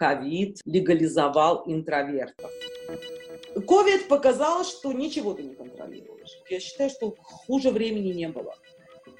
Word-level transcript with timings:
ковид 0.00 0.62
легализовал 0.64 1.64
интровертов. 1.66 2.50
Ковид 3.68 4.08
показал, 4.08 4.64
что 4.64 4.94
ничего 4.94 5.34
ты 5.34 5.42
не 5.42 5.54
контролируешь. 5.54 6.38
Я 6.48 6.58
считаю, 6.58 6.88
что 6.88 7.14
хуже 7.20 7.70
времени 7.70 8.12
не 8.14 8.28
было. 8.28 8.54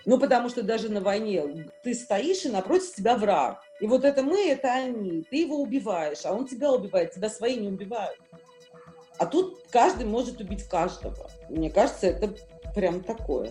Ну, 0.06 0.19
потому 0.19 0.48
что 0.48 0.62
даже 0.62 0.88
на 0.88 1.03
войне 1.03 1.71
ты 1.85 1.95
стоишь, 1.95 2.46
и 2.46 2.48
напротив 2.48 2.95
тебя 2.95 3.19
враг. 3.19 3.61
И 3.80 3.87
вот 3.87 4.06
это 4.06 4.22
мы, 4.22 4.48
это 4.48 4.72
они. 4.72 5.22
Ты 5.30 5.43
его 5.43 5.56
убиваешь, 5.61 6.24
а 6.24 6.32
он 6.32 6.46
тебя 6.46 6.73
убивает. 6.73 7.12
Тебя 7.12 7.29
свои 7.29 7.57
не 7.57 7.69
убивают. 7.69 8.19
А 9.19 9.27
тут 9.27 9.61
каждый 9.71 10.07
может 10.07 10.41
убить 10.41 10.65
каждого. 10.65 11.31
Мне 11.51 11.71
кажется, 11.71 12.07
это 12.07 12.35
прям 12.75 13.05
такое. 13.05 13.51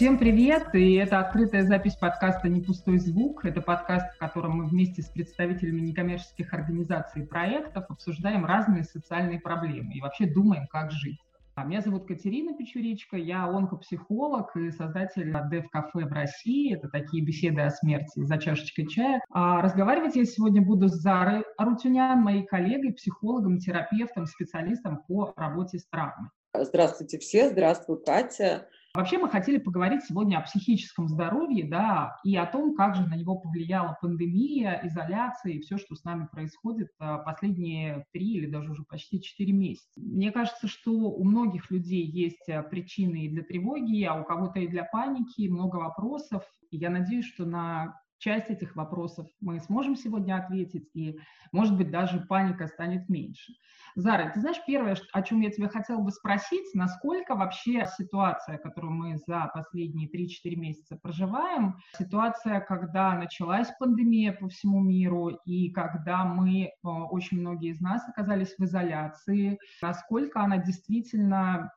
Всем 0.00 0.16
привет! 0.16 0.74
И 0.74 0.94
это 0.94 1.20
открытая 1.20 1.62
запись 1.62 1.94
подкаста 1.94 2.48
«Не 2.48 2.62
пустой 2.62 2.96
звук». 2.96 3.44
Это 3.44 3.60
подкаст, 3.60 4.14
в 4.14 4.18
котором 4.18 4.52
мы 4.52 4.66
вместе 4.66 5.02
с 5.02 5.10
представителями 5.10 5.82
некоммерческих 5.82 6.54
организаций 6.54 7.20
и 7.20 7.26
проектов 7.26 7.84
обсуждаем 7.90 8.46
разные 8.46 8.84
социальные 8.84 9.40
проблемы 9.40 9.92
и 9.92 10.00
вообще 10.00 10.24
думаем, 10.24 10.68
как 10.68 10.90
жить. 10.90 11.18
А 11.54 11.64
меня 11.64 11.82
зовут 11.82 12.06
Катерина 12.06 12.56
Печуричка, 12.56 13.18
я 13.18 13.44
онкопсихолог 13.44 14.56
и 14.56 14.70
создатель 14.70 15.36
Дев 15.50 15.68
Кафе 15.68 16.06
в 16.06 16.12
России. 16.14 16.74
Это 16.74 16.88
такие 16.88 17.22
беседы 17.22 17.60
о 17.60 17.68
смерти 17.68 18.24
за 18.24 18.38
чашечкой 18.38 18.86
чая. 18.86 19.20
А 19.30 19.60
разговаривать 19.60 20.16
я 20.16 20.24
сегодня 20.24 20.62
буду 20.62 20.88
с 20.88 20.94
Зарой 20.94 21.44
Арутюнян, 21.58 22.20
моей 22.20 22.46
коллегой, 22.46 22.94
психологом, 22.94 23.58
терапевтом, 23.58 24.24
специалистом 24.24 25.02
по 25.06 25.34
работе 25.36 25.78
с 25.78 25.86
травмой. 25.86 26.30
Здравствуйте 26.54 27.18
все, 27.18 27.50
здравствуй, 27.50 28.02
Катя. 28.02 28.66
Вообще 28.92 29.18
мы 29.18 29.28
хотели 29.28 29.58
поговорить 29.58 30.02
сегодня 30.04 30.38
о 30.38 30.42
психическом 30.42 31.08
здоровье, 31.08 31.64
да, 31.64 32.18
и 32.24 32.36
о 32.36 32.44
том, 32.44 32.74
как 32.74 32.96
же 32.96 33.06
на 33.06 33.14
него 33.14 33.36
повлияла 33.36 33.96
пандемия, 34.00 34.80
изоляция 34.82 35.52
и 35.52 35.60
все, 35.60 35.78
что 35.78 35.94
с 35.94 36.02
нами 36.02 36.26
происходит 36.26 36.88
а, 36.98 37.18
последние 37.18 38.04
три 38.12 38.32
или 38.32 38.46
даже 38.46 38.72
уже 38.72 38.82
почти 38.82 39.22
четыре 39.22 39.52
месяца. 39.52 39.88
Мне 39.96 40.32
кажется, 40.32 40.66
что 40.66 40.90
у 40.90 41.22
многих 41.22 41.70
людей 41.70 42.04
есть 42.04 42.48
а, 42.48 42.64
причины 42.64 43.26
и 43.26 43.28
для 43.28 43.44
тревоги, 43.44 44.02
а 44.02 44.14
у 44.14 44.24
кого-то 44.24 44.58
и 44.58 44.66
для 44.66 44.82
паники, 44.82 45.46
много 45.46 45.76
вопросов. 45.76 46.42
И 46.72 46.76
я 46.76 46.90
надеюсь, 46.90 47.26
что 47.26 47.44
на 47.44 48.00
часть 48.20 48.50
этих 48.50 48.76
вопросов 48.76 49.26
мы 49.40 49.58
сможем 49.60 49.96
сегодня 49.96 50.36
ответить, 50.36 50.88
и, 50.94 51.18
может 51.52 51.76
быть, 51.76 51.90
даже 51.90 52.20
паника 52.20 52.68
станет 52.68 53.08
меньше. 53.08 53.54
Зара, 53.96 54.30
ты 54.32 54.40
знаешь, 54.40 54.60
первое, 54.66 54.96
о 55.12 55.22
чем 55.22 55.40
я 55.40 55.50
тебя 55.50 55.68
хотела 55.68 56.00
бы 56.00 56.10
спросить, 56.12 56.74
насколько 56.74 57.34
вообще 57.34 57.86
ситуация, 57.98 58.58
которую 58.58 58.92
мы 58.92 59.16
за 59.16 59.50
последние 59.52 60.08
3-4 60.08 60.54
месяца 60.56 60.96
проживаем, 61.02 61.78
ситуация, 61.98 62.60
когда 62.60 63.14
началась 63.14 63.68
пандемия 63.78 64.32
по 64.32 64.48
всему 64.48 64.80
миру, 64.80 65.30
и 65.44 65.70
когда 65.70 66.24
мы, 66.24 66.66
э, 66.66 66.70
очень 66.82 67.40
многие 67.40 67.70
из 67.70 67.80
нас 67.80 68.06
оказались 68.08 68.54
в 68.56 68.64
изоляции, 68.64 69.58
насколько 69.82 70.40
она 70.40 70.58
действительно 70.58 71.72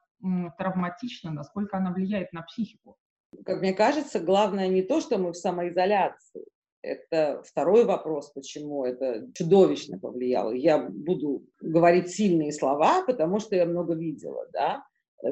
травматична, 0.58 1.32
насколько 1.32 1.78
она 1.78 1.92
влияет 1.92 2.32
на 2.34 2.42
психику? 2.44 2.98
Как 3.46 3.60
мне 3.62 3.74
кажется, 3.74 4.20
главное 4.20 4.68
не 4.68 4.82
то, 4.82 5.02
что 5.02 5.18
мы 5.18 5.32
в 5.32 5.38
самоизоляции. 5.38 6.46
Это 6.82 7.42
второй 7.46 7.86
вопрос, 7.86 8.32
почему 8.32 8.84
это 8.84 9.26
чудовищно 9.34 10.00
повлияло. 10.00 10.52
Я 10.52 10.80
буду 10.80 11.46
говорить 11.62 12.10
сильные 12.10 12.52
слова, 12.52 13.04
потому 13.06 13.40
что 13.40 13.56
я 13.56 13.66
много 13.66 13.94
видела. 13.94 14.48
Да? 14.52 14.84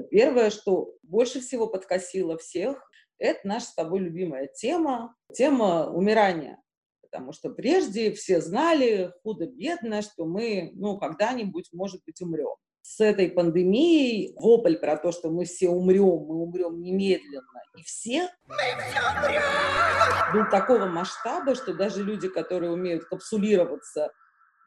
Первое, 0.10 0.50
что 0.50 0.94
больше 1.04 1.42
всего 1.42 1.68
подкосило 1.68 2.38
всех, 2.38 2.82
это 3.18 3.40
наша 3.44 3.66
с 3.66 3.74
тобой 3.74 4.00
любимая 4.00 4.48
тема, 4.48 5.14
тема 5.34 5.92
умирания. 5.92 6.58
Потому 7.02 7.34
что 7.34 7.50
прежде 7.50 8.14
все 8.14 8.40
знали 8.40 9.12
худо-бедно, 9.22 10.02
что 10.02 10.26
мы 10.26 10.72
ну, 10.76 10.98
когда-нибудь, 10.98 11.70
может 11.74 12.02
быть, 12.06 12.22
умрем 12.22 12.56
с 12.82 13.00
этой 13.00 13.30
пандемией 13.30 14.34
вопль 14.38 14.76
про 14.76 14.98
то, 14.98 15.12
что 15.12 15.30
мы 15.30 15.46
все 15.46 15.70
умрем, 15.70 16.26
мы 16.26 16.44
умрем 16.44 16.82
немедленно, 16.82 17.62
и 17.78 17.84
все, 17.84 18.30
мы 18.48 18.56
все 18.56 19.00
умрем, 19.20 19.42
был 20.34 20.50
такого 20.50 20.86
масштаба, 20.86 21.56
что 21.56 21.74
даже 21.74 22.04
люди, 22.04 22.28
которые 22.28 22.72
умеют 22.72 23.06
капсулироваться 23.06 24.12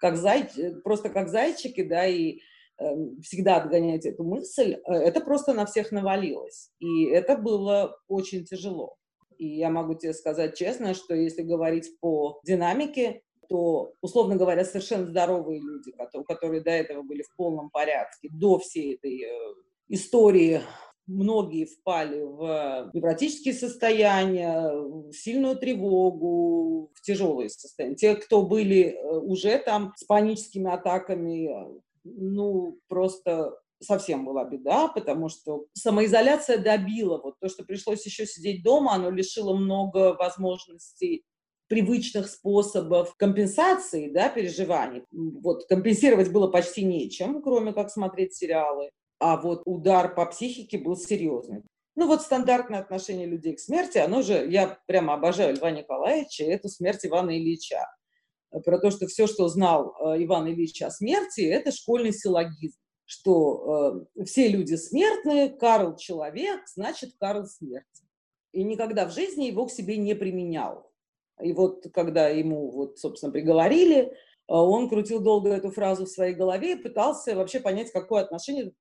как 0.01 0.17
зай... 0.17 0.49
просто 0.83 1.09
как 1.09 1.29
зайчики, 1.29 1.83
да, 1.83 2.07
и 2.07 2.41
э, 2.79 2.85
всегда 3.23 3.57
отгонять 3.57 4.05
эту 4.05 4.23
мысль, 4.23 4.75
э, 4.87 4.93
это 4.93 5.21
просто 5.21 5.55
на 5.55 5.65
всех 5.65 5.93
навалилось. 5.93 6.71
И 6.79 7.07
это 7.07 7.37
было 7.37 7.97
очень 8.07 8.45
тяжело. 8.45 8.97
И 9.39 9.47
я 9.47 9.71
могу 9.71 9.95
тебе 9.95 10.13
сказать 10.13 10.57
честно, 10.57 10.95
что 10.95 11.15
если 11.15 11.43
говорить 11.43 11.99
по 12.01 12.39
динамике, 12.45 13.23
то, 13.49 13.93
условно 14.01 14.37
говоря, 14.37 14.65
совершенно 14.65 15.07
здоровые 15.07 15.61
люди, 15.61 15.93
которые, 16.27 16.63
до 16.63 16.71
этого 16.71 17.03
были 17.03 17.23
в 17.23 17.35
полном 17.37 17.71
порядке, 17.71 18.29
до 18.33 18.59
всей 18.59 18.95
этой 18.95 19.23
э, 19.23 19.55
истории, 19.89 20.61
многие 21.07 21.67
впали 21.67 22.23
в 22.23 22.91
невротические 22.95 23.55
состояния, 23.55 24.71
в 24.71 25.13
сильную 25.13 25.57
тревогу, 25.57 26.91
в 26.95 27.03
тяжелые 27.03 27.51
состояния. 27.51 27.97
Те, 27.97 28.17
кто 28.17 28.43
были 28.43 28.91
э, 28.91 29.19
уже 29.19 29.59
там 29.59 29.93
с 29.97 30.05
паническими 30.05 30.73
атаками, 30.73 31.51
ну, 32.05 32.79
просто 32.89 33.55
совсем 33.81 34.25
была 34.25 34.45
беда, 34.45 34.89
потому 34.89 35.29
что 35.29 35.67
самоизоляция 35.75 36.59
добила. 36.59 37.21
Вот 37.23 37.35
то, 37.41 37.49
что 37.49 37.65
пришлось 37.65 38.05
еще 38.07 38.27
сидеть 38.27 38.63
дома, 38.63 38.95
оно 38.95 39.11
лишило 39.11 39.55
много 39.55 40.15
возможностей 40.15 41.25
привычных 41.69 42.29
способов 42.29 43.15
компенсации 43.17 44.11
да, 44.11 44.29
переживаний. 44.29 45.05
Вот, 45.11 45.67
компенсировать 45.67 46.31
было 46.31 46.49
почти 46.49 46.85
нечем, 46.85 47.43
кроме 47.43 47.73
как 47.73 47.91
смотреть 47.91 48.35
сериалы. 48.35 48.91
А 49.19 49.41
вот 49.41 49.63
удар 49.65 50.15
по 50.15 50.27
психике 50.27 50.79
был 50.79 50.97
серьезный. 50.97 51.63
Ну 51.97 52.07
вот 52.07 52.23
стандартное 52.23 52.81
отношение 52.81 53.27
людей 53.27 53.55
к 53.55 53.61
смерти, 53.61 53.99
оно 53.99 54.23
же, 54.23 54.47
я 54.51 54.79
прямо 54.87 55.15
обожаю 55.15 55.55
Льва 55.55 55.71
Николаевича, 55.71 56.45
это 56.45 56.69
смерть 56.69 57.07
Ивана 57.07 57.39
Ильича. 57.39 57.87
Про 58.65 58.79
то, 58.79 58.91
что 58.91 59.07
все, 59.07 59.27
что 59.27 59.49
знал 59.49 59.95
э, 60.01 60.25
Иван 60.25 60.49
Ильич 60.49 60.83
о 60.83 60.91
смерти, 60.91 61.43
это 61.43 61.73
школьный 61.73 62.13
силлогизм 62.13 62.79
что 63.07 64.07
э, 64.17 64.25
все 64.25 64.49
люди 64.49 64.75
смертные, 64.75 65.51
Карл 65.51 65.97
человек, 65.97 66.63
значит 66.67 67.15
Карл 67.19 67.47
смерть. 67.47 67.85
И 68.53 68.63
никогда 68.63 69.07
в 69.07 69.13
жизни 69.13 69.45
его 69.45 69.67
к 69.67 69.73
себе 69.73 69.97
не 69.97 70.15
применял. 70.15 70.91
И 71.41 71.53
вот 71.53 71.87
когда 71.93 72.29
ему, 72.29 72.71
вот, 72.71 72.99
собственно, 72.99 73.33
приговорили, 73.33 74.17
а, 74.47 74.63
он 74.63 74.89
крутил 74.89 75.21
долго 75.21 75.51
эту 75.51 75.71
фразу 75.71 76.05
в 76.05 76.11
своей 76.11 76.35
голове 76.35 76.73
и 76.73 76.83
пытался 76.83 77.35
вообще 77.35 77.61
понять, 77.61 77.93
какое 77.93 78.23
отношение 78.23 78.65
этот 78.65 78.75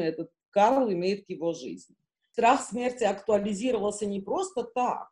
и 0.00 0.04
этот 0.04 0.30
Карл 0.50 0.90
имеет 0.92 1.26
к 1.26 1.30
его 1.30 1.52
жизни. 1.52 1.96
Страх 2.32 2.62
смерти 2.62 3.04
актуализировался 3.04 4.06
не 4.06 4.20
просто 4.20 4.64
так, 4.64 5.10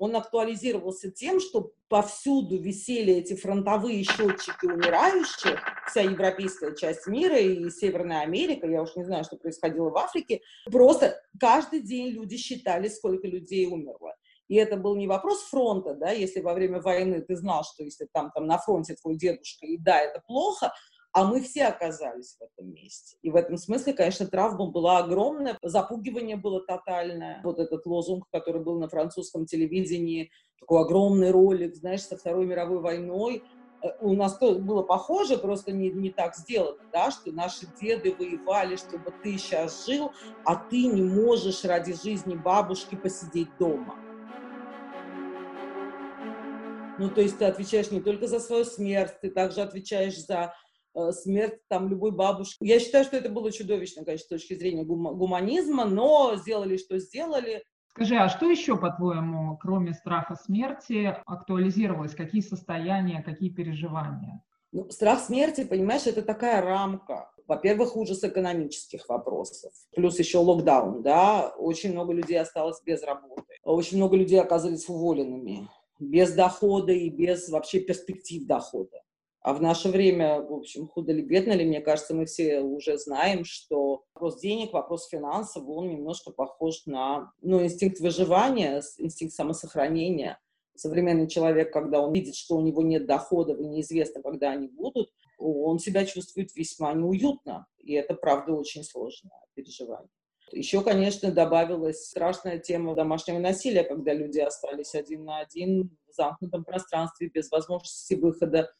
он 0.00 0.16
актуализировался 0.16 1.10
тем, 1.10 1.40
что 1.40 1.72
повсюду 1.88 2.56
висели 2.58 3.12
эти 3.12 3.36
фронтовые 3.36 4.02
счетчики 4.02 4.64
умирающих, 4.64 5.60
вся 5.86 6.00
европейская 6.00 6.74
часть 6.74 7.06
мира 7.06 7.38
и 7.38 7.68
Северная 7.68 8.22
Америка, 8.22 8.66
я 8.66 8.80
уж 8.80 8.96
не 8.96 9.04
знаю, 9.04 9.24
что 9.24 9.36
происходило 9.36 9.90
в 9.90 9.98
Африке, 9.98 10.40
просто 10.64 11.20
каждый 11.38 11.80
день 11.80 12.08
люди 12.08 12.38
считали, 12.38 12.88
сколько 12.88 13.28
людей 13.28 13.66
умерло. 13.66 14.14
И 14.50 14.56
это 14.56 14.76
был 14.76 14.96
не 14.96 15.06
вопрос 15.06 15.42
фронта, 15.44 15.94
да, 15.94 16.10
если 16.10 16.40
во 16.40 16.54
время 16.54 16.82
войны 16.82 17.20
ты 17.20 17.36
знал, 17.36 17.62
что 17.62 17.84
если 17.84 18.08
там, 18.12 18.32
там 18.34 18.48
на 18.48 18.58
фронте 18.58 18.96
твой 19.00 19.16
дедушка, 19.16 19.64
и 19.64 19.78
да, 19.78 20.00
это 20.00 20.20
плохо, 20.26 20.74
а 21.12 21.24
мы 21.24 21.40
все 21.40 21.66
оказались 21.66 22.36
в 22.36 22.42
этом 22.42 22.72
месте. 22.72 23.16
И 23.22 23.30
в 23.30 23.36
этом 23.36 23.56
смысле, 23.56 23.92
конечно, 23.92 24.26
травма 24.26 24.66
была 24.66 24.98
огромная, 24.98 25.56
запугивание 25.62 26.36
было 26.36 26.60
тотальное. 26.66 27.40
Вот 27.44 27.60
этот 27.60 27.86
лозунг, 27.86 28.24
который 28.32 28.60
был 28.60 28.80
на 28.80 28.88
французском 28.88 29.46
телевидении, 29.46 30.32
такой 30.58 30.80
огромный 30.80 31.30
ролик, 31.30 31.76
знаешь, 31.76 32.02
со 32.02 32.16
Второй 32.16 32.44
мировой 32.44 32.80
войной, 32.80 33.44
э, 33.84 33.88
у 34.00 34.14
нас 34.14 34.36
тоже 34.36 34.58
было 34.58 34.82
похоже, 34.82 35.38
просто 35.38 35.70
не, 35.70 35.90
не 35.90 36.10
так 36.10 36.34
сделано, 36.34 36.82
да, 36.92 37.12
что 37.12 37.30
наши 37.30 37.66
деды 37.80 38.16
воевали, 38.18 38.74
чтобы 38.74 39.14
ты 39.22 39.38
сейчас 39.38 39.86
жил, 39.86 40.10
а 40.44 40.56
ты 40.56 40.86
не 40.86 41.02
можешь 41.02 41.64
ради 41.64 41.92
жизни 41.92 42.34
бабушки 42.34 42.96
посидеть 42.96 43.56
дома. 43.56 44.09
Ну, 47.00 47.08
то 47.08 47.22
есть 47.22 47.38
ты 47.38 47.46
отвечаешь 47.46 47.90
не 47.90 48.02
только 48.02 48.26
за 48.26 48.38
свою 48.40 48.66
смерть, 48.66 49.14
ты 49.22 49.30
также 49.30 49.62
отвечаешь 49.62 50.22
за 50.22 50.52
э, 50.94 51.12
смерть 51.12 51.58
там 51.66 51.88
любой 51.88 52.10
бабушки. 52.10 52.58
Я 52.60 52.78
считаю, 52.78 53.06
что 53.06 53.16
это 53.16 53.30
было 53.30 53.50
чудовищно, 53.50 54.04
конечно, 54.04 54.26
с 54.26 54.28
точки 54.28 54.52
зрения 54.52 54.84
гум- 54.84 55.16
гуманизма, 55.16 55.86
но 55.86 56.36
сделали, 56.36 56.76
что 56.76 56.98
сделали. 56.98 57.64
Скажи, 57.86 58.16
а 58.16 58.28
что 58.28 58.50
еще, 58.50 58.76
по-твоему, 58.76 59.56
кроме 59.56 59.94
страха 59.94 60.34
смерти, 60.34 61.16
актуализировалось? 61.24 62.14
Какие 62.14 62.42
состояния, 62.42 63.22
какие 63.22 63.48
переживания? 63.48 64.44
Ну, 64.72 64.90
страх 64.90 65.20
смерти, 65.20 65.64
понимаешь, 65.64 66.06
это 66.06 66.20
такая 66.20 66.60
рамка. 66.60 67.30
Во-первых, 67.46 67.96
ужас 67.96 68.22
экономических 68.22 69.08
вопросов. 69.08 69.72
Плюс 69.96 70.18
еще 70.18 70.36
локдаун, 70.36 71.02
да. 71.02 71.48
Очень 71.56 71.92
много 71.92 72.12
людей 72.12 72.38
осталось 72.38 72.82
без 72.84 73.02
работы. 73.02 73.56
Очень 73.64 73.96
много 73.96 74.18
людей 74.18 74.38
оказались 74.38 74.86
уволенными. 74.86 75.66
Без 76.00 76.32
дохода 76.32 76.92
и 76.92 77.08
без 77.08 77.48
вообще 77.48 77.80
перспектив 77.80 78.46
дохода. 78.46 79.02
А 79.42 79.54
в 79.54 79.62
наше 79.62 79.88
время, 79.88 80.42
в 80.42 80.52
общем, 80.52 80.86
худо 80.86 81.12
ли, 81.12 81.22
бедно 81.22 81.52
ли, 81.52 81.64
мне 81.64 81.80
кажется, 81.80 82.14
мы 82.14 82.26
все 82.26 82.60
уже 82.60 82.98
знаем, 82.98 83.44
что 83.44 84.04
вопрос 84.14 84.40
денег, 84.40 84.74
вопрос 84.74 85.08
финансов, 85.08 85.64
он 85.66 85.88
немножко 85.88 86.30
похож 86.30 86.84
на 86.84 87.32
ну, 87.40 87.62
инстинкт 87.62 88.00
выживания, 88.00 88.82
инстинкт 88.98 89.34
самосохранения. 89.34 90.38
Современный 90.74 91.26
человек, 91.26 91.72
когда 91.72 92.00
он 92.00 92.12
видит, 92.12 92.34
что 92.34 92.56
у 92.56 92.60
него 92.60 92.82
нет 92.82 93.06
доходов 93.06 93.58
и 93.58 93.66
неизвестно, 93.66 94.22
когда 94.22 94.50
они 94.50 94.68
будут, 94.68 95.10
он 95.38 95.78
себя 95.78 96.04
чувствует 96.04 96.54
весьма 96.54 96.92
неуютно. 96.92 97.66
И 97.78 97.94
это, 97.94 98.14
правда, 98.14 98.52
очень 98.52 98.84
сложное 98.84 99.46
переживание. 99.54 100.10
Еще, 100.52 100.82
конечно, 100.82 101.30
добавилась 101.30 102.06
страшная 102.06 102.58
тема 102.58 102.94
домашнего 102.94 103.38
насилия, 103.38 103.84
когда 103.84 104.12
люди 104.12 104.38
остались 104.38 104.94
один 104.94 105.24
на 105.24 105.38
один 105.38 105.96
в 106.08 106.14
замкнутом 106.14 106.64
пространстве, 106.64 107.30
без 107.32 107.50
возможности 107.50 108.14
выхода 108.14 108.70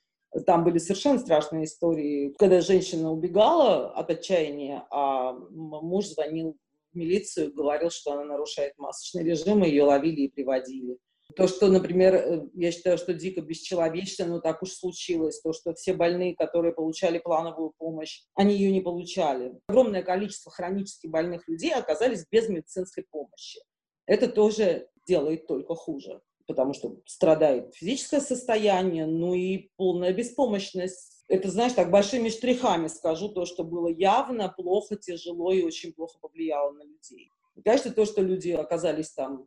там 0.47 0.65
были 0.65 0.79
совершенно 0.79 1.19
страшные 1.19 1.65
истории, 1.65 2.35
когда 2.39 2.61
женщина 2.61 3.11
убегала 3.11 3.91
от 3.93 4.11
отчаяния, 4.11 4.87
а 4.91 5.33
муж 5.33 6.07
звонил 6.07 6.57
в 6.93 6.97
милицию, 6.97 7.53
говорил, 7.53 7.91
что 7.91 8.13
она 8.13 8.25
нарушает 8.25 8.75
масочный 8.79 9.25
режим, 9.25 9.65
и 9.65 9.69
ее 9.69 9.85
ловили 9.85 10.23
и 10.23 10.31
приводили. 10.31 10.99
То, 11.37 11.49
что, 11.49 11.69
например, 11.69 12.15
э, 12.15 12.49
я 12.55 12.73
считаю, 12.73 12.99
что 12.99 13.15
дико 13.15 13.41
бесчеловечно, 13.41 14.27
но 14.27 14.41
так 14.41 14.63
уж 14.63 14.73
случилось, 14.73 15.41
то, 15.41 15.53
что 15.53 15.75
все 15.75 15.95
больные, 15.95 16.35
которые 16.35 16.73
получали 16.73 17.19
плановую 17.19 17.73
помощь, 17.77 18.23
они 18.35 18.55
ее 18.55 18.73
не 18.73 18.81
получали. 18.81 19.53
Огромное 19.69 20.03
количество 20.03 20.51
хронически 20.51 21.07
больных 21.07 21.49
людей 21.49 21.73
оказались 21.73 22.27
без 22.31 22.49
медицинской 22.49 23.05
помощи. 23.11 23.61
Это 24.07 24.29
тоже 24.29 24.89
делает 25.07 25.47
только 25.47 25.75
хуже 25.75 26.21
потому 26.51 26.75
что 26.75 26.97
страдает 27.07 27.77
физическое 27.77 28.21
состояние, 28.21 29.07
ну 29.07 29.35
и 29.35 29.71
полная 29.77 30.13
беспомощность. 30.13 31.23
Это, 31.29 31.49
знаешь, 31.49 31.75
так 31.75 31.93
большими 31.93 32.29
штрихами 32.29 32.89
скажу 32.89 33.29
то, 33.29 33.47
что 33.47 33.63
было 33.63 33.87
явно 33.87 34.49
плохо, 34.49 34.97
тяжело 34.97 35.53
и 35.53 35.63
очень 35.63 35.93
плохо 35.93 36.19
повлияло 36.21 36.73
на 36.73 36.83
людей. 36.83 37.31
И, 37.55 37.63
конечно, 37.63 37.93
то, 37.93 38.05
что 38.05 38.21
люди 38.21 38.51
оказались 38.51 39.13
там 39.13 39.47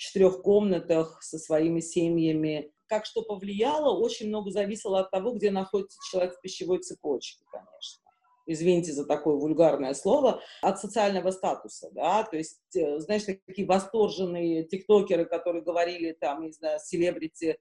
четырех 0.00 0.40
комнатах 0.42 1.22
со 1.22 1.38
своими 1.38 1.80
семьями, 1.80 2.72
как 2.86 3.04
что 3.04 3.22
повлияло, 3.22 3.96
очень 3.96 4.28
много 4.28 4.50
зависело 4.50 5.00
от 5.00 5.10
того, 5.10 5.32
где 5.32 5.50
находится 5.50 5.98
человек 6.10 6.36
в 6.36 6.40
пищевой 6.40 6.78
цепочке, 6.78 7.44
конечно. 7.50 8.02
Извините 8.46 8.92
за 8.92 9.04
такое 9.04 9.36
вульгарное 9.36 9.92
слово, 9.92 10.40
от 10.62 10.80
социального 10.80 11.30
статуса, 11.30 11.90
да, 11.92 12.24
то 12.24 12.38
есть, 12.38 12.58
э, 12.74 12.98
знаешь, 12.98 13.24
такие 13.46 13.68
восторженные 13.68 14.64
тиктокеры, 14.64 15.26
которые 15.26 15.62
говорили 15.62 16.16
там, 16.18 16.46
не 16.46 16.52
знаю, 16.52 16.80
селебрити, 16.82 17.58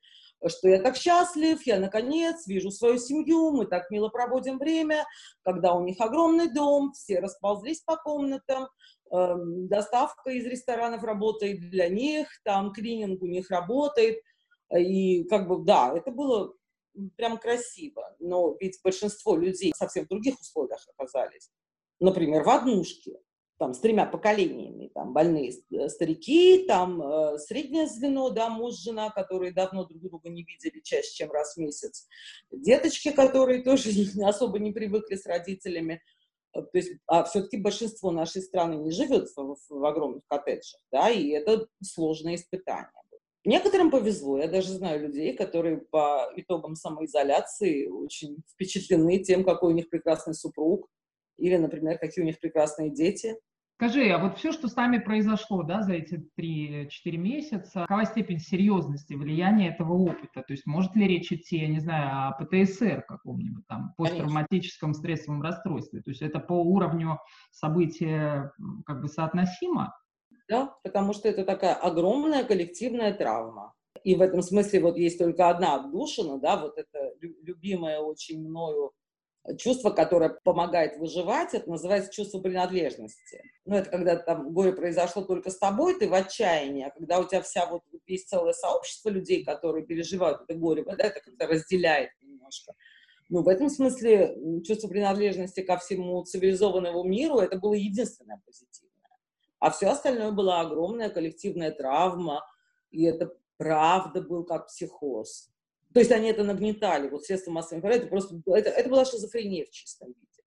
что 0.47 0.69
я 0.69 0.81
так 0.81 0.95
счастлив, 0.95 1.61
я 1.67 1.77
наконец 1.77 2.47
вижу 2.47 2.71
свою 2.71 2.97
семью, 2.97 3.51
мы 3.51 3.65
так 3.65 3.91
мило 3.91 4.07
проводим 4.07 4.57
время, 4.57 5.05
когда 5.43 5.73
у 5.73 5.83
них 5.83 5.99
огромный 5.99 6.51
дом, 6.51 6.93
все 6.93 7.19
расползлись 7.19 7.81
по 7.81 7.97
комнатам, 7.97 8.69
доставка 9.11 10.31
из 10.31 10.45
ресторанов 10.45 11.03
работает 11.03 11.69
для 11.69 11.89
них, 11.89 12.27
там 12.43 12.71
клининг 12.71 13.21
у 13.21 13.27
них 13.27 13.49
работает, 13.49 14.19
и 14.77 15.23
как 15.25 15.47
бы, 15.47 15.63
да, 15.63 15.93
это 15.95 16.11
было 16.11 16.53
прям 17.15 17.37
красиво, 17.37 18.15
но 18.19 18.55
ведь 18.59 18.79
большинство 18.83 19.35
людей 19.35 19.73
совсем 19.75 20.05
в 20.05 20.09
других 20.09 20.39
условиях 20.39 20.85
оказались. 20.95 21.49
Например, 21.99 22.43
в 22.43 22.49
однушке, 22.49 23.19
там, 23.57 23.73
с 23.73 23.79
тремя 23.79 24.05
поколениями, 24.05 24.89
там, 24.93 25.13
больные 25.13 25.51
э, 25.51 25.89
старики, 25.89 26.65
там, 26.65 27.01
э, 27.01 27.37
среднее 27.39 27.87
звено, 27.87 28.29
да, 28.29 28.49
муж, 28.49 28.75
жена, 28.75 29.09
которые 29.09 29.51
давно 29.51 29.83
друг 29.83 30.01
друга 30.01 30.29
не 30.29 30.43
видели 30.43 30.79
чаще, 30.81 31.13
чем 31.13 31.31
раз 31.31 31.55
в 31.55 31.57
месяц, 31.57 32.07
деточки, 32.51 33.11
которые 33.11 33.61
тоже 33.61 33.89
особо 34.23 34.59
не 34.59 34.71
привыкли 34.71 35.15
с 35.15 35.25
родителями, 35.25 36.01
то 36.53 36.69
есть, 36.73 36.91
а 37.07 37.23
все-таки 37.23 37.57
большинство 37.57 38.11
нашей 38.11 38.41
страны 38.41 38.75
не 38.75 38.91
живет 38.91 39.29
в, 39.35 39.57
в 39.69 39.85
огромных 39.85 40.23
коттеджах, 40.27 40.81
да, 40.91 41.09
и 41.09 41.29
это 41.29 41.67
сложное 41.83 42.35
испытание. 42.35 42.91
Некоторым 43.45 43.89
повезло. 43.89 44.37
Я 44.37 44.47
даже 44.47 44.73
знаю 44.73 45.01
людей, 45.01 45.35
которые 45.35 45.77
по 45.77 46.29
итогам 46.35 46.75
самоизоляции 46.75 47.87
очень 47.87 48.37
впечатлены 48.51 49.19
тем, 49.19 49.43
какой 49.43 49.71
у 49.71 49.75
них 49.75 49.89
прекрасный 49.89 50.33
супруг, 50.33 50.87
или, 51.37 51.55
например, 51.55 51.97
какие 51.97 52.23
у 52.23 52.27
них 52.27 52.39
прекрасные 52.39 52.89
дети. 52.89 53.39
Скажи, 53.81 54.09
а 54.09 54.17
вот 54.17 54.37
все, 54.37 54.51
что 54.51 54.67
с 54.67 54.75
нами 54.75 54.97
произошло 54.97 55.63
да, 55.63 55.83
за 55.83 55.93
эти 55.93 56.21
3-4 56.37 56.89
месяца, 57.15 57.81
какова 57.83 58.03
степень 58.03 58.39
серьезности 58.39 59.13
влияния 59.13 59.69
этого 59.69 59.93
опыта? 59.93 60.43
То 60.45 60.51
есть 60.51 60.65
может 60.65 60.97
ли 60.97 61.07
речь 61.07 61.31
идти, 61.31 61.59
я 61.59 61.69
не 61.69 61.79
знаю, 61.79 62.27
о 62.27 62.31
ПТСР 62.33 63.05
каком-нибудь 63.07 63.65
там, 63.67 63.93
посттравматическом 63.95 64.93
стрессовом 64.93 65.41
расстройстве? 65.41 66.01
То 66.01 66.09
есть 66.09 66.21
это 66.21 66.41
по 66.41 66.61
уровню 66.61 67.19
события 67.51 68.51
как 68.85 69.01
бы 69.01 69.07
соотносимо? 69.07 69.93
да, 70.49 70.75
потому 70.83 71.13
что 71.13 71.29
это 71.29 71.45
такая 71.45 71.75
огромная 71.75 72.43
коллективная 72.43 73.13
травма. 73.13 73.75
И 74.03 74.15
в 74.15 74.21
этом 74.21 74.41
смысле 74.41 74.81
вот 74.81 74.97
есть 74.97 75.19
только 75.19 75.49
одна 75.49 75.75
отдушина, 75.75 76.39
да, 76.39 76.57
вот 76.57 76.77
это 76.77 77.13
любимое 77.21 77.99
очень 77.99 78.41
мною 78.41 78.91
чувство, 79.57 79.89
которое 79.89 80.29
помогает 80.29 80.97
выживать, 80.97 81.53
это 81.53 81.69
называется 81.69 82.11
чувство 82.11 82.39
принадлежности. 82.39 83.43
Ну, 83.65 83.75
это 83.75 83.89
когда 83.89 84.15
там 84.15 84.53
горе 84.53 84.73
произошло 84.73 85.23
только 85.23 85.49
с 85.49 85.57
тобой, 85.57 85.97
ты 85.97 86.07
в 86.07 86.13
отчаянии, 86.13 86.85
а 86.85 86.91
когда 86.91 87.19
у 87.19 87.25
тебя 87.25 87.41
вся 87.41 87.65
вот 87.65 87.83
есть 88.05 88.29
целое 88.29 88.53
сообщество 88.53 89.09
людей, 89.09 89.43
которые 89.43 89.85
переживают 89.85 90.41
это 90.41 90.53
горе, 90.57 90.83
да, 90.83 90.91
это 91.05 91.19
как-то 91.21 91.47
разделяет 91.47 92.11
немножко. 92.21 92.73
Ну, 93.29 93.43
в 93.43 93.47
этом 93.47 93.69
смысле 93.69 94.35
чувство 94.65 94.87
принадлежности 94.87 95.61
ко 95.61 95.77
всему 95.77 96.23
цивилизованному 96.23 97.03
миру, 97.03 97.39
это 97.39 97.57
было 97.57 97.73
единственное 97.73 98.41
позитивное. 98.45 98.89
А 99.59 99.71
все 99.71 99.87
остальное 99.87 100.31
была 100.31 100.61
огромная 100.61 101.09
коллективная 101.09 101.71
травма, 101.71 102.43
и 102.91 103.03
это 103.03 103.31
правда 103.57 104.21
был 104.21 104.45
как 104.45 104.67
психоз. 104.67 105.51
То 105.93 105.99
есть 105.99 106.11
они 106.11 106.29
это 106.29 106.43
нагнетали, 106.43 107.09
вот 107.09 107.25
средства 107.25 107.51
массовой 107.51 107.79
информации, 107.79 108.07
просто, 108.07 108.41
это, 108.47 108.69
это 108.69 108.89
была 108.89 109.05
шизофрения 109.05 109.65
в 109.65 109.71
чистом 109.71 110.09
виде. 110.09 110.43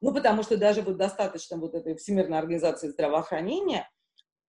Ну, 0.00 0.12
потому 0.12 0.42
что 0.42 0.56
даже 0.56 0.82
вот 0.82 0.96
достаточно 0.96 1.56
вот 1.56 1.74
этой 1.74 1.96
Всемирной 1.96 2.38
организации 2.38 2.88
здравоохранения, 2.88 3.88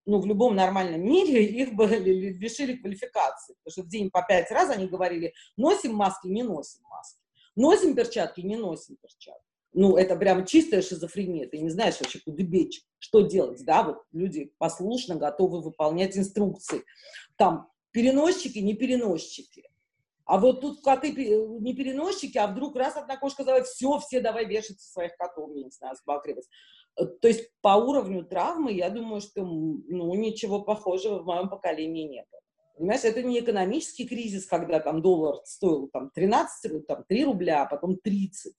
ну, 0.06 0.20
в 0.20 0.26
любом 0.26 0.56
нормальном 0.56 1.02
мире 1.02 1.46
их 1.62 1.74
бы 1.74 1.86
лишили 1.88 2.76
квалификации, 2.76 3.56
потому 3.64 3.72
что 3.72 3.84
в 3.84 3.88
день 3.88 4.10
по 4.10 4.22
пять 4.22 4.52
раз 4.52 4.70
они 4.70 4.88
говорили, 4.88 5.34
носим 5.56 5.96
маски, 5.96 6.28
не 6.28 6.44
носим 6.44 6.82
маски, 6.90 7.22
носим 7.56 7.96
перчатки, 7.96 8.42
не 8.42 8.58
носим 8.58 8.98
перчатки 8.98 9.54
ну, 9.74 9.98
это 9.98 10.16
прям 10.16 10.46
чистая 10.46 10.82
шизофрения, 10.82 11.48
ты 11.48 11.58
не 11.58 11.70
знаешь 11.70 12.00
вообще, 12.00 12.20
куда 12.20 12.44
бечь, 12.44 12.84
что 13.00 13.22
делать, 13.22 13.64
да, 13.66 13.84
вот 13.84 14.04
люди 14.12 14.54
послушно 14.58 15.16
готовы 15.16 15.62
выполнять 15.62 16.18
инструкции. 16.18 16.84
Там 17.38 17.70
переносчики, 17.92 18.60
не 18.60 18.76
переносчики. 18.76 19.70
А 20.26 20.40
вот 20.40 20.62
тут 20.62 20.82
коты 20.82 21.12
не 21.12 21.74
переносчики, 21.74 22.38
а 22.38 22.48
вдруг 22.48 22.76
раз 22.76 22.96
одна 22.96 23.18
кошка 23.18 23.44
зовет, 23.44 23.68
все, 23.68 24.00
все 24.00 24.22
давай 24.22 24.46
вешаться 24.46 24.90
своих 24.90 25.16
котов, 25.18 25.50
я 25.54 25.64
не 25.64 25.72
знаю, 25.72 25.96
сбакривать. 25.96 26.48
Э, 26.96 27.06
то 27.06 27.28
есть 27.28 27.50
по 27.62 27.76
уровню 27.76 28.24
травмы, 28.24 28.72
я 28.72 28.90
думаю, 28.90 29.22
что 29.22 29.44
ну, 29.44 30.14
ничего 30.16 30.62
похожего 30.62 31.20
в 31.20 31.26
моем 31.26 31.50
поколении 31.50 32.08
не 32.08 32.26
было. 32.32 32.42
Понимаешь, 32.76 33.04
это 33.04 33.22
не 33.22 33.40
экономический 33.40 34.08
кризис, 34.08 34.48
когда 34.48 34.80
там 34.80 35.02
доллар 35.02 35.42
стоил 35.46 35.90
там 35.90 36.10
13, 36.10 36.88
там 36.88 37.04
3 37.08 37.26
рубля, 37.26 37.64
а 37.64 37.66
потом 37.68 37.98
30. 37.98 38.54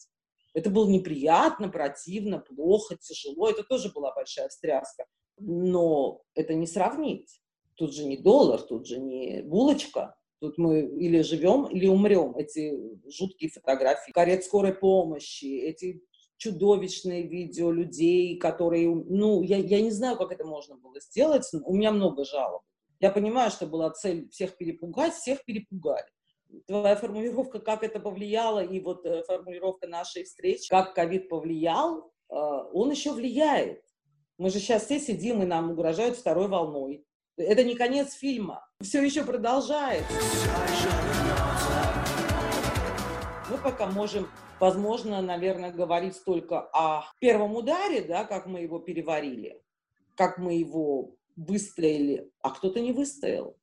Это 0.53 0.71
было 0.71 0.89
неприятно, 0.89 1.69
противно, 1.69 2.39
плохо, 2.39 2.97
тяжело. 2.97 3.49
Это 3.49 3.65
тоже 3.65 3.91
была 3.93 4.15
большая 4.15 4.49
встряска. 4.49 5.07
Но 5.37 6.23
это 6.35 6.55
не 6.55 6.69
сравнить. 6.69 7.41
Тут 7.75 7.93
же 7.93 8.05
не 8.05 8.17
доллар, 8.17 8.63
тут 8.63 8.87
же 8.87 9.01
не 9.01 9.43
булочка. 9.43 10.15
Тут 10.45 10.59
мы 10.59 10.81
или 10.81 11.23
живем, 11.23 11.65
или 11.65 11.87
умрем. 11.87 12.37
Эти 12.37 12.79
жуткие 13.09 13.51
фотографии, 13.51 14.13
карет 14.13 14.45
скорой 14.45 14.75
помощи, 14.75 15.47
эти 15.47 16.03
чудовищные 16.37 17.23
видео 17.23 17.71
людей, 17.71 18.37
которые... 18.37 18.95
Ну, 18.95 19.41
я, 19.41 19.57
я 19.57 19.81
не 19.81 19.91
знаю, 19.91 20.19
как 20.19 20.33
это 20.33 20.45
можно 20.45 20.77
было 20.77 21.01
сделать. 21.01 21.49
У 21.65 21.75
меня 21.75 21.93
много 21.93 22.27
жалоб. 22.27 22.61
Я 23.01 23.11
понимаю, 23.11 23.51
что 23.51 23.67
была 23.67 23.89
цель 23.93 24.29
всех 24.29 24.59
перепугать, 24.59 25.15
всех 25.15 25.43
перепугали 25.47 26.05
твоя 26.67 26.95
формулировка, 26.95 27.59
как 27.59 27.83
это 27.83 27.99
повлияло, 28.01 28.63
и 28.63 28.81
вот 28.81 29.07
э, 29.07 29.23
формулировка 29.25 29.89
нашей 29.89 30.25
встречи, 30.25 30.69
как 30.69 30.95
ковид 30.95 31.31
повлиял, 31.31 32.13
э, 32.29 32.35
он 32.35 32.91
еще 32.91 33.13
влияет. 33.13 33.83
Мы 34.37 34.51
же 34.51 34.59
сейчас 34.59 34.85
все 34.85 35.01
сидим, 35.01 35.43
и 35.43 35.47
нам 35.47 35.71
угрожают 35.71 36.17
второй 36.17 36.49
волной. 36.49 37.05
Это 37.37 37.65
не 37.65 37.75
конец 37.75 38.13
фильма. 38.13 38.65
Все 38.85 39.03
еще 39.03 39.25
продолжается. 39.25 40.15
Мы 43.51 43.57
пока 43.57 43.87
можем, 43.87 44.29
возможно, 44.61 45.23
наверное, 45.23 45.73
говорить 45.73 46.23
только 46.23 46.61
о 46.61 47.05
первом 47.19 47.55
ударе, 47.55 48.03
да, 48.03 48.25
как 48.25 48.45
мы 48.45 48.61
его 48.61 48.79
переварили, 48.79 49.59
как 50.17 50.37
мы 50.37 50.55
его 50.55 51.17
выстояли, 51.35 52.31
а 52.43 52.51
кто-то 52.51 52.81
не 52.81 52.93
выстоял. 52.93 53.57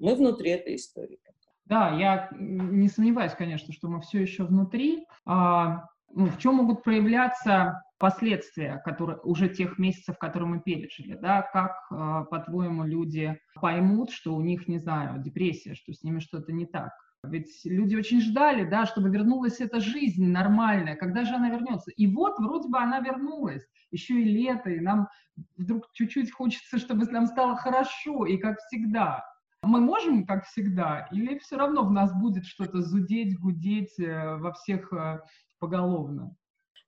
Мы 0.00 0.16
внутри 0.16 0.50
этой 0.50 0.74
истории. 0.74 1.20
Да, 1.66 1.96
я 1.96 2.28
не 2.32 2.88
сомневаюсь, 2.88 3.32
конечно, 3.32 3.72
что 3.72 3.86
мы 3.86 4.00
все 4.00 4.20
еще 4.22 4.42
внутри. 4.42 5.06
А, 5.24 5.86
ну, 6.12 6.26
в 6.26 6.38
чем 6.38 6.56
могут 6.56 6.82
проявляться 6.82 7.83
последствия, 7.98 8.82
которые 8.84 9.18
уже 9.18 9.48
тех 9.48 9.78
месяцев, 9.78 10.18
которые 10.18 10.48
мы 10.48 10.60
пережили, 10.60 11.14
да, 11.14 11.42
как, 11.42 11.76
а, 11.90 12.24
по-твоему, 12.24 12.84
люди 12.84 13.38
поймут, 13.60 14.10
что 14.10 14.34
у 14.34 14.40
них, 14.40 14.68
не 14.68 14.78
знаю, 14.78 15.22
депрессия, 15.22 15.74
что 15.74 15.92
с 15.92 16.02
ними 16.02 16.20
что-то 16.20 16.52
не 16.52 16.66
так? 16.66 16.92
Ведь 17.22 17.60
люди 17.64 17.96
очень 17.96 18.20
ждали, 18.20 18.68
да, 18.68 18.86
чтобы 18.86 19.08
вернулась 19.10 19.60
эта 19.60 19.80
жизнь 19.80 20.26
нормальная, 20.26 20.96
когда 20.96 21.24
же 21.24 21.34
она 21.34 21.48
вернется. 21.48 21.90
И 21.92 22.06
вот 22.06 22.38
вроде 22.38 22.68
бы 22.68 22.78
она 22.78 23.00
вернулась, 23.00 23.64
еще 23.90 24.20
и 24.20 24.24
лето, 24.24 24.70
и 24.70 24.80
нам 24.80 25.08
вдруг 25.56 25.90
чуть-чуть 25.92 26.32
хочется, 26.32 26.78
чтобы 26.78 27.06
нам 27.06 27.26
стало 27.26 27.56
хорошо, 27.56 28.26
и 28.26 28.36
как 28.36 28.58
всегда. 28.60 29.24
Мы 29.62 29.80
можем, 29.80 30.26
как 30.26 30.44
всегда, 30.44 31.08
или 31.10 31.38
все 31.38 31.56
равно 31.56 31.84
в 31.84 31.90
нас 31.90 32.12
будет 32.12 32.44
что-то 32.44 32.82
зудеть, 32.82 33.38
гудеть 33.38 33.98
э, 33.98 34.36
во 34.36 34.52
всех 34.52 34.92
э, 34.92 35.20
поголовно? 35.58 36.36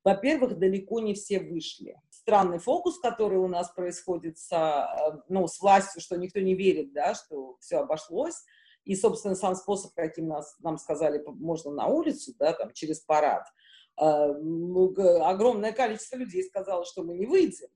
Во-первых, 0.07 0.57
далеко 0.57 1.01
не 1.01 1.15
все 1.15 1.41
вышли. 1.41 2.01
Странный 2.11 2.61
фокус, 2.61 3.01
который 3.01 3.39
у 3.39 3.49
нас 3.49 3.71
происходит 3.71 4.39
с, 4.39 4.53
э, 4.53 5.21
ну, 5.29 5.49
с 5.49 5.61
властью, 5.61 6.01
что 6.01 6.17
никто 6.17 6.39
не 6.39 6.55
верит, 6.55 6.93
да, 6.93 7.17
что 7.17 7.57
все 7.59 7.79
обошлось. 7.79 8.45
И, 8.85 8.95
собственно, 8.95 9.35
сам 9.35 9.57
способ, 9.57 9.93
каким 9.95 10.29
нас, 10.29 10.57
нам 10.61 10.79
сказали, 10.79 11.21
можно 11.27 11.73
на 11.73 11.89
улицу, 11.89 12.35
да, 12.39 12.53
там, 12.53 12.73
через 12.73 13.01
парад. 13.01 13.49
Огромное 13.97 15.73
количество 15.73 16.15
людей 16.19 16.45
сказало, 16.45 16.85
что 16.85 17.03
мы 17.03 17.15
не 17.15 17.27
выйдем, 17.27 17.67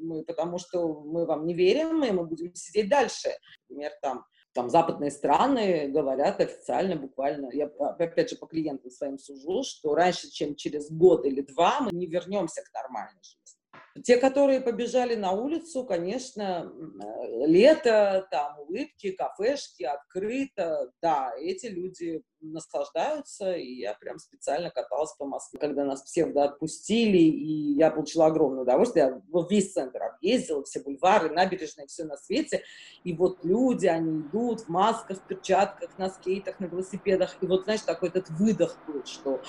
мы, 0.00 0.24
потому 0.24 0.58
что 0.58 1.00
мы 1.04 1.26
вам 1.26 1.46
не 1.46 1.54
верим, 1.54 2.02
и 2.02 2.10
мы 2.10 2.24
будем 2.24 2.52
сидеть 2.56 2.88
дальше. 2.88 3.28
Например, 3.68 3.92
там 4.02 4.24
там 4.58 4.70
западные 4.70 5.12
страны 5.12 5.86
говорят 5.86 6.40
официально, 6.40 6.96
буквально, 6.96 7.48
я 7.52 7.66
опять 7.66 8.30
же 8.30 8.34
по 8.34 8.48
клиентам 8.48 8.90
своим 8.90 9.16
сужу, 9.16 9.62
что 9.62 9.94
раньше, 9.94 10.28
чем 10.32 10.56
через 10.56 10.90
год 10.90 11.24
или 11.24 11.42
два, 11.42 11.78
мы 11.80 11.92
не 11.92 12.08
вернемся 12.08 12.62
к 12.62 12.74
нормальной 12.74 13.22
жизни. 13.22 13.57
Те, 14.04 14.16
которые 14.18 14.60
побежали 14.60 15.14
на 15.14 15.32
улицу, 15.32 15.84
конечно, 15.84 16.72
э, 16.72 17.46
лето, 17.46 18.26
там 18.30 18.58
улыбки, 18.60 19.12
кафешки, 19.12 19.84
открыто, 19.84 20.92
да, 21.00 21.32
эти 21.38 21.66
люди 21.66 22.22
наслаждаются, 22.40 23.52
и 23.52 23.80
я 23.80 23.94
прям 23.94 24.18
специально 24.18 24.70
каталась 24.70 25.12
по 25.18 25.26
Москве, 25.26 25.58
когда 25.58 25.84
нас 25.84 26.04
всех 26.04 26.34
отпустили, 26.36 27.18
и 27.18 27.74
я 27.74 27.90
получила 27.90 28.26
огромное 28.26 28.62
удовольствие, 28.62 29.22
я 29.32 29.46
весь 29.50 29.72
центр 29.72 30.02
объездила, 30.02 30.62
все 30.64 30.80
бульвары, 30.80 31.30
набережные, 31.30 31.86
все 31.86 32.04
на 32.04 32.16
свете, 32.16 32.62
и 33.04 33.12
вот 33.12 33.44
люди, 33.44 33.86
они 33.86 34.20
идут 34.20 34.62
в 34.62 34.68
масках, 34.68 35.18
в 35.18 35.26
перчатках, 35.26 35.98
на 35.98 36.10
скейтах, 36.10 36.60
на 36.60 36.66
велосипедах, 36.66 37.36
и 37.40 37.46
вот, 37.46 37.64
знаешь, 37.64 37.82
такой 37.82 38.10
этот 38.10 38.30
выдох 38.30 38.76
был, 38.86 39.04
что 39.04 39.40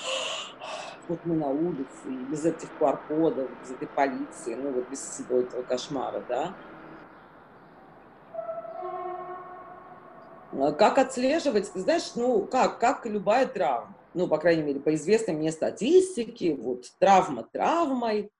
вот 1.08 1.24
мы 1.24 1.34
на 1.34 1.48
улице, 1.48 2.08
без 2.30 2.44
этих 2.44 2.68
QR-кодов, 2.78 3.50
без 3.60 3.70
этой 3.72 3.88
полиции, 3.88 4.39
ну 4.46 4.72
вот 4.72 4.88
без 4.90 5.00
всего 5.00 5.38
этого 5.38 5.62
кошмара, 5.62 6.24
да, 6.28 6.54
А 10.52 10.72
как 10.72 10.98
отслеживать? 10.98 11.66
Знаешь, 11.74 12.14
ну, 12.16 12.44
как, 12.44 12.80
как 12.80 13.06
любая 13.06 13.46
травма. 13.46 13.96
Ну, 14.14 14.26
по 14.26 14.38
крайней 14.38 14.62
мере, 14.62 14.80
по 14.80 14.94
известной 14.94 15.34
мне 15.34 15.52
статистике, 15.52 16.54
вот 16.54 16.86
травма 16.98 17.48
травмой, 17.52 18.30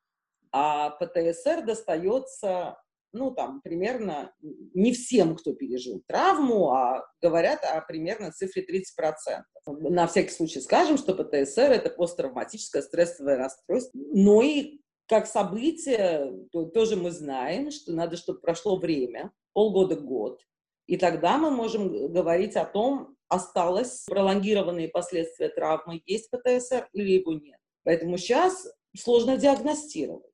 а 0.51 0.91
ПТСР 0.91 1.65
достается, 1.65 2.83
ну, 3.13 3.31
там, 3.31 3.61
примерно 3.61 4.33
не 4.41 4.93
всем, 4.93 5.37
кто 5.37 5.53
пережил 5.53 6.03
травму, 6.09 6.71
а 6.71 7.07
говорят 7.23 7.65
о 7.65 7.81
примерно 7.83 8.33
цифре 8.33 8.67
30%. 8.67 9.43
На 9.67 10.09
всякий 10.09 10.33
случай 10.33 10.61
скажем, 10.61 10.99
что 10.99 11.15
ПТСР– 11.15 11.61
это 11.71 11.91
посттравматическое 11.91 12.83
стрессовое 12.83 13.37
расстройство. 13.37 13.97
Но 14.13 14.43
и 14.43 14.80
как 15.11 15.27
событие 15.27 16.33
то, 16.53 16.67
тоже 16.67 16.95
мы 16.95 17.11
знаем, 17.11 17.73
что 17.73 17.93
надо, 17.93 18.17
чтобы 18.17 18.39
прошло 18.39 18.77
время, 18.77 19.33
полгода-год, 19.53 20.41
и 20.87 20.97
тогда 20.97 21.37
мы 21.37 21.51
можем 21.51 22.13
говорить 22.13 22.55
о 22.55 22.65
том, 22.65 23.17
осталось 23.27 24.05
пролонгированные 24.07 24.89
последствия 24.89 25.49
травмы, 25.49 26.01
есть 26.07 26.31
ПТСР 26.31 26.89
или 26.93 27.11
его 27.15 27.33
нет. 27.33 27.59
Поэтому 27.83 28.19
сейчас 28.19 28.69
сложно 28.97 29.37
диагностировать. 29.37 30.25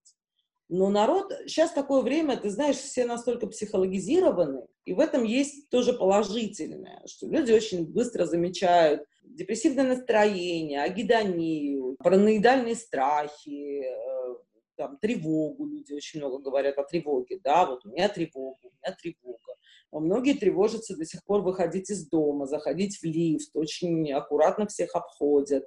Но 0.69 0.91
народ, 0.91 1.33
сейчас 1.47 1.71
такое 1.71 2.03
время, 2.03 2.37
ты 2.37 2.51
знаешь, 2.51 2.77
все 2.77 3.07
настолько 3.07 3.47
психологизированы, 3.47 4.67
и 4.85 4.93
в 4.93 5.01
этом 5.01 5.25
есть 5.25 5.71
тоже 5.71 5.95
положительное, 5.95 7.03
что 7.07 7.27
люди 7.29 7.53
очень 7.53 7.87
быстро 7.87 8.27
замечают 8.27 9.05
депрессивное 9.23 9.97
настроение, 9.97 10.83
агидонию, 10.83 11.97
параноидальные 11.99 12.75
страхи, 12.75 13.85
э, 13.85 14.16
там, 14.77 14.99
тревогу, 14.99 15.67
люди 15.67 15.93
очень 15.93 16.21
много 16.21 16.39
говорят 16.39 16.79
о 16.79 16.85
тревоге, 16.85 17.41
да, 17.43 17.67
вот 17.67 17.85
у 17.85 17.91
меня 17.91 18.09
тревога, 18.09 18.59
у 18.63 18.71
меня 18.71 18.97
тревога. 19.01 19.57
Многие 19.93 20.35
тревожатся 20.35 20.97
до 20.97 21.05
сих 21.05 21.25
пор 21.25 21.43
выходить 21.43 21.91
из 21.91 22.09
дома, 22.09 22.47
заходить 22.47 22.99
в 22.99 23.05
лифт, 23.05 23.51
очень 23.55 24.13
аккуратно 24.13 24.67
всех 24.67 24.95
обходят. 24.95 25.67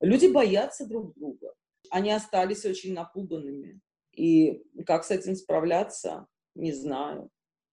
Люди 0.00 0.26
боятся 0.26 0.86
друг 0.86 1.14
друга. 1.14 1.54
Они 1.90 2.10
остались 2.10 2.64
очень 2.64 2.94
напуганными. 2.94 3.80
И 4.14 4.62
как 4.86 5.04
с 5.04 5.10
этим 5.10 5.34
справляться, 5.34 6.26
не 6.54 6.72
знаю. 6.72 7.30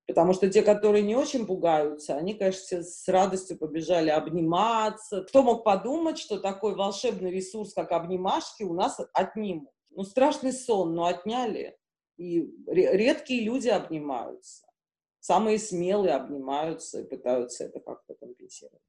Потому 0.08 0.32
что 0.32 0.50
те, 0.50 0.62
которые 0.62 1.04
не 1.04 1.16
очень 1.18 1.46
пугаются, 1.46 2.16
они, 2.16 2.34
конечно, 2.34 2.62
все 2.62 2.84
с 2.84 3.08
радостью 3.10 3.58
побежали 3.58 4.10
обниматься. 4.10 5.24
Кто 5.24 5.44
мог 5.44 5.66
подумать, 5.66 6.18
что 6.18 6.40
такой 6.40 6.76
волшебный 6.76 7.32
ресурс, 7.32 7.74
как 7.74 7.92
обнимашки, 7.92 8.64
у 8.64 8.74
нас 8.74 9.00
отнимут? 9.14 9.70
Ну, 9.98 10.04
страшный 10.04 10.54
сон, 10.54 10.94
но 10.94 11.06
отняли. 11.06 11.76
И 12.18 12.48
редкие 12.68 13.44
люди 13.44 13.68
обнимаются. 13.68 14.68
Самые 15.20 15.58
смелые 15.58 16.14
обнимаются 16.14 17.02
и 17.02 17.10
пытаются 17.10 17.64
это 17.64 17.80
как-то 17.80 18.14
компенсировать. 18.14 18.80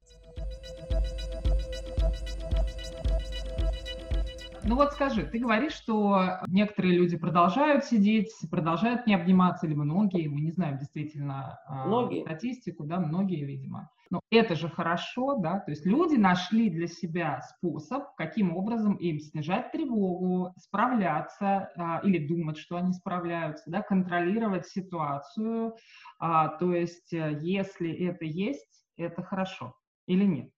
Ну 4.63 4.75
вот 4.75 4.91
скажи, 4.91 5.25
ты 5.25 5.39
говоришь, 5.39 5.73
что 5.73 6.41
некоторые 6.45 6.93
люди 6.93 7.17
продолжают 7.17 7.85
сидеть, 7.85 8.31
продолжают 8.51 9.07
не 9.07 9.15
обниматься, 9.15 9.65
или 9.65 9.73
многие, 9.73 10.27
мы 10.27 10.41
не 10.41 10.51
знаем 10.51 10.77
действительно 10.77 11.59
а, 11.65 11.87
многие. 11.87 12.21
статистику, 12.21 12.83
да, 12.83 12.99
многие, 12.99 13.43
видимо. 13.45 13.89
Но 14.11 14.21
это 14.31 14.55
же 14.55 14.69
хорошо, 14.69 15.35
да, 15.35 15.59
то 15.59 15.69
есть 15.69 15.85
люди 15.85 16.15
нашли 16.15 16.69
для 16.71 16.87
себя 16.87 17.41
способ, 17.41 18.15
каким 18.17 18.57
образом 18.57 18.95
им 18.95 19.19
снижать 19.19 19.71
тревогу, 19.71 20.51
справляться 20.57 21.71
а, 21.77 22.01
или 22.03 22.17
думать, 22.27 22.57
что 22.57 22.77
они 22.77 22.91
справляются, 22.93 23.69
да, 23.69 23.83
контролировать 23.83 24.65
ситуацию, 24.67 25.75
а, 26.19 26.47
то 26.47 26.73
есть 26.73 27.13
э, 27.13 27.37
если 27.41 27.93
это 28.07 28.25
есть, 28.25 28.83
это 28.97 29.21
хорошо 29.21 29.75
или 30.07 30.25
нет? 30.25 30.49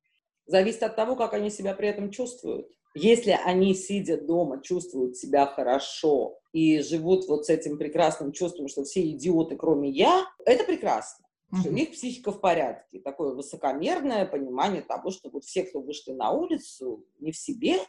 Зависит 0.46 0.84
от 0.84 0.96
того, 0.96 1.18
как 1.18 1.34
они 1.34 1.50
себя 1.50 1.74
при 1.74 1.90
этом 1.90 2.10
чувствуют. 2.10 2.68
Если 2.94 3.32
они, 3.32 3.74
сидя 3.74 4.20
дома, 4.20 4.62
чувствуют 4.62 5.18
себя 5.18 5.46
хорошо 5.46 6.40
и 6.54 6.82
живут 6.82 7.28
вот 7.28 7.46
с 7.46 7.50
этим 7.50 7.78
прекрасным 7.78 8.32
чувством, 8.32 8.70
что 8.70 8.84
все 8.84 9.10
идиоты, 9.12 9.58
кроме 9.58 9.90
я, 9.90 10.26
это 10.46 10.64
прекрасно 10.64 11.26
что 11.60 11.70
у 11.70 11.74
них 11.74 11.92
психика 11.92 12.32
в 12.32 12.40
порядке, 12.40 13.00
такое 13.00 13.34
высокомерное 13.34 14.26
понимание 14.26 14.82
того, 14.82 15.12
что 15.12 15.30
вот 15.30 15.44
все, 15.44 15.64
кто 15.64 15.82
вышли 15.82 16.12
на 16.12 16.32
улицу, 16.32 17.06
не 17.20 17.32
в 17.32 17.38
себе, 17.38 17.80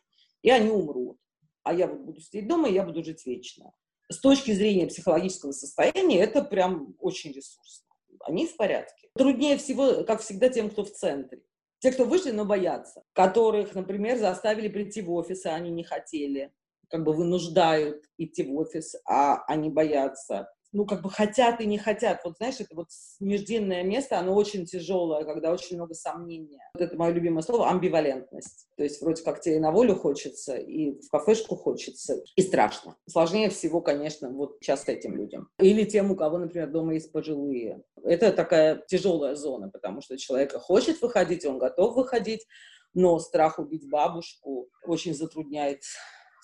и 0.43 0.51
они 0.51 0.71
умрут. 0.71 1.19
А 1.63 1.73
я 1.73 1.87
вот 1.87 2.01
буду 2.01 2.21
сидеть 2.21 2.49
дома, 2.49 2.69
и 2.69 2.75
я 2.75 2.85
буду 2.85 3.05
жить 3.05 3.25
вечно. 3.25 3.73
С 4.09 4.19
точки 4.19 4.51
зрения 4.53 4.89
психологического 4.89 5.53
состояния 5.53 6.19
это 6.19 6.43
прям 6.43 6.97
очень 6.99 7.33
ресурсно. 7.33 7.87
Они 8.21 8.47
в 8.47 8.57
порядке. 8.57 9.09
Труднее 9.15 9.57
всего, 9.57 10.05
как 10.05 10.21
всегда, 10.21 10.49
тем, 10.49 10.71
кто 10.71 10.85
в 10.85 10.91
центре. 10.91 11.43
Те, 11.79 11.93
кто 11.93 12.05
вышли, 12.05 12.31
но 12.31 12.45
боятся. 12.45 13.03
Которых, 13.13 13.75
например, 13.75 14.19
заставили 14.19 14.69
прийти 14.69 15.03
в 15.03 15.13
офис, 15.13 15.47
а 15.47 15.55
они 15.55 15.71
не 15.71 15.85
хотели. 15.85 16.53
Как 16.89 17.05
бы 17.05 17.13
вынуждают 17.13 18.05
идти 18.19 18.43
в 18.43 18.55
офис, 18.57 18.97
а 19.07 19.45
они 19.47 19.71
боятся 19.71 20.53
ну, 20.73 20.87
как 20.87 21.03
бы 21.03 21.11
хотят 21.11 21.61
и 21.61 21.67
не 21.67 21.79
хотят. 21.79 22.21
Вот 22.25 22.39
знаешь, 22.39 22.61
это 22.61 22.75
вот 22.75 22.89
междинное 23.21 23.83
место, 23.83 24.19
оно 24.19 24.35
очень 24.35 24.65
тяжелое, 24.65 25.25
когда 25.25 25.53
очень 25.53 25.77
много 25.77 25.95
сомнения. 25.95 26.61
Вот 26.75 26.83
это 26.83 26.97
мое 26.97 27.13
любимое 27.13 27.43
слово– 27.43 27.69
амбивалентность. 27.71 28.69
То 28.77 28.83
есть 28.83 29.01
вроде 29.03 29.23
как 29.23 29.41
тебе 29.41 29.57
и 29.57 29.61
на 29.61 29.71
волю 29.71 29.95
хочется, 29.97 30.57
и 30.57 30.99
в 31.01 31.09
кафешку 31.11 31.57
хочется, 31.57 32.23
и 32.37 32.43
страшно. 32.43 32.97
Сложнее 33.09 33.51
всего, 33.51 33.81
конечно, 33.83 34.31
вот 34.31 34.57
сейчас 34.61 34.89
этим 34.89 35.15
людям. 35.15 35.49
Или 35.59 35.85
тем, 35.85 36.11
у 36.11 36.17
кого, 36.17 36.39
например, 36.39 36.71
дома 36.71 36.95
есть 36.95 37.13
пожилые. 37.13 37.83
Это 38.03 38.33
такая 38.33 38.83
тяжелая 38.89 39.35
зона, 39.35 39.69
потому 39.69 40.01
что 40.01 40.17
человек 40.17 40.53
хочет 40.55 41.03
выходить, 41.03 41.45
он 41.45 41.59
готов 41.59 41.95
выходить, 41.95 42.47
но 42.95 43.19
страх 43.19 43.59
убить 43.59 43.89
бабушку 43.89 44.69
очень 44.87 45.15
затрудняет 45.15 45.83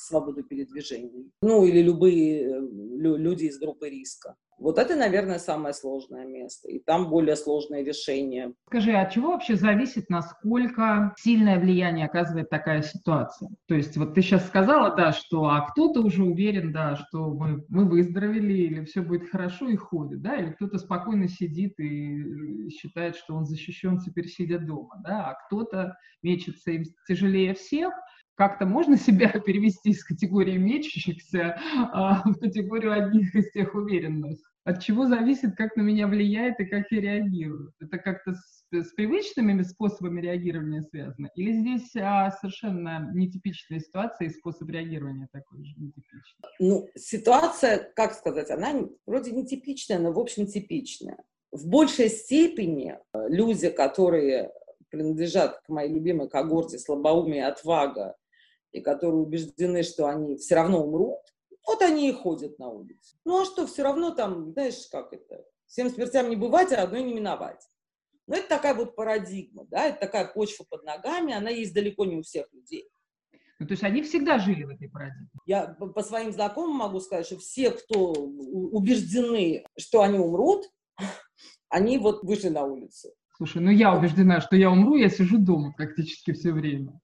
свободу 0.01 0.43
передвижения. 0.43 1.31
Ну, 1.43 1.65
или 1.65 1.83
любые 1.83 2.43
э, 2.43 2.61
люди 2.61 3.45
из 3.45 3.59
группы 3.59 3.89
риска. 3.89 4.37
Вот 4.59 4.79
это, 4.79 4.97
наверное, 4.97 5.39
самое 5.39 5.73
сложное 5.73 6.27
место. 6.27 6.69
И 6.69 6.81
там 6.81 7.09
более 7.09 7.37
сложное 7.37 7.85
решение. 7.85 8.55
Скажи, 8.67 8.93
от 8.93 9.13
чего 9.13 9.31
вообще 9.31 9.55
зависит, 9.55 10.11
насколько 10.11 11.15
сильное 11.17 11.61
влияние 11.61 12.07
оказывает 12.07 12.51
такая 12.51 12.83
ситуация? 12.83 13.51
То 13.67 13.77
есть 13.77 13.97
вот 13.97 14.15
ты 14.15 14.23
сейчас 14.23 14.47
сказала, 14.49 14.95
да, 14.97 15.13
что 15.13 15.45
а 15.45 15.61
кто-то 15.71 16.01
уже 16.01 16.25
уверен, 16.25 16.73
да, 16.73 16.97
что 16.97 17.33
мы, 17.33 17.65
мы 17.69 17.89
выздоровели 17.89 18.53
или 18.53 18.85
все 18.85 19.01
будет 19.01 19.31
хорошо 19.31 19.69
и 19.69 19.77
ходит, 19.77 20.23
да, 20.23 20.35
или 20.35 20.51
кто-то 20.51 20.79
спокойно 20.79 21.29
сидит 21.29 21.79
и 21.79 22.69
считает, 22.71 23.15
что 23.15 23.37
он 23.37 23.47
защищен 23.47 24.01
теперь 24.01 24.27
сидя 24.27 24.59
дома, 24.59 25.01
да, 25.05 25.31
а 25.31 25.35
кто-то 25.47 25.97
мечется 26.23 26.73
им 26.73 26.83
тяжелее 27.07 27.55
всех, 27.55 27.95
как-то 28.39 28.67
можно 28.67 28.97
себя 28.97 29.29
перевести 29.47 29.91
из 29.91 30.05
категории 30.05 30.57
мечущихся 30.57 31.59
а, 31.93 32.23
в 32.25 32.39
категорию 32.39 32.93
одних 32.93 33.35
из 33.35 33.51
тех 33.51 33.75
уверенных? 33.75 34.39
От 34.65 34.81
чего 34.83 35.07
зависит, 35.07 35.57
как 35.57 35.77
на 35.77 35.83
меня 35.83 36.07
влияет 36.07 36.61
и 36.61 36.67
как 36.67 36.87
я 36.91 37.01
реагирую? 37.01 37.73
Это 37.81 37.99
как-то 37.99 38.35
с, 38.35 38.65
с 38.71 38.93
привычными 38.93 39.63
способами 39.63 40.21
реагирования 40.21 40.83
связано? 40.83 41.31
Или 41.35 41.53
здесь 41.53 41.97
а, 41.97 42.31
совершенно 42.31 43.11
нетипичная 43.13 43.81
ситуация 43.81 44.29
и 44.29 44.31
способ 44.31 44.69
реагирования 44.69 45.29
такой 45.33 45.65
же 45.65 45.75
нетипичный? 45.77 46.49
Ну, 46.61 46.89
ситуация, 46.95 47.91
как 47.97 48.15
сказать, 48.15 48.51
она 48.51 48.73
вроде 49.05 49.33
нетипичная, 49.33 49.99
но 49.99 50.13
в 50.13 50.19
общем 50.19 50.47
типичная. 50.47 51.17
В 51.51 51.67
большей 51.67 52.09
степени 52.09 52.99
э, 53.15 53.29
люди, 53.31 53.71
которые 53.71 54.53
принадлежат 54.91 55.61
к 55.61 55.69
моей 55.69 55.93
любимой 55.93 56.29
когорте 56.29 56.79
слабоумия 56.79 57.47
и 57.47 57.51
отвага, 57.51 58.15
и 58.73 58.81
которые 58.81 59.21
убеждены, 59.21 59.83
что 59.83 60.07
они 60.07 60.37
все 60.37 60.55
равно 60.55 60.85
умрут, 60.85 61.21
вот 61.67 61.83
они 61.83 62.09
и 62.09 62.13
ходят 62.13 62.59
на 62.59 62.69
улицу. 62.69 63.17
Ну 63.25 63.43
а 63.43 63.45
что, 63.45 63.67
все 63.67 63.83
равно 63.83 64.11
там, 64.11 64.53
знаешь, 64.53 64.87
как 64.91 65.13
это, 65.13 65.45
всем 65.67 65.91
смертям 65.91 66.31
не 66.31 66.37
бывать, 66.37 66.73
а 66.73 66.83
одной 66.83 67.03
не 67.03 67.13
миновать. 67.13 67.63
Ну 68.27 68.37
это 68.37 68.49
такая 68.49 68.75
вот 68.75 68.95
парадигма, 68.95 69.67
да, 69.71 69.87
это 69.87 70.01
такая 70.01 70.27
почва 70.27 70.65
под 70.69 70.85
ногами, 70.85 71.35
она 71.35 71.51
есть 71.51 71.75
далеко 71.75 72.05
не 72.05 72.17
у 72.17 72.23
всех 72.23 72.47
людей. 72.53 72.89
Ну, 73.59 73.67
то 73.67 73.73
есть 73.73 73.83
они 73.83 74.03
всегда 74.03 74.39
жили 74.39 74.65
в 74.65 74.69
этой 74.69 74.89
парадигме? 74.89 75.29
Я 75.45 75.67
по 75.67 76.03
своим 76.03 76.33
знакомым 76.33 76.77
могу 76.77 77.01
сказать, 77.01 77.27
что 77.27 77.39
все, 77.39 77.71
кто 77.73 78.13
убеждены, 78.13 79.65
что 79.77 80.03
они 80.03 80.19
умрут, 80.19 80.65
они 81.69 81.99
вот 81.99 82.23
вышли 82.23 82.49
на 82.49 82.65
улицу. 82.65 83.11
Слушай, 83.37 83.63
ну 83.63 83.71
я 83.71 83.95
убеждена, 83.95 84.41
что 84.41 84.57
я 84.57 84.71
умру, 84.71 84.97
я 84.97 85.09
сижу 85.09 85.39
дома 85.39 85.73
практически 85.77 86.33
все 86.33 86.53
время. 86.53 87.01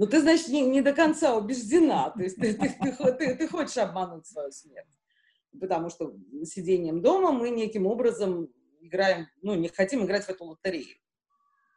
Ну, 0.00 0.06
ты, 0.06 0.22
значит, 0.22 0.48
не, 0.48 0.62
не 0.62 0.80
до 0.80 0.94
конца 0.94 1.36
убеждена. 1.36 2.08
То 2.08 2.22
есть 2.22 2.36
ты, 2.36 2.54
ты, 2.54 2.70
ты, 2.70 3.12
ты, 3.12 3.34
ты 3.34 3.46
хочешь 3.46 3.76
обмануть 3.76 4.26
свою 4.26 4.50
смерть. 4.50 4.88
Потому 5.60 5.90
что 5.90 6.14
сидением 6.44 7.02
дома 7.02 7.32
мы 7.32 7.50
неким 7.50 7.86
образом 7.86 8.48
играем, 8.80 9.26
ну, 9.42 9.54
не 9.56 9.68
хотим 9.68 10.02
играть 10.06 10.24
в 10.24 10.30
эту 10.30 10.44
лотерею. 10.44 10.96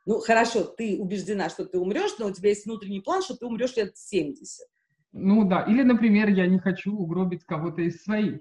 Ну, 0.05 0.19
хорошо, 0.19 0.63
ты 0.63 0.97
убеждена, 0.97 1.49
что 1.49 1.65
ты 1.65 1.77
умрешь, 1.77 2.17
но 2.17 2.27
у 2.27 2.31
тебя 2.31 2.47
есть 2.47 2.65
внутренний 2.65 3.01
план, 3.01 3.21
что 3.23 3.35
ты 3.35 3.45
умрешь 3.45 3.75
лет 3.75 3.97
70. 3.97 4.69
Ну 5.11 5.43
да, 5.43 5.63
или, 5.63 5.83
например, 5.83 6.29
я 6.29 6.47
не 6.47 6.59
хочу 6.59 6.95
угробить 6.95 7.43
кого-то 7.43 7.81
из 7.81 8.03
своих. 8.03 8.39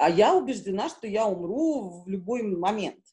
А 0.00 0.10
я 0.10 0.34
убеждена, 0.34 0.88
что 0.88 1.06
я 1.06 1.26
умру 1.26 2.02
в 2.02 2.08
любой 2.08 2.42
момент. 2.42 3.04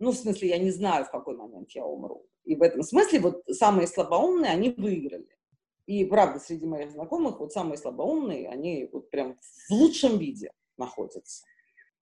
Ну, 0.00 0.10
в 0.10 0.16
смысле, 0.16 0.48
я 0.48 0.58
не 0.58 0.72
знаю, 0.72 1.04
в 1.04 1.12
какой 1.12 1.36
момент 1.36 1.70
я 1.70 1.84
умру. 1.84 2.26
И 2.42 2.56
в 2.56 2.62
этом 2.62 2.82
смысле 2.82 3.20
вот 3.20 3.44
самые 3.46 3.86
слабоумные, 3.86 4.50
они 4.50 4.70
выиграли. 4.70 5.28
И 5.86 6.04
правда, 6.04 6.38
среди 6.38 6.66
моих 6.66 6.92
знакомых 6.92 7.40
вот 7.40 7.52
самые 7.52 7.78
слабоумные, 7.78 8.48
они 8.48 8.88
вот 8.92 9.10
прям 9.10 9.38
в 9.68 9.72
лучшем 9.72 10.18
виде 10.18 10.50
находятся. 10.76 11.44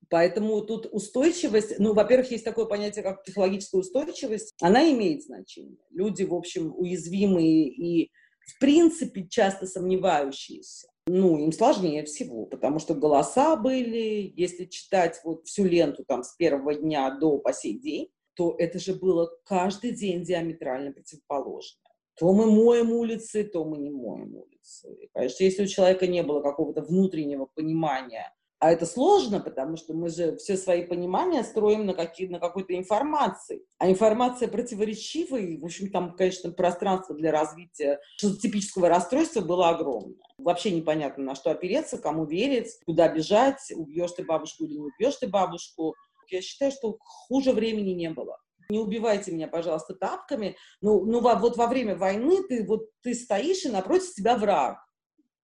Поэтому 0.09 0.61
тут 0.63 0.87
устойчивость, 0.91 1.79
ну, 1.79 1.95
во-первых, 1.95 2.33
есть 2.33 2.45
такое 2.45 2.67
понятие, 2.67 3.05
как 3.05 3.23
психологическая 3.23 3.81
устойчивость, 3.81 4.53
она 4.61 4.91
имеет 4.91 5.23
значение. 5.23 5.79
Люди, 5.91 6.25
в 6.25 6.35
общем, 6.35 6.75
уязвимые 6.77 7.69
и, 7.69 8.11
в 8.40 8.59
принципе, 8.59 9.27
часто 9.29 9.66
сомневающиеся. 9.66 10.88
Ну, 11.07 11.38
им 11.38 11.53
сложнее 11.53 12.05
всего, 12.05 12.47
потому 12.47 12.79
что 12.81 12.95
голоса 12.95 13.57
были, 13.57 14.33
если 14.37 14.64
читать 14.64 15.21
вот 15.25 15.47
всю 15.47 15.64
ленту 15.64 16.05
там 16.05 16.23
с 16.25 16.35
первого 16.35 16.75
дня 16.75 17.11
до 17.11 17.38
по 17.38 17.53
сей 17.53 17.79
день, 17.79 18.11
то 18.35 18.55
это 18.59 18.79
же 18.79 18.95
было 18.95 19.31
каждый 19.45 19.93
день 19.93 20.25
диаметрально 20.25 20.93
противоположно. 20.93 21.81
То 22.20 22.35
мы 22.35 22.44
моем 22.44 22.92
улицы, 22.92 23.44
то 23.44 23.64
мы 23.64 23.78
не 23.78 23.90
моем 23.90 24.37
улицы. 24.37 24.92
И, 24.92 25.09
конечно, 25.14 25.42
если 25.42 25.64
у 25.64 25.66
человека 25.66 26.06
не 26.06 26.22
было 26.22 26.42
какого-то 26.42 26.83
внутреннего 26.83 27.46
понимания, 27.46 28.30
а 28.59 28.70
это 28.70 28.85
сложно, 28.85 29.40
потому 29.40 29.78
что 29.78 29.94
мы 29.94 30.11
же 30.11 30.37
все 30.37 30.59
свои 30.59 30.85
понимания 30.85 31.42
строим 31.42 31.87
на, 31.87 31.94
какие, 31.94 32.28
на 32.28 32.38
какой-то 32.38 32.76
информации. 32.76 33.64
А 33.78 33.88
информация 33.88 34.48
противоречивая, 34.48 35.40
и, 35.40 35.56
в 35.56 35.64
общем, 35.64 35.90
там, 35.90 36.14
конечно, 36.14 36.50
пространство 36.50 37.14
для 37.16 37.33
развития 37.33 38.00
типического 38.18 38.90
расстройства 38.90 39.40
было 39.40 39.70
огромное. 39.70 40.18
Вообще 40.37 40.72
непонятно, 40.72 41.24
на 41.24 41.35
что 41.35 41.50
опереться, 41.50 41.96
кому 41.96 42.26
верить, 42.26 42.78
куда 42.85 43.09
бежать, 43.09 43.72
убьешь 43.74 44.12
ты 44.12 44.26
бабушку 44.26 44.64
или 44.64 44.74
не 44.74 44.90
убьешь 44.94 45.16
ты 45.16 45.26
бабушку. 45.26 45.94
Я 46.28 46.42
считаю, 46.42 46.70
что 46.70 46.98
хуже 47.00 47.52
времени 47.52 47.92
не 47.92 48.11
было 48.11 48.37
не 48.70 48.78
убивайте 48.78 49.33
меня, 49.33 49.48
пожалуйста, 49.48 49.94
тапками. 49.94 50.56
Ну, 50.80 51.04
ну 51.04 51.20
вот 51.20 51.56
во 51.56 51.66
время 51.66 51.96
войны 51.96 52.42
ты, 52.48 52.64
вот, 52.64 52.88
ты 53.02 53.14
стоишь, 53.14 53.64
и 53.64 53.68
напротив 53.68 54.14
тебя 54.14 54.37
враг. 54.37 54.78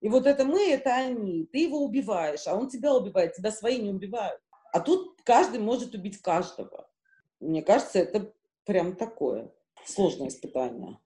И 0.01 0.09
вот 0.09 0.27
это 0.27 0.45
мы, 0.45 0.71
это 0.71 0.95
они. 0.95 1.47
Ты 1.53 1.59
его 1.59 1.85
убиваешь, 1.85 2.47
а 2.47 2.55
он 2.55 2.69
тебя 2.69 2.95
убивает, 2.95 3.35
тебя 3.35 3.51
свои 3.51 3.79
не 3.79 3.91
убивают. 3.91 4.41
А 4.73 4.81
тут 4.81 5.21
каждый 5.25 5.61
может 5.61 5.95
убить 5.95 6.19
каждого. 6.23 6.89
Мне 7.41 7.63
кажется, 7.63 7.99
это 7.99 8.33
прям 8.65 8.95
такое 8.97 9.51
сложное 9.85 10.29
испытание. 10.29 10.99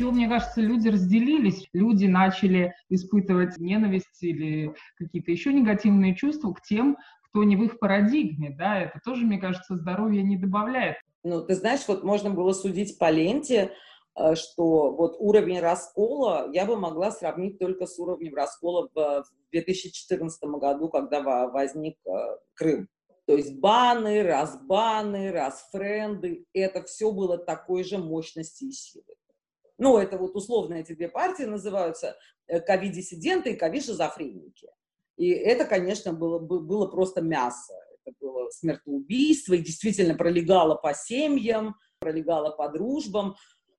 еще, 0.00 0.10
мне 0.10 0.28
кажется, 0.28 0.60
люди 0.60 0.88
разделились. 0.88 1.68
Люди 1.72 2.06
начали 2.06 2.74
испытывать 2.88 3.58
ненависть 3.58 4.22
или 4.22 4.74
какие-то 4.96 5.30
еще 5.30 5.52
негативные 5.52 6.14
чувства 6.14 6.52
к 6.52 6.62
тем, 6.62 6.96
кто 7.30 7.44
не 7.44 7.56
в 7.56 7.62
их 7.62 7.78
парадигме, 7.78 8.50
да, 8.50 8.80
это 8.80 9.00
тоже, 9.04 9.24
мне 9.24 9.38
кажется, 9.38 9.76
здоровья 9.76 10.22
не 10.22 10.36
добавляет. 10.36 10.96
Ну, 11.22 11.44
ты 11.44 11.54
знаешь, 11.54 11.86
вот 11.86 12.02
можно 12.02 12.30
было 12.30 12.52
судить 12.52 12.98
по 12.98 13.10
ленте, 13.10 13.72
э, 14.16 14.34
что 14.34 14.92
вот 14.92 15.16
уровень 15.18 15.60
раскола 15.60 16.50
я 16.52 16.64
бы 16.66 16.76
могла 16.76 17.10
сравнить 17.10 17.58
только 17.58 17.86
с 17.86 17.98
уровнем 17.98 18.34
раскола 18.34 18.88
в 18.94 19.24
2014 19.52 20.42
году, 20.44 20.88
когда 20.88 21.48
возник 21.48 21.96
э, 22.06 22.10
Крым. 22.54 22.88
То 23.26 23.36
есть 23.36 23.60
баны, 23.60 24.22
разбаны, 24.24 25.30
расфренды, 25.30 26.46
это 26.52 26.82
все 26.82 27.12
было 27.12 27.38
такой 27.38 27.84
же 27.84 27.98
мощности 27.98 28.64
и 28.64 28.72
силы. 28.72 29.14
Ну, 29.78 29.98
это 29.98 30.18
вот 30.18 30.34
условно 30.34 30.74
эти 30.74 30.94
две 30.94 31.08
партии 31.08 31.44
называются 31.44 32.16
э, 32.48 32.60
ковид-диссиденты 32.60 33.52
и 33.52 33.56
ковид-шизофреники. 33.56 34.68
И 35.20 35.28
это, 35.28 35.66
конечно, 35.66 36.14
было, 36.14 36.38
было 36.38 36.86
просто 36.86 37.20
мясо. 37.20 37.74
Это 38.06 38.16
было 38.22 38.48
смертоубийство, 38.48 39.52
и 39.52 39.58
действительно 39.58 40.14
пролегало 40.14 40.76
по 40.76 40.94
семьям, 40.94 41.76
пролегало 41.98 42.56
по 42.56 42.70
дружбам. 42.70 43.36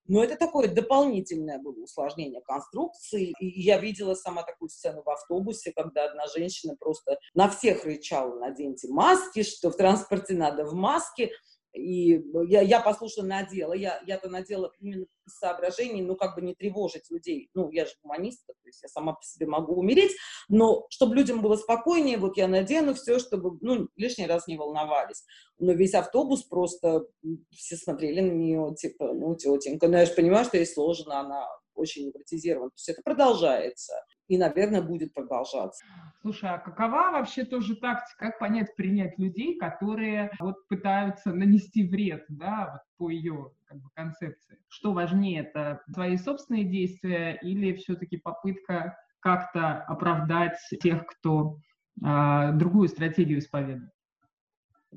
Но 0.08 0.24
это 0.24 0.36
такое 0.36 0.68
дополнительное 0.68 1.58
было 1.58 1.82
усложнение 1.82 2.42
конструкции. 2.42 3.34
И 3.40 3.60
я 3.60 3.80
видела 3.80 4.14
сама 4.14 4.44
такую 4.44 4.70
сцену 4.70 5.02
в 5.04 5.10
автобусе, 5.10 5.72
когда 5.76 6.06
одна 6.06 6.28
женщина 6.28 6.76
просто 6.80 7.18
на 7.34 7.50
всех 7.50 7.86
рычала, 7.86 8.38
наденьте 8.38 8.88
маски, 8.90 9.42
что 9.42 9.72
в 9.72 9.78
транспорте 9.78 10.36
надо 10.36 10.64
в 10.64 10.76
маске. 10.76 11.32
И 11.74 12.22
я, 12.48 12.62
я 12.62 12.82
послушно 12.82 13.24
надела. 13.24 13.74
Я, 13.74 14.02
я-то 14.06 14.30
надела 14.30 14.72
именно 14.80 15.06
из 15.26 15.38
соображений, 15.38 16.02
ну, 16.02 16.16
как 16.16 16.36
бы 16.36 16.42
не 16.42 16.54
тревожить 16.54 17.10
людей. 17.10 17.50
Ну, 17.54 17.72
я 17.72 17.86
же 17.86 17.94
гуманистка, 18.04 18.54
то 18.54 18.68
есть 18.68 18.82
я 18.84 18.90
сама 18.90 19.14
по 19.14 19.24
себе 19.24 19.46
могу 19.46 19.76
умереть, 19.76 20.12
но 20.50 20.86
чтобы 20.90 21.16
людям 21.16 21.42
было 21.42 21.56
спокойнее, 21.56 22.18
вот 22.18 22.38
я 22.38 22.48
надену 22.48 22.94
все, 22.94 23.20
чтобы, 23.20 23.58
ну, 23.62 23.88
лишний 23.96 24.28
раз 24.28 24.48
не 24.48 24.58
волновались. 24.58 25.24
Но 25.60 25.72
весь 25.74 25.94
автобус 25.94 26.44
просто, 26.44 27.06
все 27.52 27.78
смотрели 27.78 28.20
на 28.20 28.34
нее, 28.34 28.76
типа, 28.76 29.14
ну, 29.14 29.36
тетенька, 29.36 29.88
ну, 29.88 29.98
я 29.98 30.06
же 30.06 30.14
понимаю, 30.14 30.46
что 30.46 30.58
ей 30.58 30.66
сложно, 30.66 31.20
она 31.20 31.48
очень 31.76 32.08
невротизирована. 32.08 32.70
То 32.70 32.76
есть 32.76 32.90
это 32.90 33.02
продолжается 33.04 33.94
и, 34.28 34.38
наверное, 34.38 34.82
будет 34.82 35.14
продолжаться. 35.14 35.84
Слушай, 36.22 36.52
а 36.52 36.58
какова 36.58 37.12
вообще 37.12 37.44
тоже 37.44 37.76
тактика, 37.76 38.28
как 38.28 38.40
понять, 38.40 38.74
принять 38.78 39.18
людей, 39.20 39.58
которые 39.58 40.32
вот 40.40 40.68
пытаются 40.70 41.34
нанести 41.34 41.88
вред, 41.88 42.24
да, 42.30 42.70
вот 42.72 42.82
по 42.98 43.10
ее 43.10 43.52
как 43.66 43.80
бы, 43.80 43.90
концепции? 43.94 44.58
Что 44.70 44.94
важнее, 44.94 45.42
это 45.42 45.82
твои 45.94 46.16
собственные 46.16 46.64
действия 46.64 47.38
или 47.42 47.74
все-таки 47.74 48.18
попытка 48.18 48.98
как-то 49.20 49.84
оправдать 49.84 50.58
тех, 50.82 51.06
кто 51.08 51.58
а, 52.04 52.52
другую 52.54 52.88
стратегию 52.88 53.40
исповедует? 53.40 53.92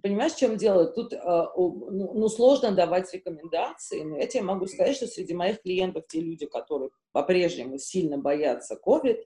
Понимаешь, 0.03 0.33
в 0.33 0.39
чем 0.39 0.57
дело? 0.57 0.87
Тут 0.87 1.13
э, 1.13 1.17
ну, 1.17 2.13
ну, 2.15 2.29
сложно 2.29 2.73
давать 2.73 3.13
рекомендации, 3.15 4.03
но 4.03 4.19
я 4.19 4.27
тебе 4.27 4.43
могу 4.43 4.67
сказать, 4.67 4.97
что 4.97 5.07
среди 5.07 5.35
моих 5.35 5.63
клиентов 5.63 6.07
те 6.09 6.21
люди, 6.21 6.47
которые 6.47 6.91
по-прежнему 7.13 7.79
сильно 7.79 8.19
боятся 8.19 8.77
COVID, 8.85 9.19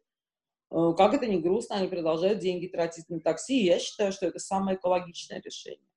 э, 0.71 0.93
как 0.97 1.15
это 1.15 1.27
не 1.27 1.39
грустно, 1.41 1.77
они 1.77 1.89
продолжают 1.89 2.41
деньги 2.41 2.67
тратить 2.67 3.09
на 3.09 3.19
такси, 3.21 3.63
и 3.63 3.65
я 3.65 3.79
считаю, 3.79 4.13
что 4.13 4.27
это 4.27 4.39
самое 4.39 4.77
экологичное 4.77 5.41
решение. 5.41 5.89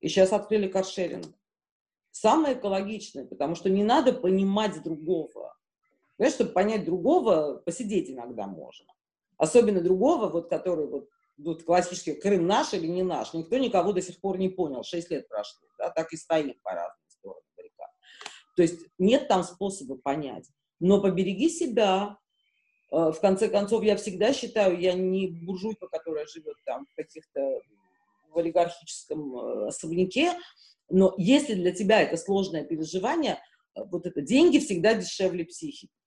И 0.00 0.08
сейчас 0.08 0.32
открыли 0.32 0.68
каршеринг. 0.68 1.26
Самое 2.12 2.54
экологичное, 2.54 3.26
потому 3.26 3.56
что 3.56 3.68
не 3.68 3.82
надо 3.82 4.12
понимать 4.12 4.80
другого. 4.82 5.56
Понимаешь, 6.16 6.34
чтобы 6.34 6.52
понять 6.52 6.84
другого, 6.84 7.62
посидеть 7.64 8.10
иногда 8.10 8.46
можно. 8.46 8.86
Особенно 9.36 9.80
другого, 9.80 10.28
вот, 10.28 10.48
который 10.48 10.86
вот 10.86 11.08
вот 11.38 11.62
классический 11.62 12.14
Крым 12.14 12.46
наш 12.46 12.74
или 12.74 12.86
не 12.86 13.02
наш, 13.02 13.32
никто 13.32 13.56
никого 13.58 13.92
до 13.92 14.02
сих 14.02 14.20
пор 14.20 14.38
не 14.38 14.48
понял, 14.48 14.82
шесть 14.82 15.10
лет 15.10 15.28
прошло, 15.28 15.66
да, 15.78 15.90
так 15.90 16.12
и 16.12 16.16
стоим 16.16 16.54
по 16.62 16.72
разным 16.72 17.08
сторонам 17.08 17.42
баррикад. 17.56 17.90
То 18.56 18.62
есть 18.62 18.80
нет 18.98 19.28
там 19.28 19.44
способа 19.44 19.96
понять. 19.96 20.48
Но 20.80 21.00
побереги 21.00 21.48
себя. 21.48 22.18
Э, 22.90 23.10
в 23.12 23.20
конце 23.20 23.48
концов, 23.48 23.82
я 23.84 23.96
всегда 23.96 24.32
считаю, 24.32 24.78
я 24.78 24.94
не 24.94 25.28
буржуйка, 25.28 25.88
которая 25.88 26.26
живет 26.26 26.56
там 26.64 26.86
в 26.86 26.94
каких-то 26.94 27.60
в 28.30 28.38
олигархическом 28.38 29.36
э, 29.36 29.66
особняке, 29.68 30.32
но 30.90 31.14
если 31.16 31.54
для 31.54 31.72
тебя 31.72 32.02
это 32.02 32.16
сложное 32.16 32.64
переживание, 32.64 33.38
э, 33.74 33.80
вот 33.90 34.06
это 34.06 34.20
деньги 34.20 34.58
всегда 34.58 34.94
дешевле 34.94 35.44
психики 35.44 35.97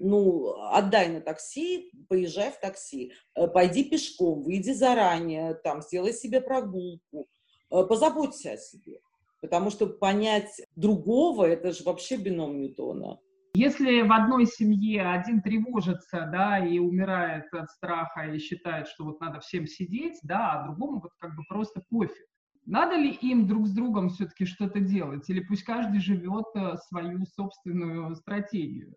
ну, 0.00 0.54
отдай 0.72 1.08
на 1.08 1.20
такси, 1.20 1.92
поезжай 2.08 2.50
в 2.50 2.58
такси, 2.58 3.12
э, 3.34 3.46
пойди 3.46 3.84
пешком, 3.84 4.42
выйди 4.42 4.72
заранее, 4.72 5.54
там, 5.54 5.82
сделай 5.82 6.12
себе 6.12 6.40
прогулку, 6.40 7.28
э, 7.70 7.84
позаботься 7.84 8.52
о 8.52 8.56
себе. 8.56 9.00
Потому 9.40 9.70
что 9.70 9.86
понять 9.86 10.60
другого– 10.76 11.44
это 11.46 11.72
же 11.72 11.84
вообще 11.84 12.16
бином 12.16 12.60
Ньютона. 12.60 13.18
Если 13.54 14.02
в 14.02 14.12
одной 14.12 14.46
семье 14.46 15.10
один 15.10 15.42
тревожится, 15.42 16.28
да, 16.32 16.58
и 16.58 16.78
умирает 16.78 17.52
от 17.52 17.70
страха 17.70 18.32
и 18.32 18.38
считает, 18.38 18.86
что 18.86 19.04
вот 19.04 19.20
надо 19.20 19.40
всем 19.40 19.66
сидеть, 19.66 20.18
да, 20.22 20.52
а 20.52 20.66
другому 20.66 21.00
вот 21.00 21.10
как 21.18 21.34
бы 21.36 21.42
просто 21.48 21.82
пофиг. 21.90 22.26
Надо 22.66 22.94
ли 22.94 23.10
им 23.10 23.48
друг 23.48 23.66
с 23.66 23.72
другом 23.72 24.10
все-таки 24.10 24.44
что-то 24.44 24.78
делать? 24.80 25.28
Или 25.28 25.40
пусть 25.40 25.64
каждый 25.64 26.00
живет 26.00 26.46
э, 26.54 26.76
свою 26.88 27.24
собственную 27.24 28.14
стратегию? 28.14 28.94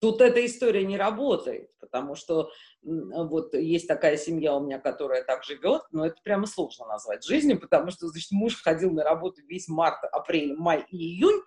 Тут 0.00 0.20
эта 0.20 0.44
история 0.44 0.84
не 0.84 0.98
работает, 0.98 1.70
потому 1.80 2.14
что 2.14 2.50
вот 2.82 3.54
есть 3.54 3.88
такая 3.88 4.16
семья 4.16 4.54
у 4.54 4.60
меня, 4.60 4.78
которая 4.78 5.24
так 5.24 5.44
живет, 5.44 5.82
но 5.92 6.04
это 6.06 6.16
прямо 6.22 6.46
сложно 6.46 6.86
назвать 6.86 7.24
жизнью, 7.24 7.58
потому 7.58 7.90
что, 7.90 8.08
значит, 8.08 8.30
муж 8.32 8.60
ходил 8.60 8.90
на 8.90 9.02
работу 9.02 9.40
весь 9.46 9.68
март, 9.68 10.04
апрель, 10.12 10.56
май 10.56 10.84
и 10.90 10.96
июнь, 10.96 11.40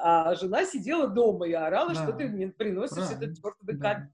а 0.00 0.34
жена 0.34 0.64
сидела 0.64 1.08
дома 1.08 1.46
и 1.46 1.52
орала, 1.52 1.94
да. 1.94 2.02
что 2.02 2.12
ты 2.12 2.28
мне 2.28 2.48
приносишь 2.48 2.96
Правильно. 2.96 3.24
этот 3.24 3.36
чертовый 3.36 3.76
да. 3.76 4.08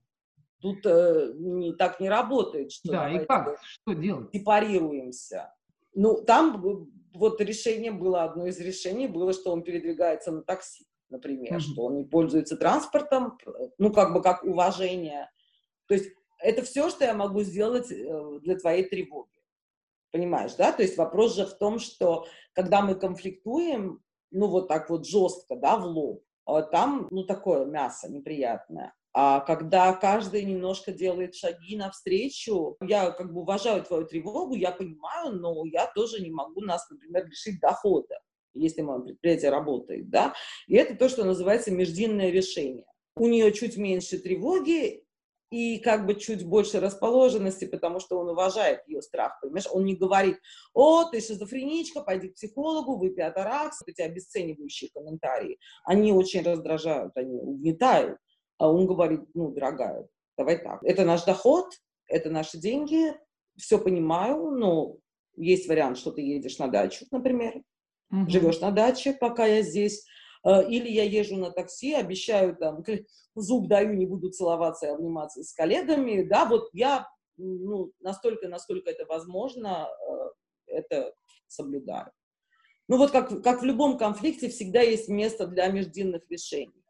Тут 0.59 0.85
э, 0.85 1.31
не, 1.37 1.73
так 1.73 1.99
не 1.99 2.07
работает. 2.07 2.71
Что 2.71 2.91
да, 2.91 3.09
и 3.09 3.25
как? 3.25 3.57
Что 3.63 3.93
делать? 3.93 4.29
Сепарируемся. 4.31 5.51
Ну, 5.95 6.21
там 6.23 6.87
вот 7.13 7.41
решение 7.41 7.91
было, 7.91 8.23
одно 8.23 8.45
из 8.45 8.59
решений 8.59 9.07
было, 9.07 9.33
что 9.33 9.51
он 9.51 9.63
передвигается 9.63 10.31
на 10.31 10.43
такси 10.43 10.85
например, 11.11 11.53
mm-hmm. 11.53 11.59
что 11.59 11.83
он 11.83 11.97
не 11.97 12.03
пользуется 12.05 12.57
транспортом, 12.57 13.37
ну, 13.77 13.91
как 13.91 14.13
бы 14.13 14.21
как 14.21 14.43
уважение. 14.43 15.29
То 15.87 15.93
есть 15.93 16.11
это 16.39 16.63
все, 16.63 16.89
что 16.89 17.05
я 17.05 17.13
могу 17.13 17.41
сделать 17.43 17.91
э, 17.91 18.39
для 18.41 18.55
твоей 18.57 18.83
тревоги. 18.83 19.29
Понимаешь, 20.11 20.55
да? 20.55 20.71
То 20.71 20.81
есть 20.81 20.97
вопрос 20.97 21.35
же 21.35 21.45
в 21.45 21.57
том, 21.57 21.79
что 21.79 22.25
когда 22.53 22.81
мы 22.81 22.95
конфликтуем, 22.95 24.01
ну, 24.31 24.47
вот 24.47 24.67
так 24.67 24.89
вот 24.89 25.05
жестко, 25.05 25.55
да, 25.55 25.77
в 25.77 25.85
лоб, 25.85 26.23
а 26.45 26.61
там, 26.63 27.07
ну, 27.11 27.23
такое 27.23 27.65
мясо 27.65 28.11
неприятное. 28.11 28.93
А 29.13 29.41
когда 29.41 29.93
каждый 29.93 30.43
немножко 30.45 30.93
делает 30.93 31.35
шаги 31.35 31.75
навстречу, 31.75 32.77
я 32.81 33.11
как 33.11 33.33
бы 33.33 33.41
уважаю 33.41 33.83
твою 33.83 34.05
тревогу, 34.05 34.55
я 34.55 34.71
понимаю, 34.71 35.33
но 35.33 35.65
я 35.65 35.85
тоже 35.93 36.21
не 36.21 36.31
могу 36.31 36.61
нас, 36.61 36.89
например, 36.89 37.27
лишить 37.27 37.59
дохода 37.59 38.19
если 38.53 38.81
мое 38.81 38.99
предприятие 38.99 39.51
работает, 39.51 40.09
да, 40.09 40.33
и 40.67 40.75
это 40.75 40.95
то, 40.95 41.09
что 41.09 41.23
называется 41.23 41.71
междинное 41.71 42.29
решение. 42.29 42.85
У 43.15 43.27
нее 43.27 43.51
чуть 43.51 43.77
меньше 43.77 44.19
тревоги 44.19 45.03
и 45.51 45.79
как 45.79 46.05
бы 46.05 46.15
чуть 46.15 46.45
больше 46.45 46.79
расположенности, 46.79 47.65
потому 47.65 47.99
что 47.99 48.17
он 48.17 48.29
уважает 48.29 48.79
ее 48.87 49.01
страх, 49.01 49.37
понимаешь? 49.41 49.67
Он 49.69 49.83
не 49.83 49.95
говорит, 49.95 50.37
о, 50.73 51.03
ты 51.03 51.19
шизофреничка, 51.19 52.01
пойди 52.01 52.29
к 52.29 52.35
психологу, 52.35 52.97
выпей 52.97 53.25
атаракс, 53.25 53.81
эти 53.85 54.01
обесценивающие 54.01 54.89
комментарии. 54.93 55.59
Они 55.83 56.13
очень 56.13 56.41
раздражают, 56.41 57.11
они 57.15 57.37
угнетают. 57.37 58.17
А 58.57 58.71
он 58.71 58.87
говорит, 58.87 59.21
ну, 59.33 59.51
дорогая, 59.51 60.07
давай 60.37 60.57
так, 60.57 60.79
это 60.83 61.03
наш 61.03 61.25
доход, 61.25 61.65
это 62.07 62.29
наши 62.29 62.57
деньги, 62.57 63.13
все 63.57 63.77
понимаю, 63.77 64.51
но 64.51 64.97
есть 65.35 65.67
вариант, 65.67 65.97
что 65.97 66.11
ты 66.11 66.21
едешь 66.21 66.59
на 66.59 66.67
дачу, 66.67 67.05
например, 67.11 67.61
угу. 68.11 68.29
живешь 68.29 68.59
на 68.59 68.71
даче, 68.71 69.13
пока 69.13 69.45
я 69.45 69.61
здесь, 69.61 70.05
э, 70.43 70.69
или 70.69 70.89
я 70.89 71.03
езжу 71.03 71.37
на 71.37 71.51
такси, 71.51 71.93
обещаю 71.93 72.55
там, 72.55 72.83
зуб 73.35 73.67
даю, 73.67 73.93
не 73.93 74.05
буду 74.05 74.29
целоваться 74.29 74.87
и 74.87 74.89
обниматься 74.89 75.43
с 75.43 75.53
коллегами, 75.53 76.23
да, 76.23 76.45
вот 76.45 76.69
я 76.73 77.07
ну, 77.37 77.91
настолько, 77.99 78.47
насколько 78.47 78.89
это 78.89 79.05
возможно, 79.05 79.87
э, 80.67 80.73
это 80.75 81.13
соблюдаю. 81.47 82.11
Ну 82.87 82.97
вот 82.97 83.11
как, 83.11 83.41
как 83.41 83.61
в 83.61 83.65
любом 83.65 83.97
конфликте 83.97 84.49
всегда 84.49 84.81
есть 84.81 85.07
место 85.07 85.47
для 85.47 85.67
междинных 85.67 86.23
решений 86.29 86.81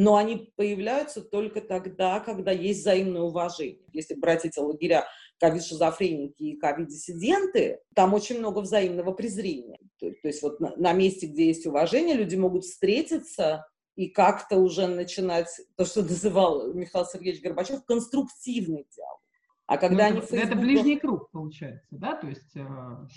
но 0.00 0.16
они 0.16 0.50
появляются 0.56 1.20
только 1.20 1.60
тогда, 1.60 2.20
когда 2.20 2.52
есть 2.52 2.80
взаимное 2.80 3.20
уважение. 3.20 3.84
Если 3.92 4.14
брать 4.14 4.46
эти 4.46 4.58
лагеря 4.58 5.06
ковид-шизофреники 5.40 6.42
и 6.42 6.56
ковид-диссиденты, 6.56 7.80
там 7.94 8.14
очень 8.14 8.38
много 8.38 8.60
взаимного 8.60 9.12
презрения. 9.12 9.78
То, 9.98 10.10
то 10.10 10.28
есть 10.28 10.42
вот 10.42 10.60
на, 10.60 10.76
на 10.76 10.92
месте, 10.92 11.26
где 11.26 11.46
есть 11.46 11.66
уважение, 11.66 12.14
люди 12.14 12.36
могут 12.36 12.64
встретиться 12.64 13.66
и 13.96 14.08
как-то 14.08 14.58
уже 14.58 14.86
начинать 14.86 15.48
то, 15.76 15.84
что 15.84 16.02
называл 16.02 16.72
Михаил 16.74 17.06
Сергеевич 17.06 17.42
Горбачев, 17.42 17.84
конструктивный 17.84 18.86
диалог. 18.94 19.20
А 19.66 19.78
когда 19.78 20.08
ну, 20.08 20.16
они 20.16 20.18
это, 20.18 20.36
это 20.36 20.56
ближний 20.56 20.96
круг 20.96 21.30
получается, 21.30 21.86
да, 21.92 22.16
то 22.16 22.26
есть 22.26 22.56
э, 22.56 22.66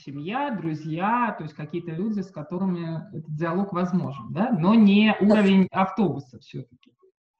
семья, 0.05 0.51
друзья, 0.51 1.33
то 1.35 1.45
есть 1.45 1.55
какие-то 1.55 1.89
люди, 1.89 2.21
с 2.21 2.29
которыми 2.29 3.09
этот 3.17 3.35
диалог 3.35 3.73
возможен, 3.73 4.31
да, 4.31 4.51
но 4.51 4.75
не 4.75 5.15
уровень 5.19 5.67
автобуса 5.71 6.39
все-таки. 6.39 6.93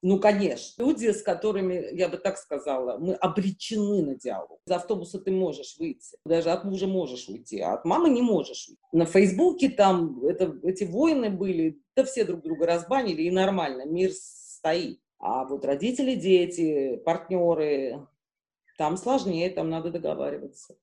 Ну, 0.04 0.20
конечно. 0.20 0.84
Люди, 0.84 1.10
с 1.12 1.24
которыми, 1.24 1.96
я 1.96 2.10
бы 2.10 2.18
так 2.18 2.38
сказала, 2.38 2.98
мы 2.98 3.14
обречены 3.14 4.04
на 4.04 4.16
диалог. 4.16 4.60
Из 4.68 4.72
автобуса 4.74 5.18
ты 5.18 5.32
можешь 5.32 5.78
выйти. 5.80 6.18
Даже 6.26 6.52
от 6.52 6.66
мужа 6.66 6.88
можешь 6.88 7.30
уйти, 7.30 7.62
а 7.62 7.76
от 7.76 7.86
мамы 7.86 8.10
не 8.10 8.22
можешь. 8.22 8.70
На 8.92 9.06
Фейсбуке 9.06 9.70
там 9.70 10.22
это, 10.26 10.60
эти 10.64 10.84
войны 10.84 11.30
были, 11.30 11.82
да 11.96 12.04
все 12.04 12.26
друг 12.26 12.42
друга 12.42 12.66
разбанили, 12.66 13.22
и 13.22 13.32
нормально, 13.32 13.86
мир 13.86 14.12
стоит. 14.12 15.00
А 15.20 15.46
вот 15.46 15.64
родители, 15.64 16.16
дети, 16.16 16.98
партнеры, 17.06 18.06
там 18.78 18.98
сложнее, 18.98 19.50
там 19.52 19.70
надо 19.70 19.90
договариваться. 19.90 20.76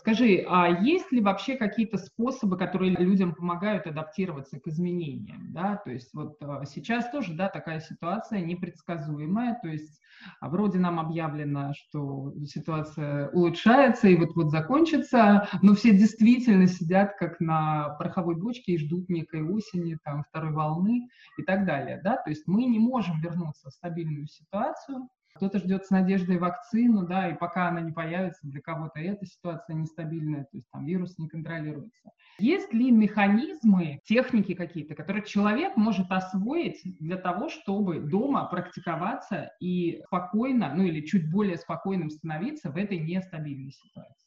Скажи, 0.00 0.42
а 0.48 0.66
есть 0.66 1.12
ли 1.12 1.20
вообще 1.20 1.56
какие-то 1.56 1.98
способы, 1.98 2.56
которые 2.56 2.92
людям 2.92 3.34
помогают 3.34 3.86
адаптироваться 3.86 4.58
к 4.58 4.66
изменениям? 4.66 5.52
Да? 5.52 5.76
То 5.76 5.90
есть 5.90 6.08
вот 6.14 6.38
а, 6.40 6.64
сейчас 6.64 7.10
тоже 7.10 7.34
да, 7.34 7.50
такая 7.50 7.80
ситуация 7.80 8.40
непредсказуемая, 8.40 9.58
то 9.60 9.68
есть 9.68 10.00
а, 10.40 10.48
вроде 10.48 10.78
нам 10.78 10.98
объявлено, 10.98 11.74
что 11.74 12.32
ситуация 12.46 13.28
улучшается 13.28 14.08
и 14.08 14.16
вот-вот 14.16 14.50
закончится, 14.50 15.46
но 15.60 15.74
все 15.74 15.90
действительно 15.92 16.66
сидят 16.66 17.16
как 17.18 17.38
на 17.38 17.90
пороховой 17.98 18.36
бочке 18.36 18.72
и 18.72 18.78
ждут 18.78 19.10
некой 19.10 19.42
осени, 19.42 19.98
там, 20.02 20.24
второй 20.30 20.52
волны 20.52 21.10
и 21.36 21.42
так 21.42 21.66
далее. 21.66 22.00
Да? 22.02 22.16
То 22.16 22.30
есть 22.30 22.44
мы 22.46 22.64
не 22.64 22.78
можем 22.78 23.20
вернуться 23.20 23.68
в 23.68 23.74
стабильную 23.74 24.28
ситуацию, 24.28 25.10
кто-то 25.34 25.58
ждет 25.58 25.86
с 25.86 25.90
надеждой 25.90 26.38
вакцину, 26.38 27.06
да, 27.06 27.28
и 27.28 27.36
пока 27.36 27.68
она 27.68 27.80
не 27.80 27.92
появится, 27.92 28.40
для 28.42 28.60
кого-то 28.60 29.00
эта 29.00 29.24
ситуация 29.26 29.74
нестабильная, 29.74 30.42
то 30.42 30.56
есть 30.56 30.66
там 30.70 30.84
вирус 30.84 31.18
не 31.18 31.28
контролируется. 31.28 32.10
Есть 32.38 32.72
ли 32.72 32.90
механизмы, 32.90 34.00
техники 34.04 34.54
какие-то, 34.54 34.94
которые 34.94 35.24
человек 35.24 35.76
может 35.76 36.10
освоить 36.10 36.80
для 36.98 37.16
того, 37.16 37.48
чтобы 37.48 38.00
дома 38.00 38.46
практиковаться 38.46 39.52
и 39.60 40.02
спокойно, 40.06 40.72
ну 40.74 40.84
или 40.84 41.00
чуть 41.04 41.30
более 41.30 41.58
спокойным 41.58 42.10
становиться 42.10 42.70
в 42.70 42.76
этой 42.76 42.98
нестабильной 42.98 43.72
ситуации? 43.72 44.26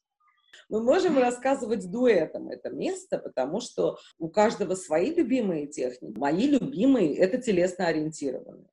Мы 0.69 0.81
можем 0.81 1.17
рассказывать 1.17 1.89
дуэтом 1.91 2.49
это 2.49 2.69
место, 2.69 3.19
потому 3.19 3.59
что 3.59 3.97
у 4.17 4.29
каждого 4.29 4.75
свои 4.75 5.13
любимые 5.13 5.67
техники. 5.67 6.17
Мои 6.17 6.47
любимые— 6.47 7.15
это 7.17 7.37
телесно 7.37 7.87
ориентированные. 7.87 8.69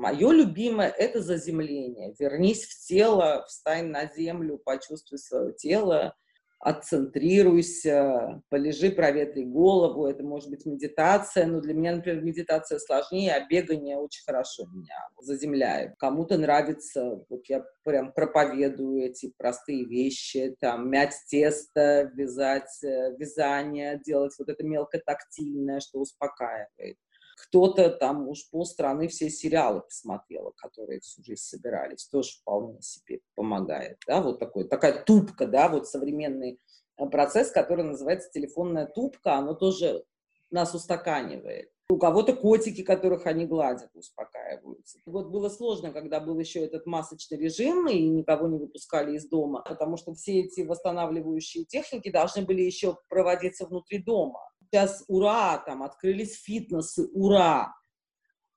Мое 0.00 0.30
любимое– 0.32 0.88
это 0.98 1.20
заземление. 1.20 2.14
Вернись 2.18 2.64
в 2.64 2.86
тело, 2.86 3.44
встань 3.46 3.88
на 3.88 4.06
землю, 4.06 4.56
почувствуй 4.56 5.18
свое 5.18 5.52
тело. 5.52 6.16
отцентрируйся, 6.58 8.42
полежи, 8.50 8.90
проветри 8.90 9.44
голову, 9.44 10.06
это 10.06 10.22
может 10.22 10.50
быть 10.50 10.66
медитация, 10.66 11.46
но 11.46 11.60
для 11.60 11.74
меня, 11.74 11.96
например, 11.96 12.22
медитация 12.22 12.78
сложнее, 12.78 13.34
а 13.34 13.46
бегание 13.46 13.96
очень 13.96 14.22
хорошо 14.24 14.66
меня 14.66 15.08
заземляет. 15.20 15.94
Кому-то 15.98 16.36
нравится, 16.38 17.24
вот 17.28 17.42
я 17.48 17.64
прям 17.82 18.12
проповедую 18.12 19.02
эти 19.04 19.32
простые 19.36 19.86
вещи, 19.86 20.56
там, 20.60 20.90
мять 20.90 21.14
тесто, 21.28 22.10
вязать, 22.14 22.82
э, 22.84 23.16
вязание, 23.18 24.00
делать 24.04 24.34
вот 24.38 24.48
это 24.48 24.62
мелкотактильное, 24.62 25.80
что 25.80 25.98
успокаивает 25.98 26.96
кто-то 27.42 27.90
там 27.90 28.28
уж 28.28 28.48
полстраны 28.50 29.08
все 29.08 29.30
сериалы 29.30 29.80
посмотрела, 29.80 30.52
которые 30.56 31.00
всю 31.00 31.22
жизнь 31.24 31.42
собирались, 31.42 32.06
тоже 32.06 32.32
вполне 32.40 32.80
себе 32.82 33.20
помогает, 33.34 33.98
да, 34.06 34.20
вот 34.20 34.38
такой, 34.38 34.64
такая 34.64 35.02
тупка, 35.04 35.46
да, 35.46 35.68
вот 35.68 35.88
современный 35.88 36.60
э, 36.96 37.06
процесс, 37.06 37.50
который 37.50 37.84
называется 37.84 38.30
телефонная 38.30 38.86
тупка, 38.86 39.34
оно 39.34 39.54
тоже 39.54 40.04
нас 40.50 40.74
устаканивает. 40.74 41.70
У 41.88 41.98
кого-то 41.98 42.34
котики, 42.34 42.82
которых 42.82 43.26
они 43.26 43.46
гладят, 43.46 43.90
успокаиваются. 43.94 44.98
Вот 45.06 45.30
было 45.30 45.48
сложно, 45.48 45.90
когда 45.92 46.20
был 46.20 46.38
еще 46.38 46.60
этот 46.60 46.86
масочный 46.86 47.36
режим, 47.36 47.88
и 47.88 48.00
никого 48.00 48.46
не 48.46 48.58
выпускали 48.58 49.16
из 49.16 49.28
дома, 49.28 49.64
потому 49.68 49.96
что 49.96 50.14
все 50.14 50.40
эти 50.40 50.60
восстанавливающие 50.60 51.64
техники 51.64 52.08
должны 52.08 52.42
были 52.42 52.62
еще 52.62 52.96
проводиться 53.08 53.66
внутри 53.66 53.98
дома 53.98 54.49
сейчас 54.70 55.04
ура, 55.08 55.58
там 55.58 55.82
открылись 55.82 56.40
фитнесы, 56.42 57.08
ура, 57.12 57.74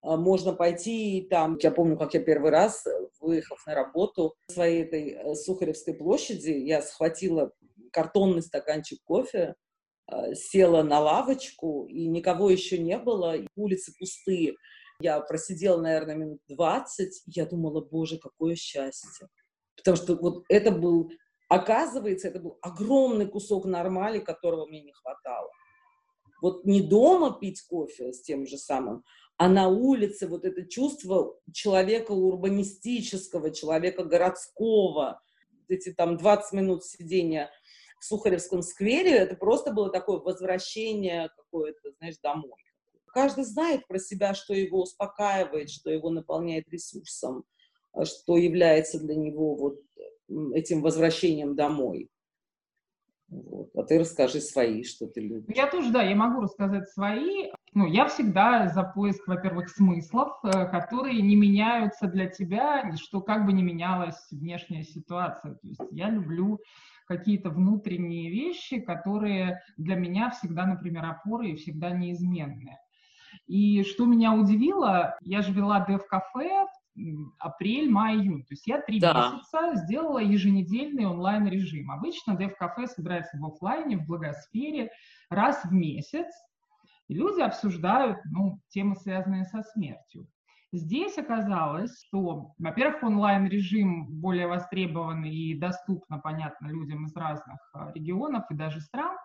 а, 0.02 0.18
можно 0.18 0.54
пойти 0.54 1.28
там, 1.30 1.58
я 1.62 1.72
помню, 1.72 1.98
как 1.98 2.14
я 2.14 2.22
первый 2.22 2.52
раз, 2.52 2.86
выехав 3.20 3.66
на 3.66 3.74
работу 3.74 4.36
в 4.48 4.52
своей 4.52 4.84
этой 4.84 5.12
э, 5.12 5.36
Сухаревской 5.36 5.94
площади, 5.94 6.52
я 6.52 6.82
схватила 6.82 7.52
картонный 7.92 8.42
стаканчик 8.42 9.00
кофе, 9.04 9.56
а, 10.08 10.36
села 10.36 10.84
на 10.84 11.00
лавочку, 11.00 11.88
и 11.88 12.08
никого 12.08 12.50
еще 12.50 12.78
не 12.78 12.98
было, 12.98 13.36
улицы 13.56 13.94
пустые. 13.98 14.56
Я 15.00 15.20
просидела, 15.22 15.82
наверное, 15.82 16.16
минут 16.16 16.40
20, 16.50 17.24
я 17.28 17.46
думала, 17.46 17.82
боже, 17.82 18.20
какое 18.20 18.56
счастье. 18.56 19.28
Потому 19.76 19.98
что 19.98 20.16
вот 20.16 20.44
это 20.50 20.72
был, 20.72 21.12
оказывается, 21.50 22.28
это 22.28 22.40
был 22.40 22.58
огромный 22.62 23.28
кусок 23.28 23.66
нормали, 23.66 24.20
которого 24.20 24.68
мне 24.68 24.84
не 24.84 24.94
хватало. 24.94 25.50
Вот 26.44 26.66
не 26.66 26.82
дома 26.82 27.40
пить 27.40 27.62
кофе 27.62 28.12
с 28.12 28.22
тем 28.22 28.46
же 28.46 28.58
самым, 28.58 29.06
а 29.38 29.48
на 29.48 29.70
улице 29.70 30.28
вот 30.28 30.44
это 30.44 30.66
чувство 30.66 31.40
человека 31.54 32.12
урбанистического, 32.12 33.50
человека 33.52 34.04
городского, 34.04 35.22
эти 35.70 35.94
там 35.94 36.18
20 36.18 36.52
минут 36.52 36.84
сидения 36.84 37.50
в 37.98 38.04
Сухаревском 38.04 38.62
сквере, 38.62 39.12
это 39.12 39.38
просто 39.38 39.72
было 39.72 39.90
такое 39.90 40.20
возвращение 40.20 41.30
какое-то, 41.38 41.94
знаешь, 42.00 42.18
домой. 42.22 42.62
Каждый 43.06 43.46
знает 43.46 43.88
про 43.88 43.98
себя, 43.98 44.34
что 44.34 44.54
его 44.54 44.82
успокаивает, 44.82 45.70
что 45.70 45.92
его 45.92 46.10
наполняет 46.10 46.68
ресурсом, 46.68 47.46
что 48.04 48.36
является 48.36 49.00
для 49.00 49.16
него 49.16 49.56
вот 49.56 49.80
этим 50.54 50.82
возвращением 50.82 51.56
домой. 51.56 52.10
Вот. 53.34 53.70
А 53.76 53.84
ты 53.84 54.00
расскажи 54.00 54.40
свои, 54.40 54.84
что 54.84 55.08
ты 55.08 55.22
любишь. 55.22 55.56
Я 55.56 55.68
тоже, 55.68 55.92
да, 55.92 56.04
я 56.04 56.16
могу 56.16 56.42
рассказать 56.42 56.88
свои. 56.90 57.50
Ну, 57.74 57.88
я 57.88 58.06
всегда 58.06 58.68
за 58.68 58.84
поиск, 58.84 59.28
во-первых, 59.28 59.70
смыслов, 59.70 60.34
э, 60.44 60.66
которые 60.70 61.22
не 61.22 61.36
меняются 61.36 62.08
для 62.08 62.28
тебя, 62.28 62.96
что 62.98 63.22
как 63.22 63.46
бы 63.46 63.54
не 63.54 63.64
менялась 63.64 64.28
внешняя 64.32 64.84
ситуация. 64.84 65.56
То 65.56 65.68
есть 65.68 65.82
я 65.92 66.10
люблю 66.10 66.60
какие-то 67.08 67.50
внутренние 67.50 68.30
вещи, 68.30 68.80
которые 68.80 69.62
для 69.78 69.96
меня 69.96 70.30
всегда, 70.30 70.66
например, 70.66 71.06
опоры 71.06 71.50
и 71.50 71.56
всегда 71.56 71.90
неизменные. 71.90 72.78
И 73.48 73.84
что 73.84 74.06
меня 74.06 74.34
удивило, 74.34 75.18
я 75.22 75.42
же 75.42 75.52
вела 75.54 75.84
дев-кафе 75.86 76.68
апрель, 77.40 77.90
май, 77.90 78.18
июнь. 78.18 78.44
То 78.44 78.54
есть 78.54 78.68
я 78.68 78.82
три 78.82 79.00
да. 79.00 79.14
месяца 79.14 79.76
сделала 79.76 80.20
еженедельный 80.20 81.06
онлайн-режим. 81.06 81.92
Обычно 81.92 82.34
Dev-кафе 82.34 82.88
собирается 82.88 83.38
в 83.38 83.46
офлайне, 83.46 83.98
в 83.98 84.06
благосфере 84.06 84.92
раз 85.30 85.64
в 85.66 85.72
месяц. 85.72 86.28
И 87.08 87.16
люди 87.16 87.42
обсуждают 87.42 88.18
ну, 88.26 88.60
темы, 88.70 88.96
связанные 88.96 89.46
со 89.46 89.62
смертью. 89.62 90.28
Здесь 90.72 91.20
оказалось, 91.20 92.04
что, 92.08 92.54
во-первых, 92.58 93.04
онлайн-режим 93.04 94.08
более 94.08 94.48
востребован 94.48 95.24
и 95.24 95.54
доступно, 95.54 96.18
понятно, 96.18 96.68
людям 96.68 97.06
из 97.06 97.16
разных 97.16 97.60
а, 97.74 97.92
регионов 97.94 98.46
и 98.50 98.56
даже 98.56 98.82
стран, 98.82 99.16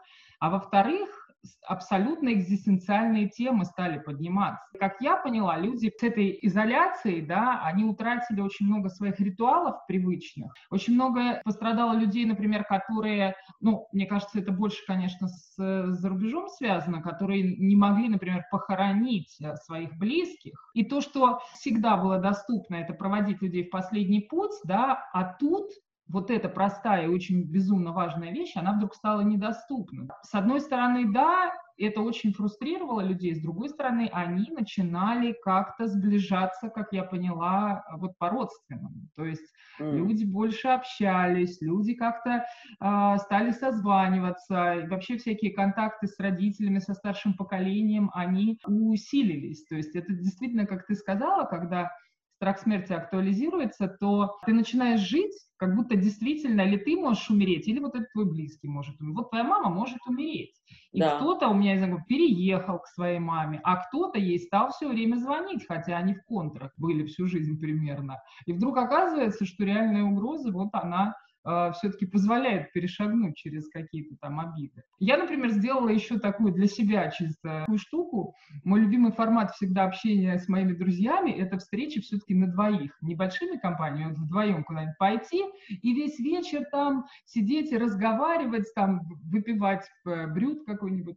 а 0.40 0.50
во-вторых, 0.50 1.27
абсолютно 1.66 2.32
экзистенциальные 2.32 3.28
темы 3.28 3.64
стали 3.64 3.98
подниматься. 3.98 4.64
Как 4.78 5.00
я 5.00 5.16
поняла, 5.16 5.56
люди 5.58 5.92
с 5.96 6.02
этой 6.02 6.38
изоляцией, 6.42 7.22
да, 7.22 7.62
они 7.64 7.84
утратили 7.84 8.40
очень 8.40 8.66
много 8.66 8.88
своих 8.88 9.20
ритуалов 9.20 9.86
привычных. 9.86 10.52
Очень 10.70 10.94
много 10.94 11.40
пострадало 11.44 11.94
людей, 11.94 12.24
например, 12.24 12.64
которые, 12.64 13.34
ну, 13.60 13.86
мне 13.92 14.06
кажется, 14.06 14.38
это 14.38 14.52
больше, 14.52 14.84
конечно, 14.86 15.28
с, 15.28 15.54
за 15.56 16.08
рубежом 16.08 16.48
связано, 16.48 17.02
которые 17.02 17.42
не 17.42 17.76
могли, 17.76 18.08
например, 18.08 18.44
похоронить 18.50 19.36
э, 19.40 19.54
своих 19.56 19.96
близких. 19.96 20.70
И 20.74 20.84
то, 20.84 21.00
что 21.00 21.40
всегда 21.54 21.96
было 21.96 22.18
доступно, 22.18 22.76
это 22.76 22.94
проводить 22.94 23.42
людей 23.42 23.64
в 23.64 23.70
последний 23.70 24.20
путь, 24.20 24.52
да, 24.64 25.08
а 25.12 25.34
тут 25.34 25.70
вот 26.08 26.30
эта 26.30 26.48
простая 26.48 27.04
и 27.04 27.08
очень 27.08 27.42
безумно 27.44 27.92
важная 27.92 28.32
вещь, 28.32 28.52
она 28.56 28.72
вдруг 28.72 28.94
стала 28.94 29.20
недоступна. 29.20 30.08
С 30.22 30.34
одной 30.34 30.60
стороны, 30.60 31.12
да, 31.12 31.52
это 31.78 32.00
очень 32.00 32.32
фрустрировало 32.32 33.02
людей, 33.02 33.34
с 33.34 33.40
другой 33.40 33.68
стороны, 33.68 34.10
они 34.12 34.50
начинали 34.50 35.36
как-то 35.44 35.86
сближаться, 35.86 36.70
как 36.70 36.88
я 36.92 37.04
поняла, 37.04 37.84
вот 37.98 38.18
по-родственному. 38.18 39.08
То 39.16 39.24
есть 39.24 39.54
mm. 39.80 39.96
люди 39.96 40.24
больше 40.24 40.68
общались, 40.68 41.60
люди 41.60 41.94
как-то 41.94 42.44
э, 42.80 43.16
стали 43.18 43.52
созваниваться, 43.52 44.74
и 44.74 44.88
вообще 44.88 45.18
всякие 45.18 45.52
контакты 45.52 46.08
с 46.08 46.18
родителями, 46.18 46.80
со 46.80 46.94
старшим 46.94 47.34
поколением, 47.34 48.10
они 48.12 48.58
усилились. 48.66 49.64
То 49.66 49.76
есть 49.76 49.94
это 49.94 50.12
действительно, 50.12 50.66
как 50.66 50.86
ты 50.86 50.96
сказала, 50.96 51.44
когда 51.44 51.92
страх 52.38 52.60
смерти 52.60 52.92
актуализируется, 52.92 53.88
то 53.88 54.36
ты 54.46 54.54
начинаешь 54.54 55.00
жить, 55.00 55.34
как 55.56 55.74
будто 55.74 55.96
действительно 55.96 56.60
или 56.60 56.76
ты 56.76 56.96
можешь 56.96 57.28
умереть, 57.30 57.66
или 57.66 57.80
вот 57.80 57.96
этот 57.96 58.12
твой 58.12 58.30
близкий 58.30 58.68
может 58.68 59.00
умереть. 59.00 59.16
Вот 59.16 59.30
твоя 59.30 59.44
мама 59.44 59.70
может 59.70 59.98
умереть. 60.06 60.54
И 60.92 61.00
да. 61.00 61.16
кто-то 61.16 61.48
у 61.48 61.54
меня, 61.54 61.72
я 61.74 61.78
знаю, 61.78 62.04
переехал 62.08 62.78
к 62.78 62.86
своей 62.86 63.18
маме, 63.18 63.60
а 63.64 63.76
кто-то 63.76 64.20
ей 64.20 64.38
стал 64.38 64.70
все 64.70 64.88
время 64.88 65.16
звонить, 65.16 65.66
хотя 65.66 65.96
они 65.96 66.14
в 66.14 66.24
контрах 66.26 66.70
были 66.76 67.04
всю 67.06 67.26
жизнь 67.26 67.58
примерно. 67.58 68.22
И 68.46 68.52
вдруг 68.52 68.76
оказывается, 68.76 69.44
что 69.44 69.64
реальная 69.64 70.04
угроза, 70.04 70.52
вот 70.52 70.68
она 70.72 71.16
все-таки 71.44 72.06
позволяет 72.06 72.72
перешагнуть 72.72 73.36
через 73.36 73.68
какие-то 73.68 74.16
там 74.20 74.40
обиды. 74.40 74.82
Я, 74.98 75.16
например, 75.16 75.50
сделала 75.50 75.88
еще 75.88 76.18
такую 76.18 76.52
для 76.52 76.66
себя 76.66 77.10
чисто 77.10 77.60
такую 77.68 77.78
штуку. 77.78 78.34
Мой 78.64 78.80
любимый 78.80 79.12
формат 79.12 79.52
всегда 79.52 79.84
общения 79.84 80.38
с 80.38 80.48
моими 80.48 80.72
друзьями– 80.72 81.30
это 81.38 81.58
встречи 81.58 82.00
все-таки 82.00 82.34
на 82.34 82.48
двоих. 82.48 82.96
Небольшими 83.00 83.58
компаниями, 83.58 84.10
вот 84.10 84.18
вдвоем 84.18 84.64
куда-нибудь 84.64 84.98
пойти 84.98 85.44
и 85.68 85.94
весь 85.94 86.18
вечер 86.18 86.64
там 86.70 87.06
сидеть 87.24 87.72
и 87.72 87.78
разговаривать, 87.78 88.72
там 88.74 89.00
выпивать 89.30 89.86
э, 90.06 90.26
брют 90.26 90.64
какой-нибудь 90.66 91.16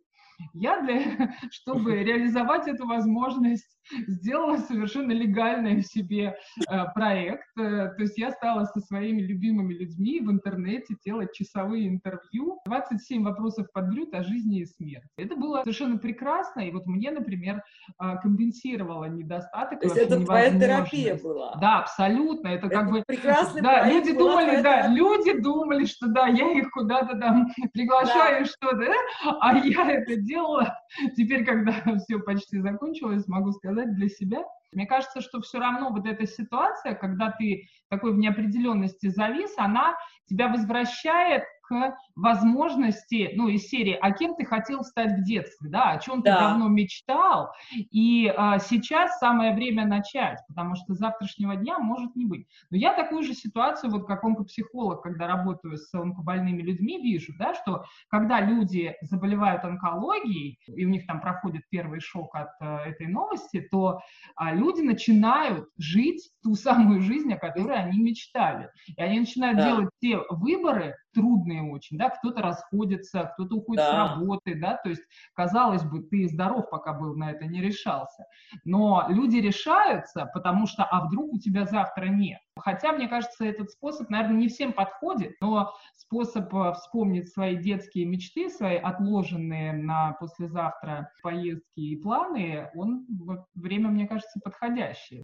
я, 0.54 0.82
для, 0.82 1.00
чтобы 1.52 1.96
реализовать 2.04 2.68
эту 2.68 2.88
возможность, 2.88 3.80
сделала 4.08 4.58
совершенно 4.58 5.12
легальный 5.12 5.82
в 5.82 5.86
себе 5.86 6.36
э, 6.70 6.86
проект. 6.94 7.48
Э, 7.58 7.90
то 7.90 8.02
есть 8.02 8.18
я 8.18 8.32
стала 8.32 8.66
со 8.66 8.80
своими 8.80 9.22
любимыми 9.22 9.74
людьми 9.74 10.20
в 10.20 10.32
интернете 10.32 10.96
делать 11.04 11.34
часовые 11.34 11.88
интервью. 11.88 12.60
27 12.66 13.24
вопросов 13.24 13.68
под 13.74 13.92
о 14.14 14.24
жизни 14.24 14.62
и 14.62 14.66
смерти. 14.66 15.08
Это 15.18 15.36
было 15.36 15.62
совершенно 15.64 15.98
прекрасно, 15.98 16.62
и 16.62 16.72
вот 16.72 16.86
мне, 16.86 17.12
например, 17.12 17.62
э, 18.02 18.18
компенсировало 18.22 19.06
недостаток. 19.06 19.80
То 19.82 19.88
есть 19.88 19.98
это 19.98 20.24
твоя 20.24 20.58
терапия 20.58 21.16
была? 21.16 21.56
Да, 21.60 21.80
абсолютно. 21.80 22.48
Это, 22.48 22.68
это 22.68 22.76
как 22.76 22.92
бы... 22.92 23.04
Прекрасный 23.06 23.62
да, 23.62 23.90
люди 23.90 24.18
думали, 24.18 24.62
да, 24.62 24.88
люди 24.88 25.40
думали, 25.40 25.86
что 25.86 26.08
да, 26.08 26.28
я 26.28 26.52
их 26.52 26.72
куда-то 26.72 27.18
там 27.18 27.48
приглашаю, 27.74 28.46
да. 28.46 28.52
что-то, 28.52 28.94
а 29.42 29.58
я 29.58 29.92
это 29.92 30.16
делала. 30.16 30.78
Теперь, 31.18 31.44
когда 31.44 31.74
все 32.06 32.20
почти 32.20 32.60
закончилось, 32.60 33.28
могу 33.28 33.52
сказать 33.52 33.71
для 33.72 34.08
себя. 34.08 34.44
Мне 34.72 34.86
кажется, 34.86 35.22
что 35.22 35.42
все 35.42 35.60
равно 35.60 35.92
вот 35.92 36.06
эта 36.06 36.26
ситуация, 36.26 36.96
когда 36.96 37.32
ты 37.32 37.68
такой 37.90 38.14
в 38.14 38.18
неопределенности 38.18 39.08
завис, 39.08 39.54
она 39.58 39.96
тебя 40.28 40.48
возвращает 40.48 41.44
к 41.72 41.96
возможности, 42.18 43.32
ну, 43.36 43.48
из 43.48 43.68
серии, 43.70 43.98
а 44.00 44.12
кем 44.12 44.36
ты 44.36 44.44
хотел 44.44 44.84
стать 44.84 45.14
в 45.20 45.24
детстве, 45.24 45.70
да, 45.70 45.92
о 45.92 46.00
чем 46.00 46.22
Да. 46.22 46.36
ты 46.36 46.44
давно 46.44 46.68
мечтал, 46.68 47.52
и 47.74 48.28
а, 48.36 48.60
сейчас 48.60 49.18
самое 49.20 49.54
время 49.54 49.86
начать, 49.86 50.40
потому 50.50 50.76
что 50.76 50.94
завтрашнего 50.94 51.56
дня 51.56 51.80
может 51.80 52.14
не 52.18 52.26
быть. 52.26 52.46
Но 52.72 52.78
я 52.78 52.94
такую 52.94 53.24
же 53.24 53.34
ситуацию, 53.34 53.90
вот 53.90 54.06
как 54.06 54.24
онкопсихолог, 54.26 55.02
когда 55.02 55.28
работаю 55.28 55.78
с 55.78 55.94
онкобольными 55.94 56.62
людьми, 56.62 57.02
вижу, 57.02 57.34
да, 57.40 57.54
что 57.54 57.86
когда 58.10 58.42
люди 58.42 58.94
заболевают 59.02 59.64
онкологией, 59.64 60.60
и 60.68 60.86
у 60.86 60.90
них 60.90 61.08
там 61.08 61.22
проходит 61.22 61.64
первый 61.70 62.02
шок 62.02 62.36
от 62.36 62.50
э, 62.60 62.90
этой 62.90 63.08
новости, 63.08 63.66
то 63.72 64.00
а, 64.36 64.54
люди 64.54 64.82
начинают 64.82 65.70
жить 65.78 66.32
ту 66.44 66.56
самую 66.56 67.00
жизнь, 67.02 67.32
о 67.34 67.38
которой 67.38 67.78
они 67.78 68.00
мечтали. 68.00 68.70
И 68.98 69.02
они 69.02 69.22
начинают 69.22 69.58
Да. 69.58 69.64
делать 69.64 69.90
те 70.02 70.20
выборы, 70.30 70.96
трудные 71.14 71.64
очень, 71.64 71.98
да, 71.98 72.10
кто-то 72.10 72.42
расходится, 72.42 73.32
кто-то 73.34 73.56
уходит 73.56 73.84
с 73.84 73.90
Да. 73.90 74.08
работы, 74.16 74.60
да, 74.60 74.78
то 74.78 74.90
есть, 74.90 75.04
казалось 75.34 75.84
бы, 75.84 76.02
ты 76.02 76.28
здоров, 76.28 76.70
пока 76.70 76.94
был 76.94 77.16
на 77.16 77.32
это, 77.32 77.46
не 77.46 77.62
решался. 77.62 78.26
Но 78.66 79.06
люди 79.10 79.38
решаются, 79.38 80.30
потому 80.34 80.68
что, 80.68 80.84
а 80.84 81.06
вдруг 81.06 81.34
у 81.34 81.40
тебя 81.40 81.66
завтра 81.66 82.06
нет. 82.06 82.40
Хотя, 82.60 82.92
мне 82.92 83.08
кажется, 83.08 83.46
этот 83.46 83.72
способ, 83.72 84.10
наверное, 84.10 84.38
не 84.38 84.48
всем 84.48 84.74
подходит, 84.74 85.36
но 85.42 85.74
способ 85.96 86.54
э, 86.54 86.74
вспомнить 86.74 87.30
свои 87.30 87.56
детские 87.56 88.06
мечты, 88.06 88.50
свои 88.50 88.76
отложенные 88.76 89.74
на 89.74 90.14
послезавтра 90.14 91.12
поездки 91.24 91.80
и 91.80 91.96
планы, 91.96 92.70
он 92.76 93.08
время, 93.56 93.90
мне 93.90 94.08
кажется, 94.08 94.40
подходящее. 94.44 95.24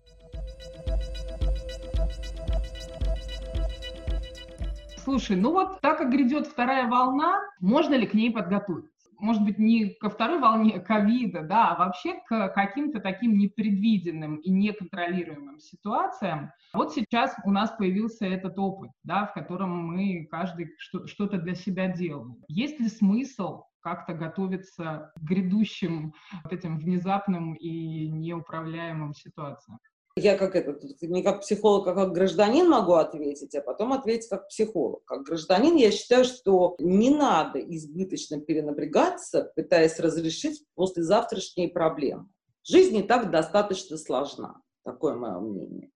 Слушай, 5.07 5.37
ну 5.37 5.53
вот 5.53 5.79
так 5.79 5.99
как 5.99 6.11
грядет 6.11 6.47
вторая 6.47 6.85
волна, 6.89 7.39
можно 7.61 7.93
ли 7.95 8.05
к 8.05 8.13
ней 8.13 8.29
подготовиться? 8.29 9.09
Может 9.17 9.41
быть, 9.45 9.57
не 9.57 9.91
ко 9.91 10.09
второй 10.09 10.37
волне 10.37 10.81
ковида, 10.81 11.43
да, 11.43 11.69
а 11.69 11.77
вообще 11.79 12.15
к 12.27 12.49
каким-то 12.49 12.99
таким 12.99 13.37
непредвиденным 13.37 14.35
и 14.35 14.51
неконтролируемым 14.51 15.59
ситуациям. 15.59 16.51
Вот 16.73 16.93
сейчас 16.93 17.33
у 17.45 17.51
нас 17.51 17.71
появился 17.71 18.25
этот 18.25 18.59
опыт, 18.59 18.91
да, 19.05 19.27
в 19.27 19.33
котором 19.33 19.69
мы 19.95 20.27
каждый 20.29 20.75
что- 20.77 21.07
что-то 21.07 21.37
для 21.37 21.55
себя 21.55 21.87
делаем. 21.87 22.43
Есть 22.49 22.77
ли 22.81 22.89
смысл 22.89 23.63
как-то 23.79 24.13
готовиться 24.13 25.13
к 25.15 25.21
грядущим 25.21 26.15
вот 26.43 26.51
этим 26.51 26.79
внезапным 26.79 27.53
и 27.53 28.09
неуправляемым 28.09 29.13
ситуациям? 29.13 29.79
Я 30.19 30.35
как 30.35 30.55
это, 30.55 30.73
тут 30.73 30.99
не 31.03 31.21
как 31.21 31.41
психолог, 31.41 31.85
а 31.85 31.93
как 31.93 32.11
гражданин 32.11 32.67
могу 32.67 32.93
ответить, 32.93 33.53
а 33.53 33.61
потом 33.61 33.93
ответить 33.93 34.27
как 34.27 34.47
психолог. 34.47 35.05
Как 35.05 35.21
гражданин 35.21 35.75
я 35.75 35.91
считаю, 35.91 36.25
что 36.25 36.75
не 36.79 37.11
надо 37.11 37.59
избыточно 37.59 38.41
перенапрягаться, 38.41 39.51
пытаясь 39.55 39.99
разрешить 39.99 40.63
послезавтрашние 40.73 41.69
проблемы. 41.69 42.27
Жизнь 42.63 42.95
не 42.95 43.03
так 43.03 43.29
достаточно 43.29 43.95
сложна. 43.95 44.59
Такое 44.83 45.13
мое 45.13 45.39
мнение. 45.39 45.91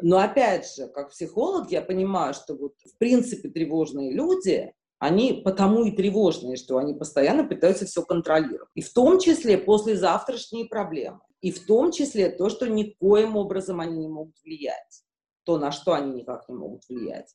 Но 0.00 0.18
опять 0.18 0.66
же, 0.74 0.86
как 0.88 1.10
психолог, 1.10 1.70
я 1.70 1.82
понимаю, 1.82 2.32
что 2.32 2.54
вот 2.54 2.72
в 2.82 2.96
принципе 2.96 3.50
тревожные 3.50 4.14
люди, 4.14 4.72
они 4.98 5.42
потому 5.44 5.84
и 5.84 5.92
тревожные, 5.92 6.56
что 6.56 6.78
они 6.78 6.94
постоянно 6.94 7.44
пытаются 7.44 7.86
все 7.86 8.02
контролировать. 8.02 8.68
И 8.74 8.82
в 8.82 8.92
том 8.92 9.18
числе 9.20 9.56
послезавтрашние 9.56 10.66
проблемы. 10.66 11.20
И 11.40 11.52
в 11.52 11.64
том 11.66 11.92
числе 11.92 12.30
то, 12.30 12.48
что 12.48 12.68
никоим 12.68 13.36
образом 13.36 13.80
они 13.80 13.98
не 13.98 14.08
могут 14.08 14.34
влиять. 14.42 15.04
То, 15.44 15.58
на 15.58 15.70
что 15.70 15.92
они 15.94 16.12
никак 16.12 16.48
не 16.48 16.54
могут 16.54 16.82
влиять. 16.88 17.34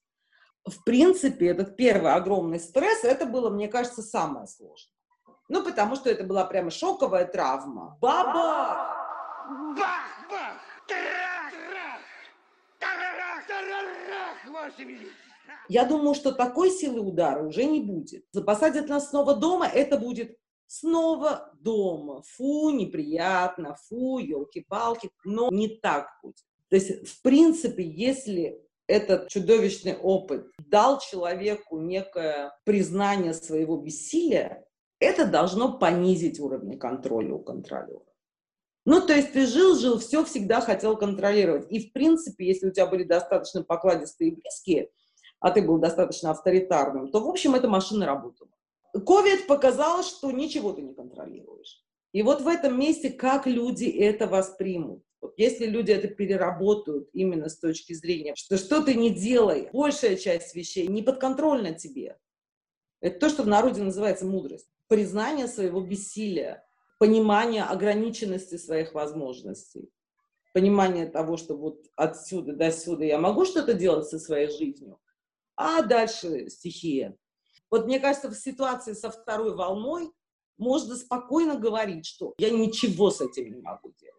В 0.66 0.84
принципе, 0.84 1.48
этот 1.48 1.76
первый 1.78 2.14
огромный 2.14 2.60
стресс, 2.60 3.04
это 3.04 3.26
было, 3.26 3.50
мне 3.50 3.68
кажется, 3.68 4.02
самое 4.02 4.48
сложное. 4.48 4.94
Ну, 5.50 5.64
потому 5.64 5.96
что 5.96 6.10
это 6.10 6.24
была 6.24 6.46
прямо 6.46 6.70
шоковая 6.70 7.26
травма. 7.26 7.98
Баба! 8.02 9.04
Бах-бах! 9.78 10.62
Трах-трах! 10.88 12.02
Тарарах! 12.80 13.48
Тарарах! 13.48 14.54
Ваше 14.54 14.84
Величество! 14.84 15.33
Я 15.70 15.86
думаю, 15.86 16.14
что 16.14 16.32
такой 16.32 16.70
силы 16.72 17.02
удара 17.02 17.46
уже 17.46 17.66
не 17.66 17.82
будет. 17.82 18.26
Посадят 18.46 18.90
нас 18.90 19.10
снова 19.10 19.36
дома, 19.36 19.68
это 19.68 19.98
будет 19.98 20.38
снова 20.68 21.52
дома. 21.60 22.24
Фу, 22.24 22.72
неприятно, 22.72 23.76
фу, 23.88 24.18
елки-палки, 24.18 25.10
но 25.24 25.50
не 25.52 25.68
так 25.68 26.08
будет. 26.22 26.44
То 26.70 26.76
есть, 26.76 27.08
в 27.08 27.22
принципе, 27.22 27.84
если 27.84 28.60
этот 28.88 29.30
чудовищный 29.30 29.96
опыт 29.96 30.48
дал 30.58 31.00
человеку 31.00 31.80
некое 31.80 32.52
признание 32.66 33.34
своего 33.34 33.78
бессилия, 33.78 34.66
это 35.00 35.26
должно 35.26 35.78
понизить 35.78 36.40
уровень 36.40 36.80
контроля 36.80 37.34
у 37.34 37.40
контролера. 37.40 38.02
Ну, 38.86 39.06
то 39.06 39.14
есть 39.14 39.32
ты 39.32 39.46
жил-жил, 39.46 40.00
все 40.00 40.26
всегда 40.26 40.60
хотел 40.60 40.98
контролировать. 40.98 41.72
И, 41.72 41.88
в 41.88 41.94
принципе, 41.94 42.48
если 42.48 42.68
у 42.68 42.72
тебя 42.72 42.86
были 42.86 43.04
достаточно 43.04 43.64
покладистые 43.64 44.32
и 44.32 44.36
близкие, 44.36 44.90
а 45.44 45.52
ты 45.52 45.62
был 45.62 45.78
достаточно 45.78 46.32
авторитарным, 46.32 47.12
то, 47.12 47.20
в 47.20 47.28
общем, 47.28 47.54
эта 47.54 47.68
машина 47.68 48.06
работала. 48.06 48.50
Ковид 48.94 49.46
показал, 49.46 50.02
что 50.02 50.32
ничего 50.32 50.72
ты 50.72 50.82
не 50.82 50.94
контролируешь. 50.94 51.84
И 52.14 52.24
вот 52.24 52.42
в 52.42 52.48
этом 52.48 52.80
месте, 52.80 53.10
как 53.10 53.46
люди 53.46 53.86
это 53.86 54.26
воспримут. 54.26 55.04
Вот 55.20 55.34
если 55.36 55.66
люди 55.66 55.92
это 55.92 56.08
переработают 56.08 57.10
именно 57.12 57.50
с 57.50 57.60
точки 57.60 57.92
зрения, 57.92 58.36
что 58.36 58.58
что 58.58 58.82
ты 58.82 58.94
не 58.94 59.10
делай, 59.10 59.70
большая 59.74 60.16
часть 60.16 60.56
вещей 60.56 60.88
не 60.88 61.02
подконтрольна 61.02 61.74
тебе. 61.74 62.18
Это 63.02 63.20
то, 63.20 63.28
что 63.28 63.44
в 63.44 63.48
народе 63.48 63.84
называется 63.84 64.26
мудрость. 64.26 64.70
Признание 64.88 65.48
своего 65.48 65.82
бессилия, 65.82 66.66
понимание 67.00 67.64
ограниченности 67.64 68.56
своих 68.56 68.94
возможностей, 68.94 69.90
понимание 70.54 71.06
того, 71.06 71.36
что 71.36 71.58
вот 71.58 71.84
отсюда 71.98 72.54
до 72.54 72.72
сюда 72.72 73.04
я 73.04 73.18
могу 73.18 73.44
что-то 73.44 73.74
делать 73.74 74.08
со 74.08 74.20
своей 74.20 74.50
жизнью, 74.50 75.00
а 75.56 75.82
дальше 75.82 76.50
стихия. 76.50 77.16
Вот 77.70 77.86
мне 77.86 78.00
кажется, 78.00 78.30
в 78.30 78.36
ситуации 78.36 78.94
со 78.94 79.10
второй 79.10 79.56
волной 79.56 80.12
можно 80.58 80.96
спокойно 80.96 81.58
говорить, 81.58 82.06
что 82.06 82.34
я 82.38 82.50
ничего 82.50 83.10
с 83.10 83.22
этим 83.22 83.52
не 83.52 83.62
могу 83.62 83.92
делать. 84.00 84.14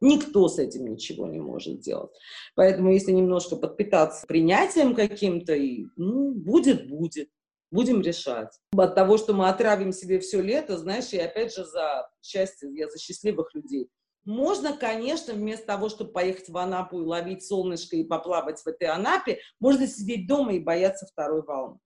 Никто 0.00 0.48
с 0.48 0.58
этим 0.58 0.86
ничего 0.86 1.26
не 1.26 1.38
может 1.38 1.80
делать. 1.80 2.10
Поэтому 2.54 2.92
если 2.92 3.12
немножко 3.12 3.56
подпитаться 3.56 4.26
принятием 4.26 4.94
каким-то, 4.94 5.54
и, 5.54 5.86
ну, 5.96 6.32
будет, 6.32 6.88
будет. 6.88 7.30
Будем 7.70 8.00
решать. 8.00 8.50
От 8.76 8.94
того, 8.94 9.18
что 9.18 9.34
мы 9.34 9.48
отравим 9.48 9.92
себе 9.92 10.20
все 10.20 10.40
лето, 10.40 10.78
знаешь, 10.78 11.12
и 11.12 11.18
опять 11.18 11.54
же 11.54 11.64
за 11.64 12.08
счастье, 12.22 12.70
я 12.72 12.88
за 12.88 12.98
счастливых 12.98 13.54
людей. 13.54 13.90
Можно, 14.26 14.76
конечно, 14.76 15.34
вместо 15.34 15.66
того, 15.66 15.88
чтобы 15.88 16.10
поехать 16.10 16.48
в 16.48 16.56
Анапу 16.58 17.00
и 17.00 17.06
ловить 17.06 17.46
солнышко 17.46 17.96
и 17.96 18.04
поплавать 18.04 18.60
в 18.60 18.66
этой 18.66 18.88
Анапе, 18.88 19.38
можно 19.60 19.86
сидеть 19.86 20.26
дома 20.26 20.54
и 20.54 20.60
бояться 20.60 21.06
второй 21.06 21.42
волны. 21.42 21.78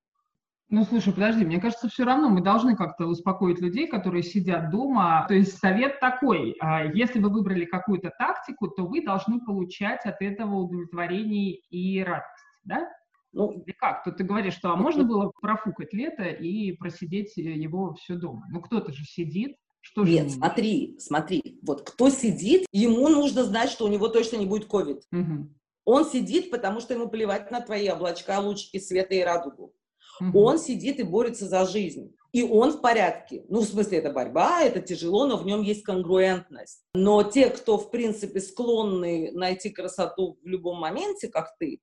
Ну, 0.70 0.84
слушай, 0.84 1.12
подожди, 1.12 1.44
мне 1.44 1.60
кажется, 1.60 1.88
все 1.88 2.04
равно 2.04 2.30
мы 2.30 2.42
должны 2.42 2.76
как-то 2.76 3.06
успокоить 3.06 3.60
людей, 3.60 3.88
которые 3.88 4.22
сидят 4.22 4.70
дома. 4.70 5.26
То 5.28 5.34
есть 5.34 5.58
совет 5.58 6.00
такой, 6.00 6.56
а, 6.60 6.84
если 6.84 7.18
вы 7.18 7.28
выбрали 7.28 7.64
какую-то 7.64 8.10
тактику, 8.16 8.68
то 8.68 8.86
вы 8.86 9.04
должны 9.04 9.40
получать 9.44 10.06
от 10.06 10.22
этого 10.22 10.54
удовлетворение 10.60 11.56
и 11.70 12.02
радость, 12.02 12.44
да? 12.64 12.88
Ну, 13.32 13.50
Или 13.50 13.72
как? 13.72 14.04
Тут 14.04 14.16
ты 14.16 14.24
говоришь, 14.24 14.54
что 14.54 14.72
а 14.72 14.76
можно 14.76 15.04
было 15.04 15.32
профукать 15.40 15.92
лето 15.92 16.24
и 16.24 16.72
просидеть 16.72 17.36
его 17.36 17.94
все 17.94 18.14
дома. 18.14 18.46
Ну, 18.50 18.60
кто-то 18.60 18.92
же 18.92 19.04
сидит, 19.04 19.56
что 19.80 20.04
же 20.04 20.12
нет, 20.12 20.26
ему? 20.28 20.34
смотри, 20.34 20.96
смотри. 20.98 21.58
Вот 21.62 21.82
кто 21.82 22.10
сидит, 22.10 22.66
ему 22.72 23.08
нужно 23.08 23.44
знать, 23.44 23.70
что 23.70 23.84
у 23.84 23.88
него 23.88 24.08
точно 24.08 24.36
не 24.36 24.46
будет 24.46 24.66
ковид. 24.66 25.02
Мгм. 25.10 25.54
Он 25.84 26.04
сидит, 26.04 26.50
потому 26.50 26.80
что 26.80 26.94
ему 26.94 27.08
плевать 27.08 27.50
на 27.50 27.60
твои 27.60 27.88
облачка, 27.88 28.38
лучики 28.40 28.78
света 28.78 29.14
и 29.14 29.22
радугу. 29.22 29.74
Мгм. 30.20 30.36
Он 30.36 30.58
сидит 30.58 31.00
и 31.00 31.02
борется 31.02 31.46
за 31.46 31.66
жизнь. 31.66 32.14
И 32.32 32.44
он 32.44 32.70
в 32.70 32.80
порядке. 32.80 33.44
Ну, 33.48 33.60
в 33.60 33.64
смысле, 33.64 33.98
это 33.98 34.12
борьба, 34.12 34.62
это 34.62 34.80
тяжело, 34.80 35.26
но 35.26 35.36
в 35.36 35.44
нем 35.44 35.62
есть 35.62 35.82
конгруентность. 35.82 36.84
Но 36.94 37.24
те, 37.24 37.50
кто, 37.50 37.76
в 37.76 37.90
принципе, 37.90 38.40
склонны 38.40 39.32
найти 39.32 39.70
красоту 39.70 40.38
в 40.42 40.46
любом 40.46 40.78
моменте, 40.78 41.28
как 41.28 41.56
ты, 41.58 41.80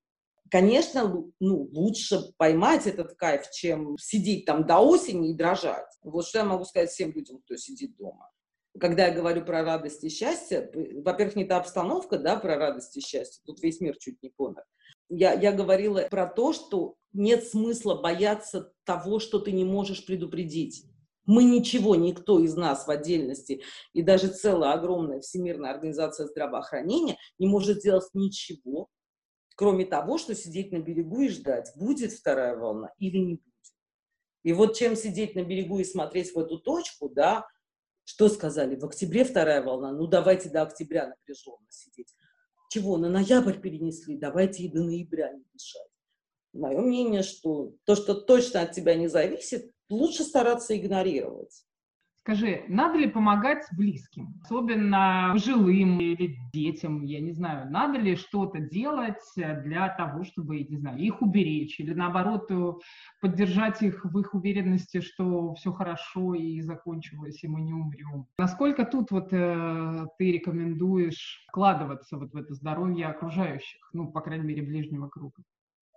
конечно, 0.50 1.26
ну, 1.40 1.70
лучше 1.72 2.20
поймать 2.38 2.88
этот 2.88 3.16
кайф, 3.16 3.50
чем 3.52 3.98
сидеть 3.98 4.46
там 4.46 4.66
до 4.66 4.80
осени 4.80 5.32
и 5.32 5.36
дрожать. 5.36 5.88
Вот 6.04 6.26
что 6.26 6.40
я 6.40 6.46
могу 6.46 6.66
сказать 6.66 6.90
всем 6.90 7.12
людям, 7.12 7.40
кто 7.40 7.56
сидит 7.58 7.96
дома. 7.98 8.30
Когда 8.80 9.08
я 9.08 9.14
говорю 9.14 9.44
про 9.44 9.64
радость 9.64 10.04
и 10.04 10.10
счастье, 10.10 10.72
во-первых, 11.04 11.36
не 11.36 11.46
та 11.46 11.58
обстановка, 11.58 12.20
да, 12.20 12.38
про 12.38 12.58
радость 12.58 12.96
и 12.98 13.02
счастье, 13.02 13.42
тут 13.46 13.62
весь 13.64 13.82
мир 13.82 13.98
чуть 13.98 14.22
не 14.22 14.30
помер. 14.30 14.64
Я, 15.10 15.34
я 15.34 15.52
говорила 15.52 16.08
про 16.12 16.28
то, 16.28 16.54
что 16.54 16.96
нет 17.14 17.46
смысла 17.46 17.96
бояться 17.96 18.72
того, 18.84 19.20
что 19.20 19.40
ты 19.40 19.52
не 19.52 19.64
можешь 19.64 20.06
предупредить. 20.06 20.86
Мы 21.26 21.44
ничего, 21.44 21.96
никто 21.96 22.40
из 22.40 22.56
нас 22.56 22.88
в 22.88 22.92
отдельности, 22.92 23.62
и 23.94 24.02
даже 24.02 24.30
целая 24.30 24.74
огромная 24.74 25.20
Всемирная 25.20 25.72
организация 25.72 26.28
здравоохранения 26.28 27.18
не 27.38 27.48
может 27.48 27.80
сделать 27.80 28.08
ничего, 28.14 28.88
кроме 29.58 29.86
того, 29.86 30.20
что 30.20 30.36
сидеть 30.36 30.72
на 30.72 30.78
берегу 30.80 31.22
и 31.22 31.30
ждать, 31.30 31.74
будет 31.76 32.14
вторая 32.14 32.56
волна 32.56 32.94
или 33.00 33.18
не 33.18 33.34
будет. 33.36 33.44
И 34.44 34.54
вот 34.54 34.78
чем 34.78 34.96
сидеть 34.96 35.36
на 35.36 35.44
берегу 35.44 35.80
и 35.80 35.84
смотреть 35.84 36.34
в 36.34 36.40
эту 36.40 36.60
точку, 36.60 37.10
да, 37.10 37.48
что 38.06 38.30
сказали, 38.30 38.76
в 38.76 38.86
октябре 38.86 39.26
вторая 39.26 39.64
волна, 39.64 39.92
ну 39.92 40.06
давайте 40.06 40.50
до 40.50 40.62
октября 40.62 41.08
напряженно 41.08 41.68
сидеть. 41.70 42.14
Чего, 42.70 42.98
на 42.98 43.10
ноябрь 43.10 43.60
перенесли, 43.60 44.16
давайте 44.16 44.64
и 44.64 44.72
до 44.72 44.84
ноября 44.84 45.34
не 45.34 45.44
мешать. 45.52 45.90
Мое 46.54 46.80
мнение, 46.80 47.24
что 47.24 47.74
то, 47.84 47.96
что 47.96 48.14
точно 48.14 48.62
от 48.62 48.74
тебя 48.74 48.94
не 48.94 49.08
зависит, 49.08 49.72
лучше 49.90 50.24
стараться 50.24 50.78
игнорировать. 50.78 51.66
Скажи, 52.28 52.66
надо 52.68 52.98
ли 52.98 53.08
помогать 53.08 53.66
близким, 53.72 54.34
особенно 54.44 55.30
пожилым 55.32 55.98
или 56.02 56.36
детям, 56.52 57.06
я 57.06 57.22
не 57.22 57.32
знаю, 57.32 57.72
надо 57.72 58.00
ли 58.00 58.18
что-то 58.18 58.60
делать 58.60 59.24
для 59.38 59.88
того, 59.88 60.26
чтобы, 60.26 60.60
не 60.60 60.76
знаю, 60.76 60.98
их 61.00 61.22
уберечь 61.22 61.80
или 61.80 61.94
наоборот 61.94 62.52
поддержать 63.22 63.82
их 63.82 64.04
в 64.04 64.20
их 64.20 64.34
уверенности, 64.34 65.00
что 65.00 65.54
все 65.54 65.72
хорошо 65.72 66.36
и 66.36 66.60
закончилось, 66.60 67.42
и 67.46 67.48
мы 67.48 67.62
не 67.62 67.72
умрем. 67.72 68.26
Насколько 68.38 68.84
тут 68.84 69.10
вот 69.12 69.30
э, 69.32 70.08
ты 70.18 70.34
рекомендуешь 70.34 71.46
вкладываться 71.48 72.18
вот 72.18 72.34
в 72.34 72.36
это 72.36 72.54
здоровье 72.56 73.08
окружающих, 73.08 73.90
ну, 73.94 74.12
по 74.12 74.20
крайней 74.20 74.48
мере, 74.48 74.64
ближнего 74.64 75.08
круга? 75.08 75.44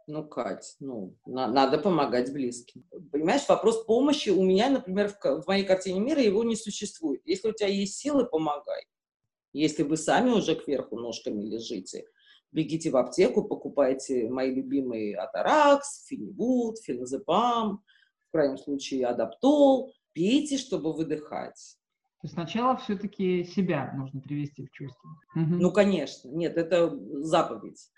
Ну, 0.07 0.27
Кать, 0.27 0.77
ну, 0.81 1.17
на, 1.27 1.47
надо 1.47 1.79
помогать 1.79 2.33
близким. 2.33 2.85
Понимаешь, 3.13 3.49
вопрос 3.49 3.85
помощи 3.85 4.31
у 4.31 4.43
меня, 4.43 4.71
например, 4.71 5.09
в, 5.09 5.43
в 5.43 5.47
моей 5.47 5.65
картине 5.65 6.01
мира 6.01 6.21
его 6.21 6.43
не 6.45 6.57
существует. 6.57 7.23
Если 7.25 7.49
у 7.49 7.53
тебя 7.53 7.69
есть 7.69 7.97
силы, 7.97 8.27
помогай. 8.27 8.85
Если 9.53 9.83
вы 9.83 9.97
сами 9.97 10.31
уже 10.31 10.55
кверху 10.55 10.97
ножками 10.97 11.43
лежите, 11.43 12.05
бегите 12.53 12.91
в 12.91 12.97
аптеку, 12.97 13.45
покупайте 13.45 14.29
мои 14.29 14.55
любимые 14.55 15.17
Атаракс, 15.17 16.07
Финивуд, 16.07 16.79
Феназепам, 16.79 17.83
в 18.29 18.33
крайнем 18.33 18.59
случае 18.59 19.07
Адаптол, 19.07 19.93
пейте, 20.13 20.57
чтобы 20.57 20.93
выдыхать. 20.93 21.77
То 22.21 22.27
есть 22.27 22.35
сначала 22.35 22.77
все-таки 22.77 23.45
себя 23.45 23.93
нужно 23.97 24.21
привести 24.21 24.67
в 24.67 24.71
чувство. 24.71 25.09
Ну, 25.35 25.73
конечно. 25.73 26.29
Нет, 26.29 26.59
это 26.59 26.95
заповедь. 27.23 27.91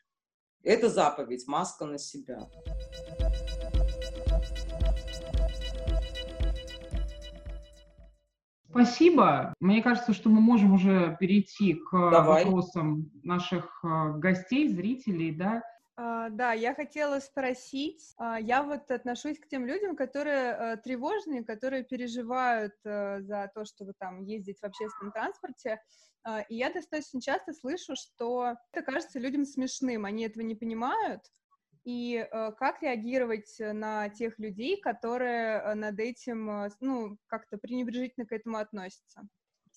Это 0.62 0.88
заповедь, 0.88 1.46
маска 1.46 1.86
на 1.86 1.98
себя. 1.98 2.48
Спасибо. 8.70 9.52
Мне 9.60 9.82
кажется, 9.82 10.14
что 10.14 10.30
мы 10.30 10.40
можем 10.40 10.72
уже 10.72 11.16
перейти 11.20 11.74
к 11.74 11.90
Давай. 11.92 12.44
вопросам 12.44 13.10
наших 13.22 13.80
э, 13.84 14.12
гостей, 14.16 14.68
зрителей, 14.68 15.32
да. 15.32 15.62
А, 16.04 16.30
да, 16.30 16.52
я 16.52 16.74
хотела 16.74 17.20
спросить, 17.20 18.12
а, 18.16 18.40
я 18.40 18.64
вот 18.64 18.90
отношусь 18.90 19.38
к 19.38 19.46
тем 19.46 19.66
людям, 19.66 19.94
которые 19.94 20.50
а, 20.50 20.76
тревожные, 20.76 21.44
которые 21.44 21.84
переживают 21.84 22.74
а, 22.84 23.20
за 23.20 23.48
то, 23.54 23.64
чтобы 23.64 23.92
там 23.96 24.24
ездить 24.24 24.58
в 24.58 24.64
общественном 24.64 25.12
транспорте, 25.12 25.80
а, 26.24 26.40
и 26.40 26.56
я 26.56 26.72
достаточно 26.72 27.20
часто 27.20 27.52
слышу, 27.52 27.94
что 27.94 28.56
это 28.72 28.84
кажется 28.84 29.20
людям 29.20 29.44
смешным, 29.44 30.04
они 30.04 30.24
этого 30.24 30.42
не 30.42 30.56
понимают, 30.56 31.22
и 31.84 32.16
э, 32.16 32.52
как 32.52 32.80
реагировать 32.82 33.56
на 33.58 34.08
тех 34.08 34.38
людей, 34.38 34.80
которые 34.80 35.58
э, 35.58 35.74
над 35.74 35.98
этим, 35.98 36.48
э, 36.48 36.70
ну, 36.78 37.18
как-то 37.26 37.58
пренебрежительно 37.58 38.24
к 38.24 38.30
этому 38.30 38.58
относятся? 38.58 39.22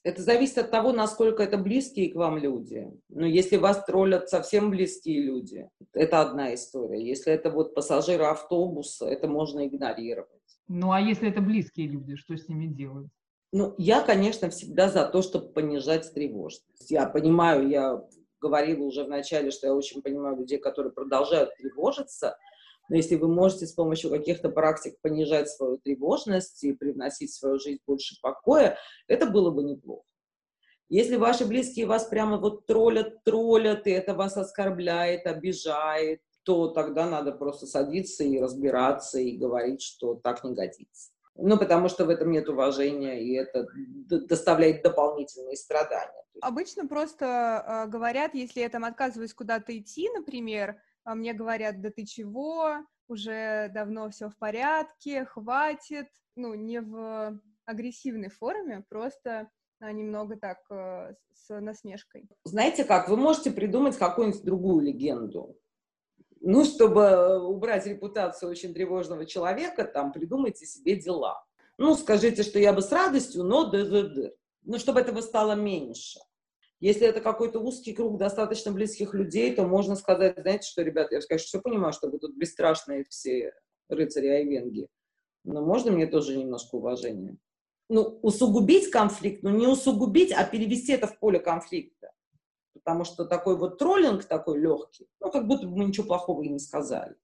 Это 0.05 0.21
зависит 0.21 0.59
от 0.59 0.69
того, 0.69 0.91
насколько 0.91 1.41
это 1.41 1.57
близкие 1.57 2.11
к 2.11 2.15
вам 2.15 2.37
люди. 2.37 2.87
Но 3.09 3.25
если 3.25 3.57
вас 3.57 3.83
троллят 3.85 4.29
совсем 4.29 4.69
близкие 4.69 5.23
люди, 5.23 5.67
это 5.93 6.21
одна 6.21 6.53
история. 6.53 7.03
Если 7.03 7.33
это 7.33 7.49
вот 7.49 7.73
пассажиры 7.73 8.25
автобуса, 8.25 9.07
это 9.07 9.27
можно 9.27 9.65
игнорировать. 9.65 10.29
Ну 10.67 10.91
а 10.91 11.01
если 11.01 11.29
это 11.29 11.41
близкие 11.41 11.87
люди, 11.87 12.17
что 12.17 12.37
с 12.37 12.47
ними 12.47 12.67
делать? 12.67 13.07
Ну, 13.51 13.73
я, 13.79 14.01
конечно, 14.01 14.51
всегда 14.51 14.89
за 14.89 15.07
то, 15.07 15.23
чтобы 15.23 15.47
понижать 15.47 16.13
тревожность. 16.13 16.91
Я 16.91 17.07
понимаю, 17.07 17.67
я 17.67 18.03
говорила 18.39 18.83
уже 18.83 19.05
в 19.05 19.09
начале, 19.09 19.49
что 19.49 19.65
я 19.65 19.73
очень 19.73 20.03
понимаю 20.03 20.37
людей, 20.37 20.59
которые 20.59 20.93
продолжают 20.93 21.55
тревожиться, 21.55 22.37
но 22.89 22.95
если 22.95 23.15
вы 23.15 23.27
можете 23.27 23.65
с 23.67 23.73
помощью 23.73 24.09
каких-то 24.09 24.49
практик 24.49 24.95
понижать 25.01 25.49
свою 25.49 25.77
тревожность 25.77 26.63
и 26.63 26.73
привносить 26.73 27.31
в 27.31 27.37
свою 27.37 27.59
жизнь 27.59 27.81
больше 27.85 28.15
покоя, 28.21 28.77
это 29.07 29.25
было 29.25 29.51
бы 29.51 29.63
неплохо. 29.63 30.03
Если 30.87 31.15
ваши 31.15 31.45
близкие 31.45 31.87
вас 31.87 32.05
прямо 32.05 32.37
вот 32.37 32.67
троллят, 32.67 33.23
троллят, 33.23 33.87
и 33.87 33.91
это 33.91 34.13
вас 34.13 34.37
оскорбляет, 34.37 35.25
обижает, 35.25 36.21
то 36.43 36.67
тогда 36.67 37.09
надо 37.09 37.31
просто 37.31 37.65
садиться 37.65 38.23
и 38.23 38.39
разбираться 38.39 39.19
и 39.19 39.35
говорить, 39.35 39.81
что 39.81 40.13
так 40.13 40.43
не 40.43 40.53
годится. 40.53 41.11
Ну, 41.37 41.57
потому 41.57 41.89
что 41.89 42.05
в 42.05 42.09
этом 42.09 42.31
нет 42.31 42.47
уважения, 42.47 43.21
и 43.21 43.33
это 43.33 43.67
доставляет 44.07 44.83
дополнительные 44.83 45.57
страдания. 45.57 46.23
Обычно 46.41 46.87
просто 46.87 47.85
э, 47.85 47.89
говорят, 47.89 48.35
если 48.35 48.61
я 48.61 48.69
там 48.69 48.85
отказываюсь 48.85 49.33
куда-то 49.33 49.77
идти, 49.77 50.09
например, 50.09 50.77
а 51.05 51.15
мне 51.15 51.33
говорят, 51.33 51.79
да 51.81 51.89
ты 51.89 52.05
чего, 52.05 52.85
уже 53.07 53.71
давно 53.73 54.09
все 54.09 54.29
в 54.29 54.37
порядке, 54.37 55.25
хватит. 55.25 56.07
Ну, 56.35 56.53
не 56.53 56.81
в 56.81 57.39
агрессивной 57.63 58.29
форме, 58.29 58.83
просто 58.89 59.49
а, 59.79 59.91
немного 59.93 60.35
так 60.35 60.57
э, 60.69 61.15
с 61.33 61.61
насмешкой. 61.61 62.27
Знаете 62.43 62.83
как, 62.83 63.07
вы 63.07 63.15
можете 63.15 63.51
придумать 63.51 63.97
какую-нибудь 63.97 64.43
другую 64.43 64.83
легенду 64.83 65.57
ну, 66.45 66.63
чтобы 66.63 67.39
убрать 67.39 67.87
репутацию 67.87 68.51
очень 68.51 68.71
тревожного 68.73 69.25
человека, 69.25 69.83
там, 69.83 70.11
придумайте 70.11 70.67
себе 70.67 70.95
дела. 70.95 71.43
Ну, 71.79 71.95
скажите, 71.95 72.43
что 72.43 72.59
я 72.59 72.71
бы 72.71 72.83
с 72.83 72.91
радостью, 72.91 73.43
но 73.43 73.65
д-д-д. 73.65 74.31
Ну, 74.63 74.77
чтобы 74.77 74.99
этого 74.99 75.21
стало 75.21 75.53
меньше. 75.53 76.19
Если 76.85 77.07
это 77.07 77.19
какой-то 77.19 77.59
узкий 77.59 77.93
круг 77.93 78.19
достаточно 78.19 78.71
близких 78.71 79.15
людей, 79.15 79.55
то 79.55 79.63
можно 79.63 79.95
сказать, 79.95 80.37
знаете 80.39 80.67
что, 80.67 80.83
ребята, 80.83 81.15
я, 81.15 81.21
конечно, 81.21 81.47
все 81.47 81.59
понимаю, 81.59 81.93
что 81.93 82.09
вы 82.09 82.19
тут 82.19 82.35
бесстрашные 82.37 83.05
все 83.09 83.53
рыцари 83.89 84.27
Айвенги, 84.27 84.87
но 85.43 85.65
можно 85.65 85.91
мне 85.91 86.05
тоже 86.05 86.37
немножко 86.37 86.75
уважения? 86.75 87.37
Ну, 87.89 88.19
усугубить 88.21 88.91
конфликт, 88.91 89.41
ну, 89.41 89.49
не 89.49 89.65
усугубить, 89.65 90.31
а 90.31 90.43
перевести 90.43 90.91
это 90.91 91.07
в 91.07 91.17
поле 91.17 91.39
конфликта 91.39 92.11
потому 92.73 93.03
что 93.03 93.25
такой 93.25 93.57
вот 93.57 93.79
троллинг 93.79 94.25
такой 94.25 94.59
легкий, 94.59 95.07
ну, 95.19 95.31
как 95.31 95.47
будто 95.47 95.65
бы 95.65 95.75
мы 95.75 95.85
ничего 95.85 96.05
плохого 96.05 96.43
и 96.43 96.49
не 96.49 96.59
сказали. 96.59 97.15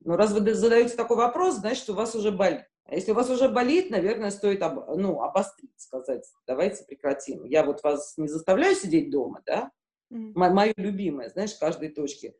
Но 0.00 0.16
раз 0.16 0.32
вы 0.32 0.54
задаете 0.54 0.96
такой 0.96 1.16
вопрос, 1.16 1.56
значит, 1.56 1.88
у 1.88 1.94
вас 1.94 2.14
уже 2.14 2.30
болит. 2.30 2.66
А 2.88 2.94
если 2.94 3.12
у 3.12 3.14
вас 3.14 3.30
уже 3.30 3.48
болит, 3.48 3.90
наверное, 3.90 4.30
стоит 4.30 4.62
об, 4.62 4.96
ну, 4.96 5.22
обострить, 5.22 5.78
сказать, 5.78 6.24
давайте 6.46 6.84
прекратим. 6.84 7.44
Я 7.44 7.64
вот 7.64 7.82
вас 7.82 8.14
не 8.16 8.28
заставляю 8.28 8.74
сидеть 8.74 9.10
дома, 9.10 9.42
да? 9.46 9.70
Mm. 10.12 10.32
Мое 10.34 10.72
любимое, 10.76 11.28
знаешь, 11.28 11.52
в 11.52 11.60
каждой 11.60 11.90
точке. 11.90 12.34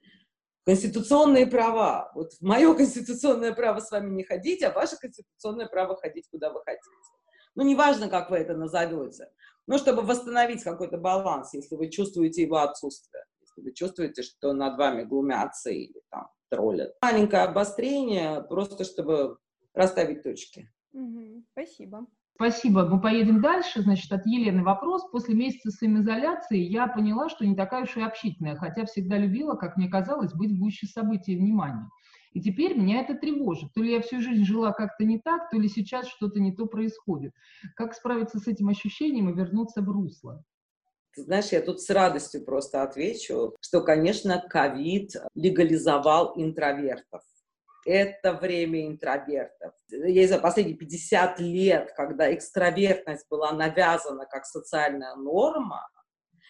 Конституционные 0.65 1.47
права. 1.47 2.11
Вот 2.15 2.33
мое 2.41 2.75
конституционное 2.75 3.53
право 3.53 3.81
с 3.81 3.91
вами 3.91 4.11
не 4.11 4.25
ходить, 4.25 4.63
а 4.63 4.73
ваше 4.73 4.97
конституционное 4.97 5.67
право 5.67 5.97
ходить, 5.97 6.29
куда 6.31 6.51
вы 6.51 6.61
хотите. 6.65 6.89
Ну, 7.55 7.65
неважно, 7.65 8.09
как 8.09 8.31
вы 8.31 8.39
это 8.39 8.55
назовете 8.55 9.29
ну, 9.69 9.77
чтобы 9.77 10.03
восстановить 10.03 10.65
какой-то 10.65 10.97
баланс, 10.97 11.53
если 11.53 11.77
вы 11.77 11.91
чувствуете 11.91 12.43
его 12.43 12.57
отсутствие, 12.57 13.23
если 13.41 13.61
вы 13.61 13.73
чувствуете, 13.73 14.23
что 14.23 14.55
над 14.55 14.79
вами 14.79 15.05
глумятся 15.05 15.71
или 15.71 16.01
там 16.11 16.29
троллят. 16.49 16.97
Маленькое 17.03 17.43
обострение, 17.43 18.43
просто 18.43 18.85
чтобы 18.85 19.37
расставить 19.75 20.23
точки. 20.23 20.71
Угу, 20.93 21.45
спасибо. 21.53 22.07
Спасибо. 22.35 22.87
Мы 22.87 23.01
поедем 23.01 23.43
дальше. 23.43 23.83
Значит, 23.83 24.13
от 24.13 24.25
Елены 24.25 24.63
вопрос. 24.63 25.11
После 25.11 25.35
месяца 25.35 25.71
самоизоляции 25.71 26.59
я 26.59 26.87
поняла, 26.87 27.29
что 27.29 27.45
не 27.45 27.57
такая 27.57 27.83
уж 27.83 27.97
и 27.97 28.01
общительная, 28.01 28.55
хотя 28.55 28.85
всегда 28.85 29.19
любила, 29.19 29.57
как 29.57 29.77
мне 29.77 29.89
казалось, 29.89 30.33
быть 30.33 30.53
в 30.53 30.59
гуще 30.59 30.87
событий 30.87 31.33
и 31.33 31.37
внимания. 31.37 31.89
И 32.33 32.41
теперь 32.41 32.79
меня 32.79 33.01
это 33.01 33.15
тревожит. 33.15 33.73
То 33.75 33.83
ли 33.83 33.93
я 33.93 34.01
всю 34.01 34.21
жизнь 34.21 34.45
жила 34.45 34.73
как-то 34.73 35.05
не 35.05 35.19
так, 35.19 35.51
то 35.51 35.57
ли 35.57 35.69
сейчас 35.69 36.07
что-то 36.07 36.39
не 36.39 36.53
то 36.53 36.67
происходит. 36.67 37.33
Как 37.75 37.95
справиться 37.95 38.39
с 38.39 38.47
этим 38.47 38.69
ощущением 38.69 39.31
и 39.31 39.35
вернуться 39.35 39.83
в 39.83 39.89
русло? 39.89 40.45
Ты 41.17 41.25
знаешь, 41.25 41.47
я 41.47 41.61
тут 41.61 41.81
с 41.81 41.91
радостью 41.91 42.45
просто 42.45 42.85
отвечу, 42.85 43.57
что, 43.61 43.81
конечно, 43.81 44.41
ковид 44.49 45.17
легализовал 45.35 46.35
интровертов. 46.37 47.23
Это 47.89 48.35
время 48.35 48.87
интровертов. 48.87 49.73
Я 49.91 50.29
за 50.29 50.39
последние 50.39 50.77
50 50.77 51.41
лет, 51.41 51.91
когда 51.97 52.35
экстравертность 52.35 53.27
была 53.31 53.53
навязана 53.53 54.27
как 54.27 54.45
социальная 54.45 55.15
норма, 55.15 55.89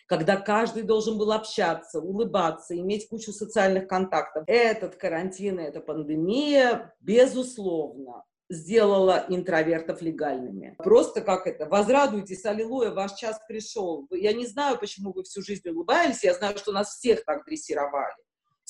когда 0.08 0.36
каждый 0.36 0.82
должен 0.82 1.16
был 1.16 1.30
общаться, 1.30 2.00
улыбаться, 2.00 2.76
иметь 2.76 3.08
кучу 3.08 3.30
социальных 3.30 3.86
контактов. 3.86 4.42
Этот 4.48 4.96
карантин, 4.96 5.60
эта 5.60 5.80
пандемия, 5.80 6.92
безусловно, 6.98 8.24
сделала 8.50 9.24
интровертов 9.28 10.02
легальными. 10.02 10.74
Просто 10.78 11.20
как 11.20 11.46
это, 11.46 11.66
возрадуйтесь, 11.66 12.44
аллилуйя, 12.46 12.90
ваш 12.90 13.12
час 13.14 13.38
пришел. 13.46 14.08
Я 14.10 14.32
не 14.32 14.46
знаю, 14.46 14.76
почему 14.80 15.12
вы 15.12 15.22
всю 15.22 15.40
жизнь 15.42 15.68
улыбались, 15.68 16.24
я 16.24 16.34
знаю, 16.34 16.58
что 16.58 16.72
нас 16.72 16.96
всех 16.96 17.24
так 17.24 17.44
дрессировали. 17.44 18.16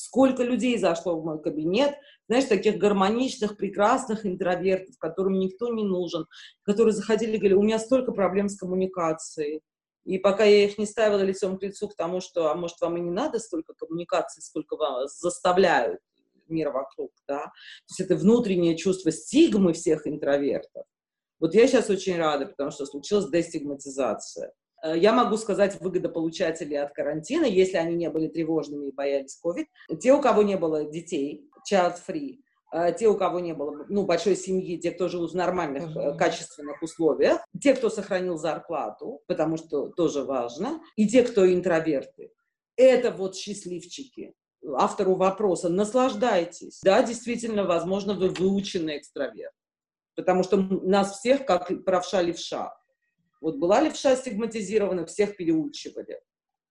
Сколько 0.08 0.42
людей 0.42 0.78
зашло 0.78 1.20
в 1.20 1.24
мой 1.26 1.38
кабинет, 1.38 1.94
знаешь, 2.28 2.46
таких 2.46 2.78
гармоничных, 2.78 3.58
прекрасных 3.58 4.24
интровертов, 4.24 4.96
которым 4.96 5.38
никто 5.38 5.68
не 5.68 5.84
нужен, 5.84 6.24
которые 6.62 6.94
заходили 6.94 7.32
и 7.32 7.36
говорили, 7.36 7.58
у 7.58 7.62
меня 7.62 7.78
столько 7.78 8.12
проблем 8.12 8.48
с 8.48 8.56
коммуникацией. 8.56 9.60
И 10.06 10.16
пока 10.16 10.44
я 10.44 10.64
их 10.64 10.78
не 10.78 10.86
ставила 10.86 11.20
лицом 11.20 11.58
к 11.58 11.62
лицу 11.62 11.88
к 11.88 11.94
тому, 11.94 12.22
что, 12.22 12.50
а 12.50 12.54
может, 12.54 12.80
вам 12.80 12.96
и 12.96 13.00
не 13.02 13.10
надо 13.10 13.38
столько 13.38 13.74
коммуникации, 13.74 14.40
сколько 14.40 14.76
вас 14.76 15.20
заставляют 15.20 16.00
мир 16.48 16.70
вокруг, 16.70 17.12
да, 17.26 17.40
то 17.40 17.90
есть 17.90 18.00
это 18.00 18.16
внутреннее 18.16 18.78
чувство 18.78 19.12
стигмы 19.12 19.74
всех 19.74 20.06
интровертов. 20.06 20.84
Вот 21.38 21.52
я 21.52 21.66
сейчас 21.66 21.90
очень 21.90 22.16
рада, 22.16 22.46
потому 22.46 22.70
что 22.70 22.86
случилась 22.86 23.28
дестигматизация. 23.28 24.54
Э, 24.82 24.96
я 24.96 25.12
могу 25.12 25.36
сказать 25.36 25.80
выгодополучателей 25.80 26.80
от 26.80 26.92
карантина, 26.92 27.44
если 27.44 27.76
они 27.76 27.96
не 27.96 28.10
были 28.10 28.28
тревожными 28.28 28.86
и 28.86 28.92
боялись 28.92 29.40
COVID. 29.44 29.98
Те, 30.00 30.12
у 30.12 30.20
кого 30.20 30.42
не 30.42 30.56
было 30.56 30.84
детей, 30.84 31.50
child-free, 31.70 32.38
э, 32.72 32.92
те, 32.98 33.08
у 33.08 33.16
кого 33.16 33.40
не 33.40 33.54
было 33.54 33.84
ну, 33.88 34.04
большой 34.04 34.36
семьи, 34.36 34.78
те, 34.78 34.90
кто 34.92 35.08
жил 35.08 35.28
в 35.28 35.34
нормальных, 35.34 35.84
uh-huh. 35.84 36.16
качественных 36.16 36.82
условиях, 36.82 37.40
те, 37.60 37.74
кто 37.74 37.90
сохранил 37.90 38.38
зарплату, 38.38 39.22
потому 39.26 39.56
что 39.56 39.88
тоже 39.88 40.22
важно, 40.22 40.80
и 40.96 41.08
те, 41.08 41.22
кто 41.22 41.50
интроверты. 41.52 42.30
Это 42.76 43.10
вот 43.10 43.36
счастливчики. 43.36 44.34
Автору 44.76 45.14
вопроса, 45.14 45.68
наслаждайтесь. 45.68 46.80
Да, 46.82 47.02
действительно, 47.02 47.64
возможно, 47.64 48.14
вы 48.14 48.28
выученный 48.28 48.98
экстраверт, 48.98 49.54
потому 50.16 50.42
что 50.42 50.56
нас 50.56 51.18
всех, 51.18 51.44
как 51.44 51.84
правша-левша, 51.84 52.77
вот 53.40 53.56
была 53.56 53.80
левша 53.80 54.16
стигматизирована, 54.16 55.06
всех 55.06 55.36
переучивали. 55.36 56.20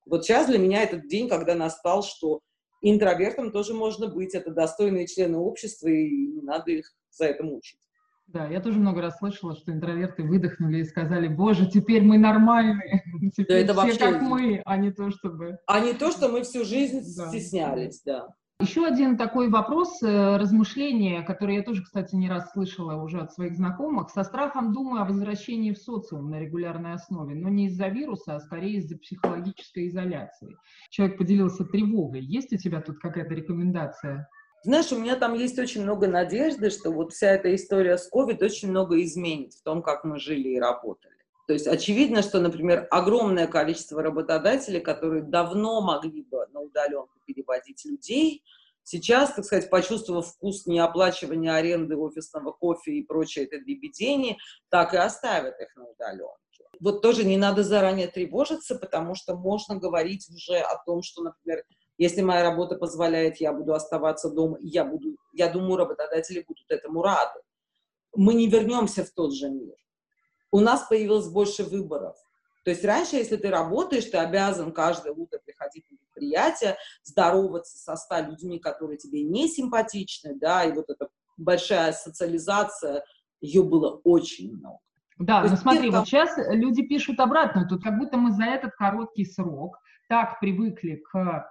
Вот 0.06 0.26
сейчас 0.26 0.48
для 0.48 0.58
меня 0.58 0.84
этот 0.84 1.08
день, 1.08 1.28
когда 1.28 1.56
настал, 1.56 2.04
что 2.04 2.42
интровертом 2.82 3.52
тоже 3.52 3.74
можно 3.74 4.08
быть, 4.08 4.36
это 4.36 4.52
достойные 4.52 5.08
члены 5.08 5.38
общества, 5.38 5.88
и 5.88 6.28
не 6.28 6.42
надо 6.42 6.72
их 6.72 6.92
за 7.12 7.26
это 7.26 7.44
мучить. 7.44 7.80
Да, 8.28 8.46
я 8.48 8.60
тоже 8.60 8.80
много 8.80 9.02
раз 9.02 9.18
слышала, 9.20 9.56
что 9.56 9.72
интроверты 9.72 10.22
выдохнули 10.22 10.80
и 10.80 10.84
сказали, 10.84 11.30
боже, 11.30 11.66
теперь 11.66 12.04
мы 12.04 12.18
нормальные, 12.18 13.04
теперь 13.36 13.66
да, 13.66 13.72
это 13.72 13.74
все 13.74 13.82
вообще... 13.84 14.00
как 14.00 14.22
мы, 14.22 14.62
а 14.66 14.78
не 14.78 14.92
то, 14.92 15.10
чтобы... 15.12 15.58
А 15.66 15.80
не 15.80 15.94
то, 15.94 16.12
что 16.12 16.28
мы 16.28 16.44
всю 16.44 16.66
жизнь 16.66 17.02
да. 17.16 17.30
стеснялись, 17.30 18.02
да. 18.06 18.28
Еще 18.60 18.88
один 18.88 19.18
такой 19.18 19.50
вопрос, 19.50 20.02
э, 20.02 20.38
размышление, 20.38 21.22
которое 21.22 21.58
я 21.58 21.64
тоже, 21.64 21.84
кстати, 21.84 22.16
не 22.16 22.28
раз 22.28 22.54
слышала 22.54 22.96
уже 22.96 23.20
от 23.20 23.32
своих 23.32 23.56
знакомых. 23.56 24.10
Со 24.10 24.24
страхом 24.24 24.74
думаю 24.74 25.04
о 25.04 25.06
возвращении 25.06 25.74
в 25.74 25.78
социум 25.78 26.32
на 26.32 26.40
регулярной 26.40 26.94
основе, 26.94 27.36
но 27.36 27.50
не 27.50 27.68
из-за 27.68 27.88
вируса, 27.90 28.36
а 28.36 28.40
скорее 28.40 28.78
из-за 28.78 28.98
психологической 28.98 29.88
изоляции. 29.90 30.58
Человек 30.90 31.20
поделился 31.20 31.66
тревогой. 31.66 32.24
Есть 32.24 32.52
у 32.52 32.58
тебя 32.58 32.82
тут 32.82 32.98
какая-то 32.98 33.36
рекомендация? 33.36 34.28
Знаешь, 34.64 34.92
у 34.92 35.00
меня 35.00 35.18
там 35.18 35.36
есть 35.36 35.60
очень 35.60 35.84
много 35.84 36.08
надежды, 36.08 36.72
что 36.72 36.90
вот 36.90 37.14
вся 37.14 37.28
эта 37.28 37.54
история 37.54 37.96
с 38.00 38.10
COVID 38.12 38.44
очень 38.44 38.72
много 38.72 39.00
изменит 39.04 39.54
в 39.54 39.62
том, 39.62 39.84
как 39.84 40.04
мы 40.04 40.20
жили 40.20 40.50
и 40.50 40.60
работали. 40.60 41.17
То 41.48 41.54
есть 41.54 41.66
очевидно, 41.66 42.22
что, 42.22 42.42
например, 42.42 42.88
огромное 42.92 43.48
количество 43.48 44.04
работодателей, 44.04 44.82
которые 44.82 45.24
давно 45.24 45.80
могли 45.80 46.22
бы 46.24 46.46
на 46.52 46.60
удаленку 46.60 47.20
переводить 47.26 47.86
людей, 47.86 48.44
сейчас, 48.84 49.34
так 49.34 49.46
сказать, 49.46 49.70
почувствовав 49.70 50.28
вкус 50.28 50.66
неоплачивания 50.66 51.54
аренды 51.56 51.96
офисного 51.96 52.52
кофе 52.52 52.92
и 52.96 53.04
прочее 53.04 53.46
это 53.46 53.60
дребедение, 53.60 54.36
так 54.68 54.94
и 54.94 54.98
оставят 54.98 55.58
их 55.62 55.74
на 55.78 55.86
удаленке. 55.88 56.66
Вот 56.82 57.02
тоже 57.02 57.24
не 57.24 57.38
надо 57.38 57.64
заранее 57.64 58.08
тревожиться, 58.08 58.76
потому 58.76 59.16
что 59.16 59.38
можно 59.38 59.78
говорить 59.78 60.28
уже 60.30 60.58
о 60.58 60.78
том, 60.84 61.02
что, 61.02 61.24
например, 61.24 61.64
если 61.98 62.22
моя 62.24 62.44
работа 62.44 62.76
позволяет, 62.76 63.38
я 63.38 63.54
буду 63.54 63.74
оставаться 63.74 64.30
дома, 64.30 64.58
я 64.60 64.84
буду, 64.84 65.16
я 65.32 65.50
думаю, 65.50 65.78
работодатели 65.78 66.44
будут 66.46 66.70
этому 66.70 67.02
рады. 67.04 67.40
Мы 68.14 68.34
не 68.34 68.50
вернемся 68.50 69.06
в 69.06 69.12
тот 69.12 69.34
же 69.34 69.50
мир 69.50 69.76
у 70.52 70.60
нас 70.60 70.88
появилось 70.88 71.28
больше 71.28 71.64
выборов. 71.64 72.16
То 72.64 72.72
есть 72.72 72.84
раньше, 72.84 73.16
если 73.16 73.38
ты 73.38 73.50
работаешь, 73.50 74.06
ты 74.06 74.18
обязан 74.18 74.74
каждое 74.74 75.14
утро 75.14 75.40
приходить 75.46 75.86
на 75.90 75.98
предприятие, 75.98 76.76
здороваться 77.04 77.78
со 77.78 77.96
ста 77.96 78.20
людьми, 78.22 78.60
которые 78.60 78.98
тебе 78.98 79.24
не 79.24 79.48
симпатичны, 79.48 80.36
да, 80.36 80.66
и 80.66 80.74
вот 80.74 80.90
эта 80.90 81.08
большая 81.38 81.94
социализация, 81.94 83.06
ее 83.40 83.64
было 83.64 84.02
очень 84.04 84.58
много. 84.58 84.80
Да, 85.20 85.44
но 85.44 85.56
смотри, 85.56 85.90
вот 85.90 86.08
сейчас 86.08 86.38
люди 86.38 86.84
пишут 86.84 87.20
обратно, 87.20 87.68
тут 87.68 87.84
как 87.84 87.98
будто 87.98 88.18
мы 88.18 88.32
за 88.34 88.44
этот 88.44 88.74
короткий 88.76 89.26
срок 89.26 89.80
так 90.10 90.40
привыкли 90.40 91.02
к 91.12 91.48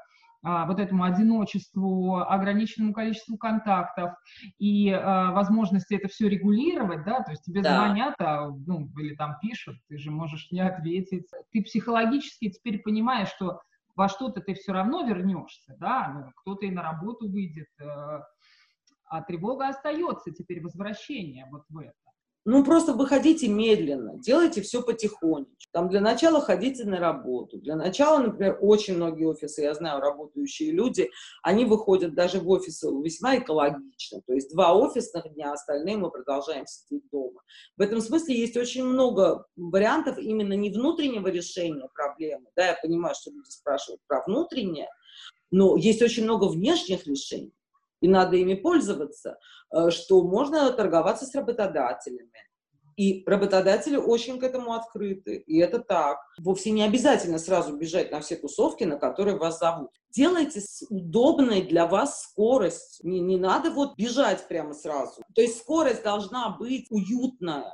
вот 0.47 0.79
этому 0.79 1.05
одиночеству, 1.05 2.19
ограниченному 2.19 2.93
количеству 2.93 3.37
контактов 3.37 4.13
и 4.59 4.91
а, 4.91 5.33
возможности 5.33 5.95
это 5.95 6.07
все 6.07 6.29
регулировать, 6.29 7.05
да, 7.05 7.23
то 7.23 7.33
есть 7.33 7.43
тебе 7.43 7.63
да. 7.63 7.77
звонят, 7.77 8.15
а, 8.21 8.49
ну, 8.49 8.89
или 8.97 9.17
там 9.17 9.37
пишут, 9.43 9.77
ты 9.89 9.99
же 9.99 10.13
можешь 10.13 10.53
не 10.53 10.61
ответить. 10.61 11.27
Ты 11.51 11.63
психологически 11.63 12.51
теперь 12.51 12.79
понимаешь, 12.79 13.29
что 13.29 13.61
во 13.97 14.09
что-то 14.09 14.41
ты 14.41 14.55
все 14.55 14.73
равно 14.73 15.03
вернешься, 15.03 15.75
да, 15.81 16.13
ну, 16.15 16.33
кто-то 16.37 16.67
и 16.67 16.71
на 16.71 16.83
работу 16.83 17.29
выйдет, 17.29 17.69
э, 17.81 18.21
а 19.07 19.23
тревога 19.23 19.69
остается 19.69 20.31
теперь 20.31 20.63
возвращение 20.63 21.47
вот 21.51 21.65
в 21.69 21.79
это. 21.79 21.93
Ну, 22.49 22.63
просто 22.63 22.93
выходите 22.93 23.49
медленно, 23.49 24.21
делайте 24.21 24.63
все 24.63 24.81
потихонечку. 24.81 25.53
Там 25.73 25.89
для 25.89 26.01
начала 26.01 26.41
ходите 26.41 26.85
на 26.85 27.01
работу. 27.01 27.59
Для 27.59 27.75
начала, 27.75 28.21
например, 28.21 28.57
очень 28.61 28.95
многие 28.95 29.25
офисы, 29.25 29.63
я 29.63 29.75
знаю, 29.75 30.01
работающие 30.01 30.71
люди, 30.71 31.11
они 31.43 31.65
выходят 31.65 32.15
даже 32.15 32.39
в 32.39 32.49
офисы 32.49 32.87
весьма 33.03 33.39
экологично. 33.39 34.21
То 34.25 34.33
есть 34.33 34.53
два 34.53 34.75
офисных 34.77 35.35
дня, 35.35 35.53
остальные 35.53 35.97
мы 35.97 36.09
продолжаем 36.09 36.67
сидеть 36.69 37.03
дома. 37.11 37.43
В 37.77 37.83
этом 37.83 38.01
смысле 38.01 38.39
есть 38.39 38.57
очень 38.57 38.85
много 38.85 39.45
вариантов 39.57 40.17
именно 40.19 40.53
не 40.53 40.71
внутреннего 40.71 41.27
решения 41.27 41.89
проблемы. 41.93 42.47
Да, 42.55 42.69
я 42.69 42.79
понимаю, 42.81 43.17
что 43.21 43.33
люди 43.33 43.51
спрашивают 43.51 44.01
про 44.07 44.23
внутреннее, 44.25 44.89
но 45.51 45.77
есть 45.77 46.01
очень 46.01 46.23
много 46.23 46.45
внешних 46.45 47.09
решений 47.09 47.56
и 48.07 48.09
надо 48.09 48.37
ими 48.37 48.55
пользоваться, 48.55 49.37
э, 49.75 49.91
что 49.91 50.23
можно 50.23 50.71
торговаться 50.71 51.27
с 51.27 51.35
работодателями. 51.35 52.31
И 52.97 53.25
работодатели 53.27 53.97
очень 53.97 54.39
к 54.39 54.45
этому 54.45 54.75
открыты, 54.75 55.37
и 55.37 55.59
это 55.59 55.81
так. 55.81 56.19
Вовсе 56.39 56.71
не 56.71 56.83
обязательно 56.83 57.39
сразу 57.39 57.77
бежать 57.77 58.13
на 58.13 58.21
все 58.21 58.37
тусовки, 58.37 58.85
на 58.85 58.97
которые 58.97 59.37
вас 59.37 59.59
зовут. 59.59 59.91
Делайте 60.11 60.61
с 60.61 60.87
удобной 60.89 61.63
для 61.63 61.87
вас 61.87 62.23
скорость. 62.23 63.03
Не, 63.03 63.21
не 63.21 63.37
надо 63.37 63.71
вот 63.71 63.97
бежать 63.97 64.47
прямо 64.49 64.73
сразу. 64.73 65.21
То 65.35 65.43
есть 65.43 65.59
скорость 65.59 66.05
должна 66.05 66.57
быть 66.57 66.87
уютная. 66.91 67.73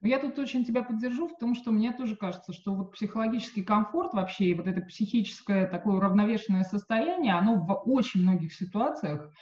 Я 0.00 0.20
тут 0.20 0.38
очень 0.38 0.64
тебя 0.64 0.84
поддержу 0.84 1.26
в 1.26 1.36
том, 1.38 1.56
что 1.56 1.72
мне 1.72 1.92
тоже 1.92 2.14
кажется, 2.14 2.52
что 2.52 2.72
вот 2.72 2.92
психологический 2.92 3.64
комфорт 3.64 4.14
вообще 4.14 4.46
и 4.46 4.54
вот 4.54 4.68
это 4.68 4.80
психическое 4.82 5.66
такое 5.66 5.96
уравновешенное 5.96 6.62
состояние, 6.62 7.34
оно 7.34 7.56
в 7.56 7.82
очень 7.84 8.22
многих 8.22 8.54
ситуациях 8.54 9.32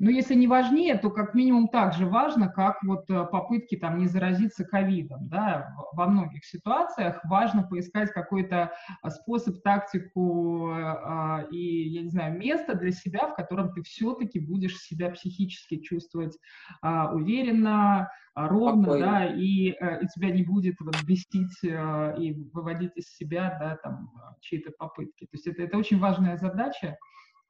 но 0.00 0.08
если 0.08 0.34
не 0.34 0.46
важнее, 0.46 0.96
то 0.96 1.10
как 1.10 1.34
минимум 1.34 1.68
так 1.68 1.92
же 1.92 2.06
важно, 2.06 2.48
как 2.48 2.82
вот 2.82 3.08
э, 3.10 3.26
попытки 3.26 3.76
там 3.76 3.98
не 3.98 4.06
заразиться 4.06 4.64
ковидом. 4.64 5.28
Да? 5.28 5.74
Во 5.92 6.06
многих 6.06 6.46
ситуациях 6.46 7.20
важно 7.24 7.64
поискать 7.64 8.10
какой-то 8.10 8.72
а, 9.02 9.10
способ, 9.10 9.62
тактику 9.62 10.72
э, 10.72 11.48
и, 11.50 11.88
я 11.90 12.02
не 12.02 12.08
знаю, 12.08 12.38
место 12.38 12.74
для 12.74 12.92
себя, 12.92 13.28
в 13.28 13.34
котором 13.34 13.74
ты 13.74 13.82
все-таки 13.82 14.40
будешь 14.40 14.78
себя 14.78 15.10
психически 15.10 15.76
чувствовать 15.80 16.38
уверенно, 16.82 18.10
ровно, 18.34 18.84
Спокойно. 18.84 19.06
да, 19.06 19.26
и, 19.26 19.72
э, 19.78 20.02
и 20.02 20.06
тебя 20.06 20.30
не 20.30 20.44
будет 20.44 20.76
вот 20.80 20.96
бесить 21.04 21.62
и 21.62 22.48
выводить 22.54 22.96
из 22.96 23.14
себя, 23.14 23.54
да, 23.60 23.76
там, 23.76 24.10
чьи-то 24.40 24.70
попытки. 24.78 25.24
То 25.24 25.34
есть 25.34 25.46
это, 25.46 25.62
это 25.62 25.76
очень 25.76 25.98
важная 25.98 26.38
задача, 26.38 26.96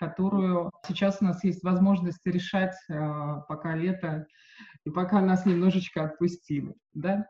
которую 0.01 0.73
сейчас 0.89 1.19
у 1.21 1.27
нас 1.27 1.45
есть 1.45 1.63
возможность 1.63 2.25
решать, 2.25 2.75
э, 2.89 3.43
пока 3.47 3.77
лето, 3.77 4.27
и 4.85 4.91
пока 4.91 5.21
нас 5.21 5.45
немножечко 5.47 6.05
отпустили, 6.05 6.75
да? 6.95 7.27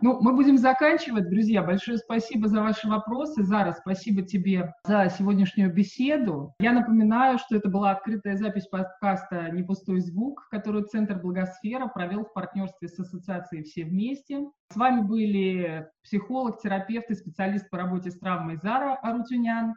Ну, 0.00 0.20
мы 0.20 0.34
будем 0.34 0.56
заканчивать, 0.58 1.28
друзья. 1.28 1.62
Большое 1.62 1.98
спасибо 1.98 2.48
за 2.48 2.60
ваши 2.62 2.88
вопросы. 2.88 3.42
Зара, 3.42 3.72
спасибо 3.72 4.22
тебе 4.22 4.72
за 4.86 5.08
сегодняшнюю 5.16 5.72
беседу. 5.72 6.54
Я 6.60 6.72
напоминаю, 6.72 7.38
что 7.38 7.56
это 7.56 7.68
была 7.68 7.90
открытая 7.92 8.36
запись 8.36 8.66
подкаста 8.66 9.50
«Не 9.50 9.62
пустой 9.62 10.00
звук», 10.00 10.48
которую 10.50 10.84
Центр 10.84 11.20
Благосфера 11.20 11.86
провел 11.86 12.24
в 12.24 12.32
партнерстве 12.32 12.88
с 12.88 12.98
Ассоциацией 12.98 13.64
«Все 13.64 13.84
вместе». 13.84 14.46
С 14.72 14.76
вами 14.76 15.02
были 15.02 15.86
психолог, 16.02 16.60
терапевт 16.60 17.10
и 17.10 17.14
специалист 17.14 17.68
по 17.70 17.78
работе 17.78 18.10
с 18.10 18.18
травмой 18.18 18.56
Зара 18.56 18.96
Арутюнян 19.02 19.74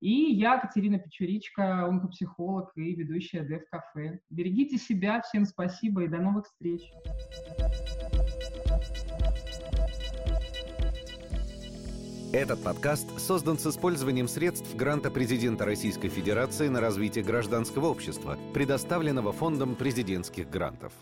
и 0.00 0.32
я, 0.34 0.58
Катерина 0.58 0.98
Печуричка, 0.98 1.86
онкопсихолог 1.86 2.70
и 2.76 2.94
ведущая 2.94 3.44
Дев 3.44 3.62
Кафе. 3.70 4.20
Берегите 4.30 4.78
себя, 4.78 5.22
всем 5.22 5.44
спасибо 5.44 6.04
и 6.04 6.08
до 6.08 6.18
новых 6.18 6.46
встреч. 6.46 6.82
Этот 12.32 12.64
подкаст 12.64 13.20
создан 13.20 13.58
с 13.58 13.66
использованием 13.66 14.26
средств 14.26 14.74
гранта 14.74 15.10
президента 15.10 15.66
Российской 15.66 16.08
Федерации 16.08 16.68
на 16.68 16.80
развитие 16.80 17.22
гражданского 17.22 17.88
общества, 17.88 18.38
предоставленного 18.54 19.32
Фондом 19.32 19.74
президентских 19.74 20.48
грантов. 20.48 20.94